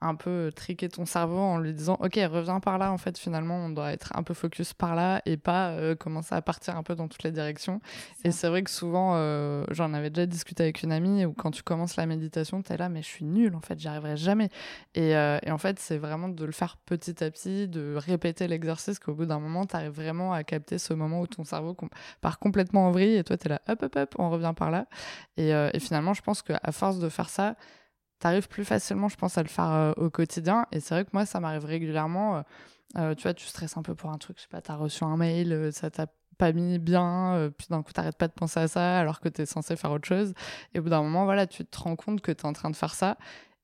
un 0.00 0.14
peu 0.14 0.50
triquer 0.54 0.88
ton 0.88 1.04
cerveau 1.04 1.38
en 1.38 1.58
lui 1.58 1.74
disant 1.74 1.96
ok 2.00 2.18
reviens 2.30 2.60
par 2.60 2.78
là 2.78 2.90
en 2.90 2.98
fait 2.98 3.18
finalement 3.18 3.56
on 3.56 3.68
doit 3.68 3.92
être 3.92 4.12
un 4.16 4.22
peu 4.22 4.32
focus 4.32 4.72
par 4.72 4.94
là 4.94 5.20
et 5.26 5.36
pas 5.36 5.70
euh, 5.70 5.94
commencer 5.94 6.34
à 6.34 6.40
partir 6.40 6.76
un 6.76 6.82
peu 6.82 6.94
dans 6.94 7.08
toutes 7.08 7.22
les 7.22 7.32
directions. 7.32 7.80
Et 8.24 8.30
c'est 8.30 8.48
vrai 8.48 8.62
que 8.62 8.70
souvent 8.70 9.12
euh, 9.14 9.64
j'en 9.70 9.92
avais 9.92 10.10
déjà 10.10 10.26
discuté 10.26 10.62
avec 10.62 10.82
une 10.82 10.92
amie 10.92 11.24
où 11.26 11.32
quand 11.34 11.50
tu 11.50 11.62
commences 11.62 11.96
la 11.96 12.06
méditation 12.06 12.62
tu 12.62 12.72
es 12.72 12.76
là 12.76 12.88
mais 12.88 13.02
je 13.02 13.08
suis 13.08 13.24
nulle 13.24 13.54
en 13.54 13.60
fait 13.60 13.78
j'y 13.78 13.88
arriverai 13.88 14.16
jamais. 14.16 14.48
Et, 14.94 15.16
euh, 15.16 15.38
et, 15.42 15.50
en 15.50 15.58
fait 15.58 15.78
c'est 15.78 15.98
vraiment 15.98 16.28
de 16.28 16.44
le 16.44 16.52
faire 16.52 16.78
petit 16.78 17.22
à 17.22 17.30
petit 17.30 17.68
de 17.68 17.94
répéter 17.96 18.48
l'exercice 18.48 18.98
qu'au 18.98 19.14
bout 19.14 19.26
d'un 19.26 19.38
moment 19.38 19.66
tu 19.66 19.76
arrives 19.76 19.92
vraiment 19.92 20.32
à 20.32 20.44
capter 20.44 20.78
ce 20.78 20.94
moment 20.94 21.20
où 21.20 21.26
ton 21.26 21.44
cerveau 21.44 21.76
part 22.20 22.38
complètement 22.38 22.86
en 22.86 22.90
vrille 22.90 23.16
et 23.16 23.24
toi 23.24 23.36
tu 23.36 23.46
es 23.46 23.50
là 23.50 23.60
hop 23.68 23.82
hop 23.82 23.96
hop 23.96 24.14
on 24.18 24.30
revient 24.30 24.54
par 24.56 24.70
là. 24.70 24.86
Et, 25.36 25.50
et 25.50 25.78
finalement 25.78 26.14
je 26.14 26.22
pense 26.22 26.42
qu'à 26.42 26.60
force 26.72 26.98
de 26.98 27.08
faire 27.08 27.28
ça 27.28 27.54
t'arrives 28.20 28.48
plus 28.48 28.64
facilement, 28.64 29.08
je 29.08 29.16
pense, 29.16 29.36
à 29.36 29.42
le 29.42 29.48
faire 29.48 29.70
euh, 29.72 29.92
au 29.96 30.10
quotidien. 30.10 30.66
Et 30.70 30.80
c'est 30.80 30.94
vrai 30.94 31.04
que 31.04 31.10
moi, 31.12 31.26
ça 31.26 31.40
m'arrive 31.40 31.64
régulièrement. 31.64 32.36
Euh, 32.36 32.42
euh, 32.98 33.14
tu 33.14 33.24
vois, 33.24 33.34
tu 33.34 33.46
stresses 33.46 33.76
un 33.76 33.82
peu 33.82 33.94
pour 33.94 34.10
un 34.10 34.18
truc, 34.18 34.36
je 34.38 34.42
sais 34.42 34.48
pas, 34.48 34.60
t'as 34.60 34.76
reçu 34.76 35.04
un 35.04 35.16
mail, 35.16 35.70
ça 35.72 35.90
t'a 35.90 36.06
pas 36.38 36.52
mis 36.52 36.78
bien, 36.78 37.50
puis 37.56 37.66
d'un 37.70 37.82
coup, 37.82 37.92
t'arrêtes 37.92 38.16
pas 38.16 38.26
de 38.26 38.32
penser 38.32 38.58
à 38.60 38.66
ça 38.66 38.98
alors 38.98 39.20
que 39.20 39.28
t'es 39.28 39.46
censé 39.46 39.76
faire 39.76 39.92
autre 39.92 40.08
chose. 40.08 40.32
Et 40.74 40.80
au 40.80 40.82
bout 40.82 40.88
d'un 40.88 41.02
moment, 41.02 41.24
voilà, 41.24 41.46
tu 41.46 41.64
te 41.64 41.78
rends 41.78 41.96
compte 41.96 42.20
que 42.20 42.32
t'es 42.32 42.46
en 42.46 42.52
train 42.52 42.70
de 42.70 42.76
faire 42.76 42.94
ça. 42.94 43.16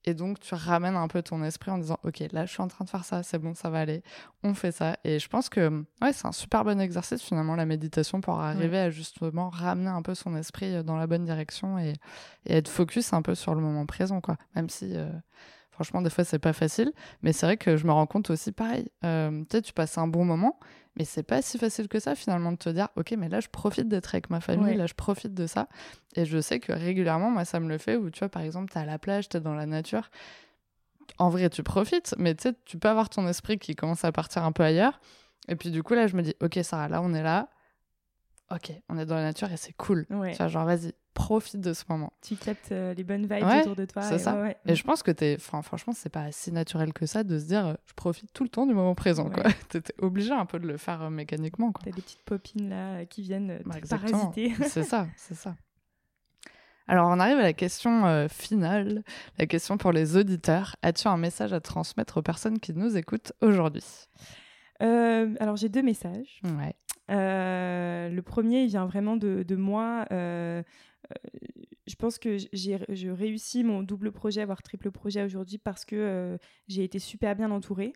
Et 0.07 0.13
donc, 0.13 0.39
tu 0.39 0.55
ramènes 0.55 0.95
un 0.95 1.09
peu 1.09 1.21
ton 1.21 1.43
esprit 1.43 1.69
en 1.69 1.77
disant, 1.77 1.99
OK, 2.03 2.23
là, 2.31 2.45
je 2.45 2.51
suis 2.53 2.61
en 2.61 2.69
train 2.69 2.85
de 2.85 2.89
faire 2.89 3.03
ça, 3.03 3.23
c'est 3.23 3.39
bon, 3.39 3.53
ça 3.53 3.69
va 3.69 3.81
aller, 3.81 4.03
on 4.41 4.53
fait 4.53 4.71
ça. 4.71 4.95
Et 5.03 5.19
je 5.19 5.27
pense 5.27 5.49
que 5.49 5.83
ouais, 6.01 6.13
c'est 6.13 6.25
un 6.25 6.31
super 6.31 6.63
bon 6.63 6.79
exercice, 6.79 7.21
finalement, 7.21 7.57
la 7.57 7.65
méditation, 7.65 8.21
pour 8.21 8.39
arriver 8.39 8.79
à 8.79 8.89
justement 8.89 9.49
ramener 9.49 9.89
un 9.89 10.01
peu 10.01 10.15
son 10.15 10.37
esprit 10.37 10.75
euh, 10.75 10.81
dans 10.81 10.95
la 10.95 11.07
bonne 11.07 11.25
direction 11.25 11.77
et, 11.77 11.93
être 12.47 12.69
focus 12.69 13.11
un 13.11 13.21
peu 13.21 13.35
sur 13.35 13.53
le 13.53 13.59
moment 13.59 13.85
présent, 13.85 14.21
quoi. 14.21 14.37
Même 14.55 14.69
si, 14.69 14.95
euh, 14.95 15.11
franchement, 15.77 16.01
des 16.01 16.09
fois, 16.09 16.23
c'est 16.23 16.39
pas 16.39 16.53
facile. 16.53 16.91
Mais 17.21 17.33
c'est 17.33 17.45
vrai 17.45 17.55
que 17.55 17.77
je 17.77 17.85
me 17.85 17.91
rends 17.91 18.07
compte 18.07 18.31
aussi, 18.31 18.51
pareil, 18.51 18.89
euh, 19.05 19.29
tu 19.41 19.57
sais, 19.57 19.61
tu 19.61 19.73
passes 19.73 19.95
un 19.99 20.07
bon 20.07 20.25
moment, 20.25 20.59
mais 20.95 21.05
c'est 21.05 21.21
pas 21.21 21.43
si 21.43 21.59
facile 21.59 21.87
que 21.87 21.99
ça 21.99 22.15
finalement 22.15 22.51
de 22.51 22.57
te 22.57 22.69
dire, 22.69 22.87
ok, 22.95 23.13
mais 23.15 23.29
là 23.29 23.39
je 23.39 23.47
profite 23.47 23.87
d'être 23.87 24.15
avec 24.15 24.31
ma 24.31 24.39
famille, 24.41 24.75
là 24.75 24.87
je 24.87 24.95
profite 24.95 25.35
de 25.35 25.45
ça. 25.45 25.67
Et 26.15 26.25
je 26.25 26.41
sais 26.41 26.59
que 26.59 26.71
régulièrement, 26.73 27.29
moi 27.29 27.45
ça 27.45 27.59
me 27.59 27.69
le 27.69 27.77
fait, 27.77 27.95
où 27.95 28.09
tu 28.09 28.17
vois, 28.19 28.29
par 28.29 28.41
exemple, 28.41 28.73
t'es 28.73 28.79
à 28.79 28.85
la 28.85 28.97
plage, 28.97 29.29
t'es 29.29 29.39
dans 29.39 29.53
la 29.53 29.67
nature. 29.67 30.09
En 31.19 31.29
vrai, 31.29 31.51
tu 31.51 31.61
profites, 31.61 32.15
mais 32.17 32.33
tu 32.33 32.49
sais, 32.49 32.55
tu 32.65 32.79
peux 32.79 32.89
avoir 32.89 33.09
ton 33.09 33.27
esprit 33.27 33.59
qui 33.59 33.75
commence 33.75 34.03
à 34.03 34.11
partir 34.11 34.43
un 34.45 34.51
peu 34.51 34.63
ailleurs. 34.63 34.99
Et 35.47 35.55
puis 35.55 35.69
du 35.69 35.83
coup, 35.83 35.93
là, 35.93 36.07
je 36.07 36.15
me 36.15 36.23
dis, 36.23 36.33
ok, 36.41 36.57
Sarah, 36.63 36.87
là 36.87 37.03
on 37.03 37.13
est 37.13 37.21
là. 37.23 37.49
Ok, 38.49 38.71
on 38.89 38.97
est 38.97 39.05
dans 39.05 39.15
la 39.15 39.23
nature 39.23 39.51
et 39.51 39.57
c'est 39.57 39.73
cool. 39.73 40.07
Tu 40.31 40.37
vois, 40.37 40.47
genre, 40.47 40.65
vas-y, 40.65 40.93
profite 41.17 41.59
de 41.59 41.73
ce 41.73 41.83
moment. 41.89 42.13
Tu 42.21 42.35
captes 42.35 42.71
euh, 42.71 42.93
les 42.93 43.03
bonnes 43.03 43.23
vibes 43.23 43.43
autour 43.43 43.75
de 43.75 43.85
toi. 43.85 44.03
C'est 44.03 44.15
et 44.15 44.19
ça. 44.19 44.37
et 44.67 44.75
je 44.75 44.83
pense 44.83 45.01
que 45.01 45.09
t'es, 45.09 45.35
enfin, 45.39 45.63
franchement, 45.63 45.93
c'est 45.95 46.11
pas 46.11 46.31
si 46.31 46.51
naturel 46.51 46.93
que 46.93 47.07
ça 47.07 47.23
de 47.23 47.39
se 47.39 47.45
dire, 47.45 47.65
euh, 47.65 47.73
je 47.87 47.93
profite 47.95 48.31
tout 48.33 48.43
le 48.43 48.49
temps 48.49 48.67
du 48.67 48.75
moment 48.75 48.93
présent. 48.93 49.29
Quoi. 49.31 49.45
T'es 49.69 49.81
obligé 49.99 50.31
un 50.31 50.45
peu 50.45 50.59
de 50.59 50.67
le 50.67 50.77
faire 50.77 51.01
euh, 51.01 51.09
mécaniquement. 51.09 51.73
T'as 51.83 51.89
des 51.89 52.03
petites 52.03 52.23
popines 52.23 52.69
là 52.69 53.03
qui 53.05 53.23
viennent 53.23 53.59
bah, 53.65 53.81
te 53.81 53.87
parasiter. 53.87 54.53
c'est 54.67 54.83
ça, 54.83 55.07
c'est 55.17 55.33
ça. 55.33 55.55
Alors, 56.87 57.09
on 57.09 57.19
arrive 57.19 57.39
à 57.39 57.43
la 57.43 57.53
question 57.53 58.29
finale, 58.29 59.03
la 59.37 59.45
question 59.45 59.77
pour 59.77 59.91
les 59.91 60.15
auditeurs. 60.15 60.77
As-tu 60.83 61.09
un 61.09 61.17
message 61.17 61.51
à 61.51 61.59
transmettre 61.59 62.17
aux 62.17 62.21
personnes 62.21 62.59
qui 62.59 62.73
nous 62.73 62.95
écoutent 62.95 63.33
aujourd'hui? 63.41 63.83
Alors, 64.79 65.57
j'ai 65.57 65.67
deux 65.67 65.81
messages. 65.81 66.41
Ouais. 66.45 66.75
le 67.09 68.21
premier, 68.21 68.61
il 68.61 68.67
vient 68.67 68.85
vraiment 68.85 69.17
de, 69.17 69.43
de 69.43 69.55
moi 69.57 70.05
je 71.87 71.95
pense 71.95 72.19
que 72.19 72.37
j'ai 72.51 72.75
réussi 72.75 73.63
mon 73.63 73.81
double 73.81 74.11
projet, 74.11 74.45
voire 74.45 74.61
triple 74.61 74.91
projet 74.91 75.23
aujourd'hui 75.23 75.57
parce 75.57 75.85
que 75.85 75.95
euh, 75.95 76.37
j'ai 76.67 76.83
été 76.83 76.99
super 76.99 77.35
bien 77.35 77.49
entourée. 77.49 77.93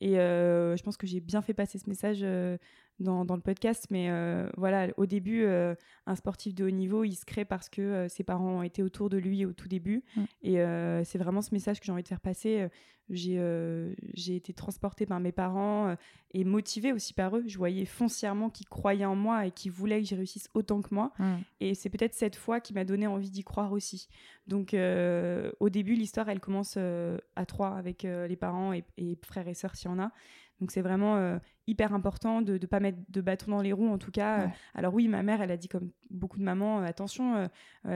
Et 0.00 0.18
euh, 0.18 0.76
je 0.76 0.82
pense 0.82 0.96
que 0.96 1.06
j'ai 1.06 1.20
bien 1.20 1.42
fait 1.42 1.54
passer 1.54 1.78
ce 1.78 1.88
message 1.88 2.20
euh, 2.22 2.56
dans, 3.00 3.24
dans, 3.24 3.36
le 3.36 3.42
podcast. 3.42 3.86
Mais 3.90 4.10
voilà, 4.56 4.88
au 4.96 5.06
début, 5.06 5.46
un 5.46 6.14
sportif 6.14 6.54
de 6.54 6.64
haut 6.64 6.70
niveau, 6.70 7.04
il 7.04 7.14
se 7.14 7.24
crée 7.24 7.44
parce 7.44 7.68
que 7.68 8.06
ses 8.08 8.24
parents 8.24 8.58
ont 8.58 8.62
été 8.62 8.82
autour 8.82 9.10
de 9.10 9.16
lui 9.16 9.44
au 9.44 9.52
tout 9.52 9.68
début. 9.68 10.04
Et 10.42 10.56
c'est 11.04 11.18
vraiment 11.18 11.42
ce 11.42 11.54
message 11.54 11.80
que 11.80 11.86
j'ai 11.86 11.92
envie 11.92 12.02
de 12.02 12.08
faire 12.08 12.20
passer. 12.20 12.68
Euh, 13.12 13.94
j'ai 14.14 14.36
été 14.36 14.52
transportée 14.52 15.06
par 15.06 15.20
mes 15.20 15.32
parents 15.32 15.88
euh, 15.88 15.94
et 16.32 16.44
motivée 16.44 16.92
aussi 16.92 17.12
par 17.12 17.36
eux. 17.36 17.44
Je 17.46 17.58
voyais 17.58 17.84
foncièrement 17.84 18.50
qu'ils 18.50 18.68
croyaient 18.68 19.04
en 19.04 19.16
moi 19.16 19.46
et 19.46 19.50
qu'ils 19.50 19.72
voulaient 19.72 20.00
que 20.00 20.06
j'y 20.06 20.14
réussisse 20.14 20.48
autant 20.54 20.80
que 20.80 20.94
moi. 20.94 21.12
Et 21.60 21.74
c'est 21.74 21.90
peut-être 21.90 22.14
cette 22.14 22.36
fois 22.36 22.60
qui 22.60 22.72
m'a 22.72 22.84
donné 22.84 23.06
envie 23.06 23.30
d'y 23.30 23.44
croire 23.44 23.72
aussi. 23.72 24.08
Donc 24.46 24.74
euh, 24.74 25.50
au 25.60 25.68
début, 25.68 25.94
l'histoire, 25.94 26.28
elle 26.28 26.40
commence 26.40 26.76
à 26.76 27.46
trois 27.46 27.70
avec 27.76 28.02
les 28.02 28.36
parents 28.36 28.72
et, 28.72 28.84
frères 29.24 29.48
et 29.48 29.54
sœurs 29.54 29.74
s'il 29.74 29.90
y 29.90 29.94
en 29.94 29.98
a. 29.98 30.12
Donc 30.60 30.70
c'est 30.70 30.82
vraiment 30.82 31.38
hyper 31.66 31.94
important 31.94 32.42
de 32.42 32.54
ne 32.54 32.66
pas 32.66 32.80
mettre 32.80 32.98
de 33.08 33.20
bâton 33.20 33.52
dans 33.52 33.62
les 33.62 33.72
roues 33.72 33.88
en 33.88 33.98
tout 33.98 34.10
cas. 34.10 34.50
alors 34.74 34.92
oui, 34.92 35.08
ma 35.08 35.22
mère, 35.22 35.40
elle 35.40 35.50
a 35.50 35.56
dit 35.56 35.68
comme 35.68 35.90
beaucoup 36.10 36.38
de 36.38 36.44
mamans, 36.44 36.80
attention, 36.80 37.48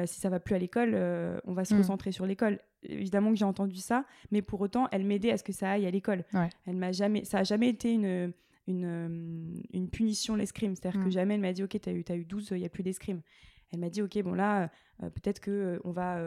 si 0.07 0.20
ça 0.20 0.31
va 0.31 0.40
plus 0.40 0.55
à 0.55 0.59
l'école, 0.59 0.94
on 1.44 1.53
va 1.53 1.64
se 1.64 1.74
mm. 1.74 1.79
recentrer 1.79 2.12
sur 2.12 2.27
l'école 2.27 2.59
évidemment 2.87 3.31
que 3.31 3.37
j'ai 3.37 3.44
entendu 3.44 3.77
ça, 3.77 4.05
mais 4.31 4.42
pour 4.42 4.61
autant, 4.61 4.88
elle 4.92 5.05
m'aidait 5.05 5.31
à 5.31 5.38
ce 5.38 5.44
que 5.44 5.53
ça 5.53 5.72
aille 5.72 5.87
à 5.87 5.90
l'école. 5.90 6.24
Elle 6.66 6.77
m'a 6.77 6.92
jamais, 6.92 7.24
ça 7.24 7.38
a 7.38 7.44
jamais 7.44 7.68
été 7.68 7.92
une, 7.92 8.33
une, 8.66 8.85
euh, 8.85 9.62
une 9.72 9.88
punition 9.90 10.37
l'escrime. 10.37 10.74
C'est-à-dire 10.74 11.00
que 11.00 11.09
mm. 11.09 11.12
jamais 11.12 11.35
elle 11.35 11.40
m'a 11.40 11.53
dit, 11.53 11.62
ok, 11.62 11.79
tu 11.81 11.88
as 11.88 11.92
eu, 11.92 12.05
as 12.09 12.16
eu 12.16 12.24
12, 12.24 12.50
il 12.53 12.59
n'y 12.59 12.66
a 12.66 12.68
plus 12.68 12.83
d'escrime. 12.83 13.20
Elle 13.72 13.81
m'a 13.81 13.90
dit, 13.90 14.03
ok, 14.03 14.22
bon 14.22 14.35
là, 14.35 14.70
euh, 15.03 15.11
peut-être 15.11 15.40
que 15.40 15.50
euh, 15.50 15.79
on 15.85 15.92
va 15.92 16.20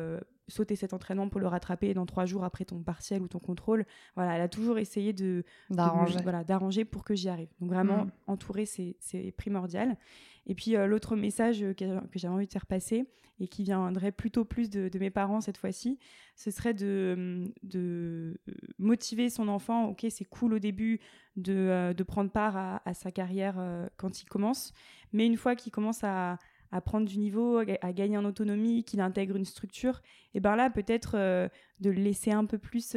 sauter 0.47 0.75
cet 0.75 0.93
entraînement 0.93 1.29
pour 1.29 1.39
le 1.39 1.47
rattraper 1.47 1.93
dans 1.93 2.05
trois 2.05 2.25
jours 2.25 2.43
après 2.43 2.65
ton 2.65 2.81
partiel 2.81 3.21
ou 3.21 3.27
ton 3.27 3.39
contrôle. 3.39 3.85
Voilà, 4.15 4.35
elle 4.35 4.41
a 4.41 4.47
toujours 4.47 4.77
essayé 4.77 5.13
de 5.13 5.43
d'arranger, 5.69 6.19
voilà, 6.23 6.43
d'arranger 6.43 6.85
pour 6.85 7.03
que 7.03 7.15
j'y 7.15 7.29
arrive. 7.29 7.49
Donc 7.59 7.71
vraiment, 7.71 8.05
mm. 8.05 8.11
entourer, 8.27 8.65
c'est 8.65 9.33
primordial. 9.37 9.97
Et 10.45 10.55
puis 10.55 10.75
l'autre 10.87 11.15
message 11.15 11.59
que, 11.59 11.99
que 12.07 12.19
j'avais 12.19 12.33
envie 12.33 12.47
de 12.47 12.53
faire 12.53 12.65
passer, 12.65 13.07
et 13.39 13.47
qui 13.47 13.63
viendrait 13.63 14.11
plutôt 14.11 14.45
plus 14.45 14.69
de, 14.69 14.89
mes 14.99 15.09
parents 15.09 15.41
cette 15.41 15.57
fois-ci, 15.57 15.99
ce 16.35 16.49
serait 16.51 16.73
de, 16.73 17.43
de, 17.63 18.39
motiver 18.79 19.29
son 19.29 19.47
enfant. 19.47 19.85
Ok, 19.89 20.05
c'est 20.09 20.25
cool 20.25 20.53
au 20.53 20.59
début 20.59 20.99
de, 21.35 21.53
euh, 21.53 21.93
de 21.93 22.03
prendre 22.03 22.31
part 22.31 22.57
à, 22.57 22.93
sa 22.93 23.11
carrière 23.11 23.55
euh, 23.59 23.87
quand 23.97 24.21
il 24.21 24.25
commence, 24.25 24.73
mais 25.13 25.25
une 25.25 25.37
fois 25.37 25.55
qu'il 25.55 25.71
commence 25.71 26.03
à, 26.03 26.37
à, 26.71 26.81
prendre 26.81 27.07
du 27.07 27.17
niveau, 27.17 27.57
à, 27.57 27.93
gagner 27.93 28.17
en 28.17 28.25
autonomie, 28.25 28.83
qu'il 28.83 29.01
intègre 29.01 29.35
une 29.35 29.45
structure, 29.45 30.01
et 30.33 30.39
ben 30.39 30.55
là 30.55 30.69
peut-être 30.69 31.15
euh, 31.15 31.47
de 31.79 31.89
le 31.89 32.01
laisser 32.01 32.31
un 32.31 32.45
peu 32.45 32.57
plus 32.57 32.95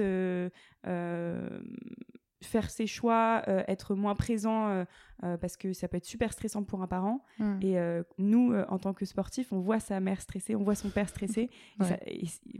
faire 2.43 2.71
ses 2.71 2.87
choix, 2.87 3.43
euh, 3.49 3.63
être 3.69 3.95
moins 3.95 4.15
présent 4.15 4.69
euh, 4.69 4.85
euh, 5.25 5.37
parce 5.37 5.57
que 5.57 5.73
ça 5.73 5.89
peut 5.89 5.99
être 5.99 6.07
super 6.07 6.33
stressant 6.33 6.65
pour 6.65 6.83
un 6.83 6.87
parent. 6.87 7.25
Hmm. 7.39 7.59
Et 7.63 7.77
nous, 8.19 8.55
en 8.69 8.79
tant 8.79 8.95
que 8.95 9.05
sportifs, 9.05 9.53
on 9.53 9.61
voit 9.61 9.81
sa 9.81 10.01
mère 10.01 10.21
stressée, 10.21 10.55
on 10.57 10.63
voit 10.63 10.75
son 10.75 10.91
père 10.91 11.09
stressé. 11.09 11.51
vous 11.79 11.87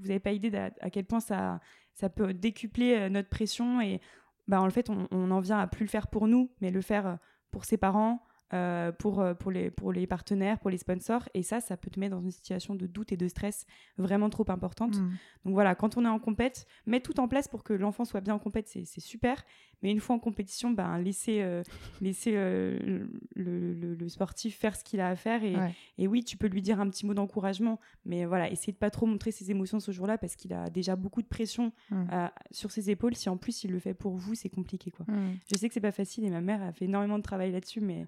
n'avez 0.03 0.21
pas 0.21 0.33
idée 0.33 0.55
à 0.55 0.91
quel 0.91 1.05
point 1.05 1.21
ça, 1.21 1.61
ça 1.95 2.09
peut 2.09 2.35
décupler 2.35 3.09
notre 3.11 3.29
pression. 3.29 3.81
Et 3.81 4.01
bah, 4.49 4.61
en 4.61 4.71
fait, 4.71 4.91
on, 4.91 5.09
on, 5.11 5.31
en 5.31 5.41
vient 5.41 5.59
à 5.59 5.67
plus 5.67 5.85
le 5.85 5.91
faire 5.91 6.09
pour 6.09 6.29
nous, 6.29 6.51
mais 6.61 6.71
le 6.71 6.83
faire 6.83 7.19
pour 7.51 7.65
ses 7.65 7.77
parents, 7.77 8.23
euh, 8.53 8.91
pour, 8.91 9.21
euh, 9.21 9.33
pour, 9.33 9.53
les, 9.53 9.71
pour 9.71 9.93
les 9.93 10.09
partenaires, 10.09 10.59
pour 10.59 10.71
les 10.71 10.79
sponsors. 10.79 11.29
Et 11.35 11.45
ça, 11.45 11.61
ça 11.61 11.77
peut 11.77 11.89
te 11.89 12.01
mettre 12.01 12.17
dans 12.17 12.23
une 12.23 12.33
situation 12.33 12.75
de 12.75 12.89
doute 12.89 13.13
et 13.13 13.17
de 13.17 13.29
stress 13.29 13.65
vraiment 13.97 14.29
trop 14.29 14.45
importante. 14.49 14.97
Mm. 14.97 15.11
Donc 15.45 15.55
voilà, 15.55 15.77
quand 15.77 15.97
on 15.97 16.05
est 16.05 16.09
en 16.09 16.19
compète, 16.19 16.67
mettre 16.85 17.09
tout 17.13 17.21
en 17.21 17.29
place 17.29 17.47
pour 17.47 17.63
que 17.63 17.73
l'enfant 17.73 18.05
soit 18.05 18.21
bien 18.21 18.35
en 18.35 18.41
compète, 18.41 18.67
c'est 18.67 18.85
super. 19.01 19.45
Mais 19.83 19.93
une 19.93 20.01
fois 20.01 20.17
en 20.17 20.19
compétition, 20.19 20.73
ben, 20.73 20.99
laisser, 20.99 21.43
euh, 21.43 21.63
laisser 22.01 22.33
le, 22.33 23.15
le, 23.37 24.09
sportif 24.09 24.59
faire 24.59 24.75
ce 24.75 24.83
qu'il 24.83 25.01
a 25.01 25.09
à 25.09 25.15
faire. 25.15 25.45
Et, 25.45 25.55
et, 25.99 26.09
oui, 26.09 26.25
tu 26.25 26.37
peux 26.37 26.49
lui 26.49 26.61
dire 26.61 26.81
un 26.81 26.91
petit 26.91 27.07
mot 27.07 27.15
d'encouragement. 27.15 27.79
Mais 28.05 28.25
voilà, 28.25 28.51
essayer 28.51 28.73
de 28.73 28.79
pas 28.79 28.91
trop 28.91 29.07
montrer 29.07 29.31
ses 29.31 29.53
émotions 29.53 29.79
ce 29.79 29.93
jour-là 29.93 30.19
parce 30.19 30.35
qu'il 30.35 30.53
a 30.53 30.69
déjà 30.71 30.97
beaucoup 30.97 31.23
de 31.23 31.29
pression 31.29 31.73
mm. 31.91 32.05
sur 32.51 32.73
ses 32.73 32.91
épaules. 32.91 33.15
Si 33.15 33.29
en 33.29 33.37
plus 33.37 33.63
il 33.63 33.71
le 33.71 33.79
fait 33.79 33.95
pour 33.95 34.17
vous, 34.17 34.35
c'est 34.35 34.51
compliqué. 34.51 34.91
Quoi. 34.91 35.07
Mm. 35.09 35.39
Je 35.53 35.57
sais 35.57 35.69
que 35.69 35.75
c'est 35.75 35.81
pas 35.81 35.93
facile 35.93 36.25
et 36.25 36.31
ma 36.31 36.41
mère 36.41 36.63
a 36.63 36.73
fait 36.73 36.87
énormément 36.87 37.17
de 37.17 37.23
travail 37.23 37.53
là-dessus, 37.53 37.81
mais 37.81 38.07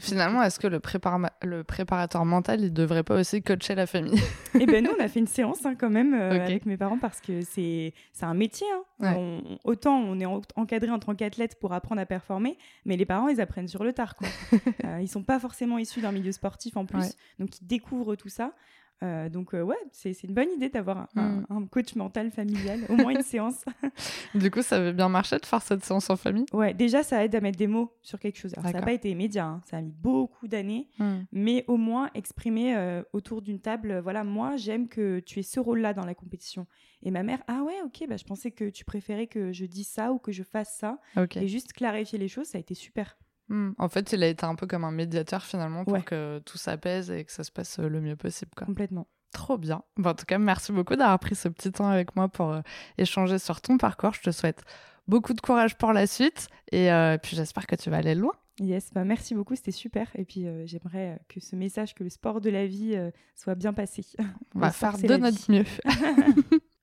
Finalement, 0.00 0.42
est-ce 0.42 0.58
que 0.58 0.66
le, 0.66 0.80
le, 1.42 1.62
préparateur 1.62 2.24
mental, 2.24 2.62
il 2.62 2.72
devrait 2.72 3.02
pas 3.02 3.16
aussi 3.20 3.42
coacher 3.42 3.74
la 3.74 3.86
famille 3.86 4.18
Eh 4.58 4.64
ben 4.64 4.82
nous, 4.82 4.90
on 4.98 5.02
a 5.02 5.08
fait 5.08 5.20
une 5.20 5.26
séance 5.26 5.66
hein, 5.66 5.74
quand 5.74 5.90
même 5.90 6.14
euh, 6.14 6.42
avec 6.42 6.64
mes 6.64 6.78
parents 6.78 6.98
parce 6.98 7.20
que 7.20 7.42
c'est 7.42 7.92
un 8.22 8.34
métier. 8.34 8.66
Hein. 9.02 9.40
autant 9.64 9.98
on 9.98 10.18
est 10.20 10.26
encadré 10.56 10.90
en 10.90 10.98
tant 10.98 11.14
qu'athlète 11.14 11.60
pour 11.60 11.74
apprendre 11.74 12.00
à 12.00 12.06
performer, 12.06 12.56
mais 12.86 12.96
les 12.96 13.04
parents, 13.04 13.28
ils 13.28 13.40
apprennent 13.40 13.68
sur 13.68 13.84
le 13.84 13.92
tard. 13.92 14.16
Quoi. 14.16 14.28
euh, 14.84 15.00
ils 15.02 15.08
sont 15.08 15.22
pas 15.22 15.38
forcément 15.38 15.76
issus 15.76 16.00
d'un 16.00 16.12
milieu 16.12 16.32
sportif 16.32 16.76
en 16.76 16.86
plus, 16.86 17.14
donc 17.38 17.60
ils 17.60 17.66
découvrent 17.66 18.16
tout 18.16 18.30
ça. 18.30 18.52
Euh, 19.02 19.28
donc 19.28 19.52
euh, 19.54 19.60
ouais, 19.60 19.76
c'est 19.92 20.22
une 20.22 20.32
bonne 20.32 20.50
idée 20.56 20.70
d'avoir 20.70 21.08
un, 21.16 21.44
mm. 21.48 21.68
coach 21.68 21.94
mental 21.96 22.30
familial, 22.30 22.80
au 22.88 22.96
moins 22.96 23.10
une 23.10 23.22
séance. 23.22 23.64
du 24.34 24.50
coup, 24.50 24.62
ça 24.62 24.76
avait 24.76 24.94
bien 24.94 25.08
marché 25.08 25.38
de 25.38 25.44
faire 25.44 25.60
cette 25.60 25.84
séance 25.84 26.08
en 26.08 26.16
famille? 26.16 26.46
Ouais, 26.52 26.72
déjà, 26.72 27.02
ça 27.02 27.22
aide 27.24 27.34
à 27.34 27.40
mettre 27.40 27.58
des 27.58 27.66
mots 27.66 27.92
sur 28.00 28.18
quelque 28.18 28.38
chose. 28.38 28.54
Alors, 28.56 28.70
ça 28.70 28.78
n'a 28.78 28.82
pas 28.84 28.92
été 28.92 29.10
immédiat, 29.10 29.46
hein. 29.46 29.60
ça 29.68 29.76
a 29.76 29.82
mis 29.82 29.92
beaucoup 29.92 30.48
d'années, 30.48 30.88
mm. 30.98 31.14
mais 31.32 31.64
au 31.68 31.76
moins 31.76 32.10
exprimer 32.14 32.74
euh, 32.76 33.02
autour 33.12 33.42
d'une 33.42 33.60
table, 33.60 33.98
voilà, 33.98 34.24
moi, 34.24 34.56
j'aime 34.56 34.88
que 34.88 35.20
tu 35.20 35.40
aies 35.40 35.44
ce 35.44 35.60
rôle-là 35.60 35.92
dans 35.92 36.06
la 36.06 36.14
compétition. 36.14 36.66
Et 37.02 37.10
ma 37.10 37.22
mère, 37.22 37.42
ah 37.48 37.62
ouais, 37.64 37.82
ok, 37.84 38.08
bah, 38.08 38.16
je 38.16 38.24
pensais 38.24 38.50
que 38.50 38.70
tu 38.70 38.84
préférais 38.84 39.26
que 39.26 39.52
je 39.52 39.66
dise 39.66 39.88
ça 39.88 40.12
ou 40.12 40.18
que 40.18 40.32
je 40.32 40.42
fasse 40.42 40.74
ça. 40.78 40.98
Et 41.36 41.48
juste 41.48 41.74
clarifier 41.74 42.18
les 42.18 42.28
choses, 42.28 42.46
ça 42.46 42.58
a 42.58 42.60
été 42.60 42.74
super. 42.74 43.16
Hmm. 43.48 43.70
En 43.78 43.88
fait, 43.88 44.12
il 44.12 44.22
a 44.22 44.26
été 44.26 44.44
un 44.44 44.54
peu 44.54 44.66
comme 44.66 44.84
un 44.84 44.90
médiateur 44.90 45.44
finalement 45.44 45.84
pour 45.84 46.04
que 46.04 46.40
tout 46.40 46.58
s'apaise 46.58 47.10
et 47.10 47.24
que 47.24 47.32
ça 47.32 47.44
se 47.44 47.52
passe 47.52 47.78
euh, 47.78 47.88
le 47.88 48.00
mieux 48.00 48.16
possible. 48.16 48.50
Quoi. 48.56 48.66
Complètement. 48.66 49.06
Trop 49.32 49.58
bien. 49.58 49.82
en 50.02 50.14
tout 50.14 50.24
cas, 50.24 50.38
merci 50.38 50.72
beaucoup 50.72 50.96
d'avoir 50.96 51.18
pris 51.18 51.34
ce 51.34 51.48
petit 51.48 51.70
temps 51.70 51.88
avec 51.88 52.16
moi 52.16 52.28
pour 52.28 52.52
euh, 52.52 52.60
échanger 52.98 53.38
sur 53.38 53.60
ton 53.60 53.76
parcours. 53.78 54.14
Je 54.14 54.22
te 54.22 54.30
souhaite 54.30 54.62
beaucoup 55.06 55.34
de 55.34 55.40
courage 55.40 55.76
pour 55.76 55.92
la 55.92 56.06
suite 56.06 56.48
et 56.72 56.90
euh, 56.90 57.18
puis 57.18 57.36
j'espère 57.36 57.66
que 57.66 57.76
tu 57.76 57.90
vas 57.90 57.98
aller 57.98 58.14
loin. 58.14 58.32
Yes, 58.58 58.90
bah 58.94 59.04
merci 59.04 59.34
beaucoup, 59.34 59.54
c'était 59.54 59.70
super. 59.70 60.08
Et 60.14 60.24
puis 60.24 60.46
j'aimerais 60.64 61.20
que 61.28 61.40
ce 61.40 61.54
message, 61.56 61.94
que 61.94 62.02
le 62.02 62.08
sport 62.08 62.40
de 62.40 62.48
la 62.48 62.66
vie 62.66 62.98
soit 63.34 63.54
bien 63.54 63.74
passé. 63.74 64.02
On 64.54 64.60
va 64.60 64.72
faire 64.72 64.96
de 64.96 65.16
notre 65.16 65.50
mieux. 65.50 65.64